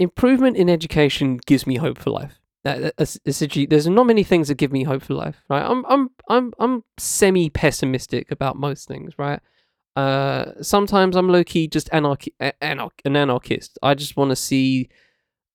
improvement 0.01 0.57
in 0.57 0.69
education 0.69 1.39
gives 1.47 1.65
me 1.65 1.77
hope 1.77 1.99
for 1.99 2.11
life. 2.11 2.41
That, 2.65 2.93
essentially, 3.25 3.67
there's 3.67 3.87
not 3.87 4.07
many 4.07 4.25
things 4.25 4.49
that 4.49 4.57
give 4.57 4.73
me 4.73 4.83
hope 4.83 5.05
for 5.05 5.15
life, 5.15 5.45
right? 5.49 5.65
I'm 5.65 5.87
I'm 5.87 6.11
I'm 6.29 6.53
I'm 6.59 6.83
semi 6.99 7.51
pessimistic 7.51 8.33
about 8.33 8.57
most 8.57 8.89
things, 8.89 9.17
right? 9.17 9.39
Uh, 9.97 10.53
sometimes 10.61 11.17
I'm 11.17 11.29
low 11.29 11.45
key 11.45 11.69
just 11.69 11.89
anarchy, 11.93 12.35
anarch, 12.61 13.01
an 13.05 13.17
anarchist. 13.17 13.79
I 13.83 13.95
just 13.95 14.17
want 14.17 14.31
to 14.31 14.37
see. 14.37 14.89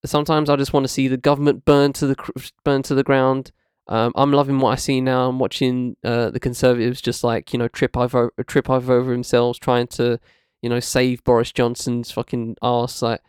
Sometimes 0.06 0.50
I 0.50 0.56
just 0.56 0.72
want 0.72 0.86
to 0.86 0.88
see 0.88 1.10
the 1.10 1.18
government 1.18 1.66
burn 1.66 1.92
to 1.94 2.08
the 2.08 2.52
burn 2.64 2.84
to 2.84 2.96
the 2.96 3.04
ground. 3.04 3.52
Um, 3.90 4.14
I'm 4.16 4.32
loving 4.32 4.60
what 4.60 4.72
I 4.72 4.76
see 4.76 5.02
now. 5.02 5.28
I'm 5.28 5.40
watching 5.40 5.98
uh, 6.04 6.30
the 6.30 6.40
Conservatives 6.40 7.02
just 7.02 7.24
like 7.24 7.52
you 7.52 7.60
know 7.60 7.68
trip 7.68 7.98
over 7.98 8.32
trip 8.48 8.70
over 8.70 9.04
themselves, 9.04 9.60
trying 9.60 9.88
to 9.88 10.20
you 10.62 10.70
know 10.70 10.80
save 10.80 11.24
Boris 11.24 11.52
Johnson's 11.52 12.12
fucking 12.12 12.56
ass. 12.64 13.02
Like 13.02 13.22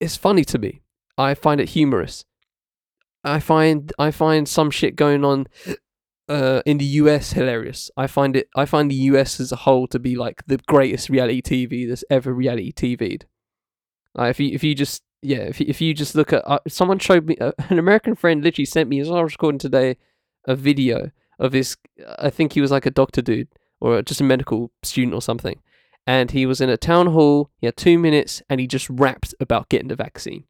it's 0.00 0.16
funny 0.16 0.44
to 0.44 0.58
me. 0.58 0.82
I 1.18 1.34
find 1.34 1.60
it 1.60 1.70
humorous. 1.70 2.24
I 3.24 3.40
find 3.40 3.92
I 3.98 4.10
find 4.10 4.48
some 4.48 4.70
shit 4.70 4.96
going 4.96 5.24
on 5.24 5.46
uh, 6.32 6.62
in 6.64 6.78
the 6.78 6.84
US 6.84 7.32
hilarious. 7.32 7.90
I 7.96 8.06
find 8.06 8.36
it. 8.36 8.48
I 8.56 8.64
find 8.64 8.90
the 8.90 9.02
US 9.10 9.38
as 9.38 9.52
a 9.52 9.56
whole 9.56 9.86
to 9.88 9.98
be 9.98 10.16
like 10.16 10.42
the 10.46 10.58
greatest 10.66 11.10
reality 11.10 11.42
TV 11.42 11.86
that's 11.86 12.04
ever 12.08 12.32
reality 12.32 12.72
TV'd. 12.72 13.26
Like 14.14 14.30
if 14.30 14.40
you 14.40 14.50
if 14.54 14.64
you 14.64 14.74
just 14.74 15.02
yeah 15.20 15.38
if 15.40 15.60
you, 15.60 15.66
if 15.68 15.80
you 15.80 15.92
just 15.92 16.14
look 16.14 16.32
at 16.32 16.42
uh, 16.46 16.60
someone 16.68 16.98
showed 16.98 17.26
me 17.26 17.36
uh, 17.36 17.52
an 17.68 17.78
American 17.78 18.14
friend 18.14 18.42
literally 18.42 18.64
sent 18.64 18.88
me 18.88 18.98
as 19.00 19.10
I 19.10 19.22
was 19.22 19.34
recording 19.34 19.58
today 19.58 19.98
a 20.46 20.56
video 20.56 21.10
of 21.38 21.52
this. 21.52 21.76
I 22.18 22.30
think 22.30 22.54
he 22.54 22.62
was 22.62 22.70
like 22.70 22.86
a 22.86 22.90
doctor 22.90 23.20
dude 23.20 23.48
or 23.80 24.00
just 24.00 24.20
a 24.20 24.24
medical 24.24 24.72
student 24.82 25.14
or 25.14 25.22
something, 25.22 25.60
and 26.06 26.30
he 26.30 26.46
was 26.46 26.62
in 26.62 26.70
a 26.70 26.78
town 26.78 27.08
hall. 27.08 27.50
He 27.58 27.66
had 27.66 27.76
two 27.76 27.98
minutes 27.98 28.42
and 28.48 28.58
he 28.58 28.66
just 28.66 28.88
rapped 28.88 29.34
about 29.38 29.68
getting 29.68 29.88
the 29.88 29.96
vaccine. 29.96 30.44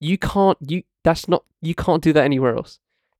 You 0.00 0.16
can't 0.16 0.56
you 0.66 0.84
that's 1.04 1.28
not 1.28 1.44
you 1.60 1.74
can't 1.74 2.02
do 2.02 2.14
that 2.14 2.24
anywhere 2.24 2.56
else. 2.56 2.78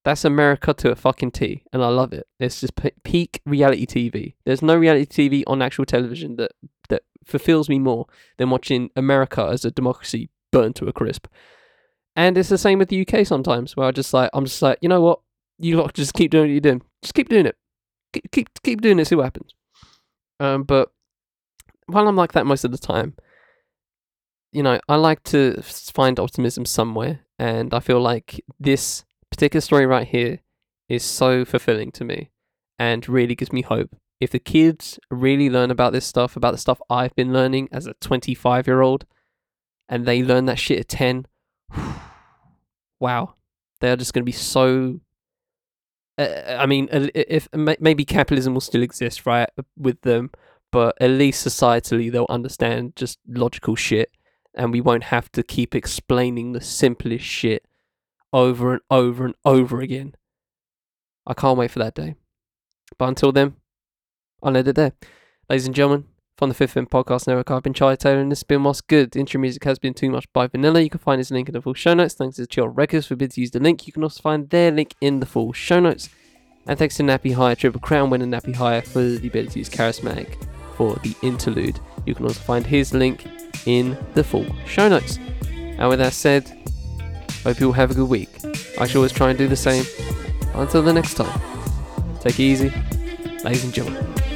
That's 0.09 0.25
America 0.25 0.73
to 0.73 0.91
a 0.91 0.97
fucking 0.97 1.33
T, 1.33 1.65
and 1.71 1.85
I 1.85 1.89
love 1.89 2.15
it. 2.15 2.27
It's 2.41 2.63
just 2.63 2.73
peak 3.05 3.43
reality 3.45 3.85
TV. 3.85 4.37
There's 4.47 4.63
no 4.63 4.75
reality 4.75 5.05
TV 5.05 5.45
on 5.47 5.61
actual 5.61 5.85
television 5.85 6.37
that 6.37 6.53
that 6.89 7.03
fulfills 7.27 7.69
me 7.69 7.79
more 7.79 8.07
than 8.39 8.49
watching 8.49 8.89
America 8.97 9.47
as 9.53 9.67
a 9.67 9.71
democracy 9.71 10.31
burn 10.51 10.73
to 10.73 10.87
a 10.87 10.95
crisp. 10.95 11.27
And 12.17 12.39
it's 12.39 12.49
the 12.49 12.57
same 12.57 12.79
with 12.79 12.89
the 12.89 13.07
UK 13.07 13.27
sometimes, 13.27 13.77
where 13.77 13.87
I 13.87 13.91
just 13.91 14.15
like 14.15 14.31
I'm 14.33 14.47
just 14.47 14.63
like, 14.63 14.79
you 14.81 14.89
know 14.89 15.03
what, 15.03 15.21
you 15.59 15.77
lot 15.77 15.93
just 15.93 16.15
keep 16.15 16.31
doing 16.31 16.45
what 16.45 16.53
you're 16.53 16.61
doing, 16.61 16.81
just 17.03 17.13
keep 17.13 17.29
doing 17.29 17.45
it, 17.45 17.59
keep 18.15 18.31
keep 18.33 18.49
keep 18.63 18.81
doing 18.81 18.99
it, 18.99 19.09
see 19.09 19.15
what 19.15 19.25
happens. 19.25 19.53
Um, 20.41 20.63
but 20.63 20.91
while 21.85 22.09
I'm 22.09 22.17
like 22.17 22.33
that 22.33 22.47
most 22.47 22.65
of 22.65 22.71
the 22.71 22.79
time, 22.79 23.15
you 24.53 24.63
know, 24.63 24.81
I 24.89 24.97
like 24.97 25.23
to 25.25 25.61
find 25.61 26.19
optimism 26.19 26.65
somewhere, 26.65 27.27
and 27.39 27.75
I 27.75 27.81
feel 27.81 28.01
like 28.01 28.41
this 28.59 29.05
particular 29.39 29.61
story 29.61 29.87
right 29.87 30.09
here 30.09 30.41
is 30.89 31.05
so 31.05 31.45
fulfilling 31.45 31.93
to 31.93 32.05
me, 32.05 32.29
and 32.77 33.09
really 33.09 33.37
gives 33.37 33.53
me 33.53 33.63
hope. 33.63 33.95
If 34.21 34.33
the 34.33 34.41
kids 34.41 34.99
really 35.13 35.49
learn 35.49 35.71
about 35.71 35.93
this 35.93 36.05
stuff, 36.05 36.35
about 36.35 36.51
the 36.51 36.59
stuff 36.59 36.81
I've 36.91 37.15
been 37.15 37.33
learning 37.33 37.69
as 37.71 37.87
a 37.87 37.95
25 38.01 38.67
year 38.67 38.81
old, 38.81 39.07
and 39.89 40.07
they 40.07 40.25
learn 40.25 40.47
that 40.47 40.59
shit 40.59 40.81
at 40.81 40.89
10, 40.89 41.27
wow, 43.01 43.35
they're 43.81 43.95
just 43.95 44.13
going 44.13 44.23
to 44.23 44.27
be 44.27 44.33
so. 44.33 44.99
Uh, 46.19 46.57
I 46.59 46.67
mean, 46.67 46.89
if 46.93 47.49
maybe 47.55 48.05
capitalism 48.05 48.55
will 48.55 48.61
still 48.61 48.83
exist, 48.83 49.25
right, 49.25 49.49
with 49.77 50.01
them, 50.01 50.33
but 50.73 50.97
at 51.01 51.11
least 51.11 51.47
societally 51.47 52.11
they'll 52.11 52.27
understand 52.29 52.97
just 52.97 53.21
logical 53.29 53.77
shit, 53.77 54.11
and 54.53 54.73
we 54.73 54.81
won't 54.81 55.05
have 55.05 55.31
to 55.31 55.45
keep 55.45 55.77
explaining 55.77 56.55
the 56.55 56.61
simplest 56.61 57.25
shit 57.25 57.68
over 58.33 58.73
and 58.73 58.83
over 58.91 59.25
and 59.25 59.35
over 59.45 59.81
again. 59.81 60.15
I 61.27 61.35
can't 61.35 61.59
wait 61.59 61.71
for 61.71 61.79
that 61.79 61.95
day. 61.95 62.17
But 62.97 63.09
until 63.09 63.33
then, 63.33 63.57
I'll 64.43 64.57
end 64.57 64.69
it 64.69 64.77
there. 64.77 64.93
Ladies 65.49 65.67
and 65.67 65.75
gentlemen, 65.75 66.07
from 66.37 66.49
the 66.49 66.55
Fifth 66.55 66.73
Fin 66.73 66.87
Podcast 66.87 67.27
Network, 67.27 67.51
I've 67.51 67.63
been 67.63 67.75
Charlie 67.75 67.97
Taylor 67.97 68.21
and 68.21 68.31
this 68.31 68.39
has 68.39 68.45
been 68.45 68.63
What's 68.63 68.81
Good. 68.81 69.11
The 69.11 69.21
intro 69.21 69.41
music 69.41 69.65
has 69.65 69.79
been 69.79 69.93
Too 69.95 70.11
Much 70.11 70.33
by 70.33 70.47
Vanilla. 70.47 70.81
You 70.81 70.91
can 70.91 71.01
find 71.01 71.19
his 71.19 71.31
link 71.31 71.49
in 71.49 71.53
the 71.53 71.61
full 71.61 71.75
show 71.75 71.95
notes. 71.95 72.15
Thanks 72.15 72.37
to 72.37 72.47
Chill 72.47 72.69
Records 72.69 73.07
for 73.07 73.17
bids 73.17 73.35
to 73.35 73.41
use 73.41 73.51
the 73.51 73.61
link. 73.61 73.87
You 73.87 73.93
can 73.93 74.05
also 74.05 74.23
find 74.23 74.49
their 74.51 74.71
link 74.71 74.95
in 75.01 75.21
the 75.21 75.27
full 75.27 75.53
show 75.53 75.81
notes. 75.81 76.09
And 76.67 76.79
thanks 76.79 76.97
to 76.97 77.03
Nappy 77.03 77.35
Hire, 77.35 77.57
Triple 77.57 77.81
Crown 77.81 78.11
winner 78.11 78.27
Nappy 78.27 78.55
Hire 78.55 78.83
for 78.83 79.03
the 79.03 79.27
ability 79.27 79.53
to 79.53 79.59
use 79.61 79.69
Charismatic 79.69 80.47
for 80.77 80.95
the 80.97 81.15
interlude. 81.23 81.81
You 82.07 82.15
can 82.15 82.25
also 82.25 82.41
find 82.41 82.65
his 82.65 82.95
link 82.95 83.27
in 83.67 83.99
the 84.15 84.23
full 84.23 84.47
show 84.67 84.89
notes. 84.89 85.19
And 85.49 85.89
with 85.89 85.99
that 85.99 86.13
said, 86.13 86.55
hope 87.49 87.61
you 87.61 87.67
all 87.69 87.73
have 87.73 87.91
a 87.91 87.95
good 87.95 88.11
week. 88.11 88.29
I 88.79 88.87
shall 88.87 88.99
always 88.99 89.13
try 89.13 89.31
and 89.31 89.39
do 89.39 89.49
the 89.49 89.57
same. 89.57 89.87
Until 90.55 90.83
the 90.83 90.93
next 90.93 91.15
time, 91.15 91.41
take 92.21 92.39
it 92.39 92.43
easy, 92.43 92.71
ladies 93.43 93.65
and 93.65 93.73
gentlemen. 93.73 94.28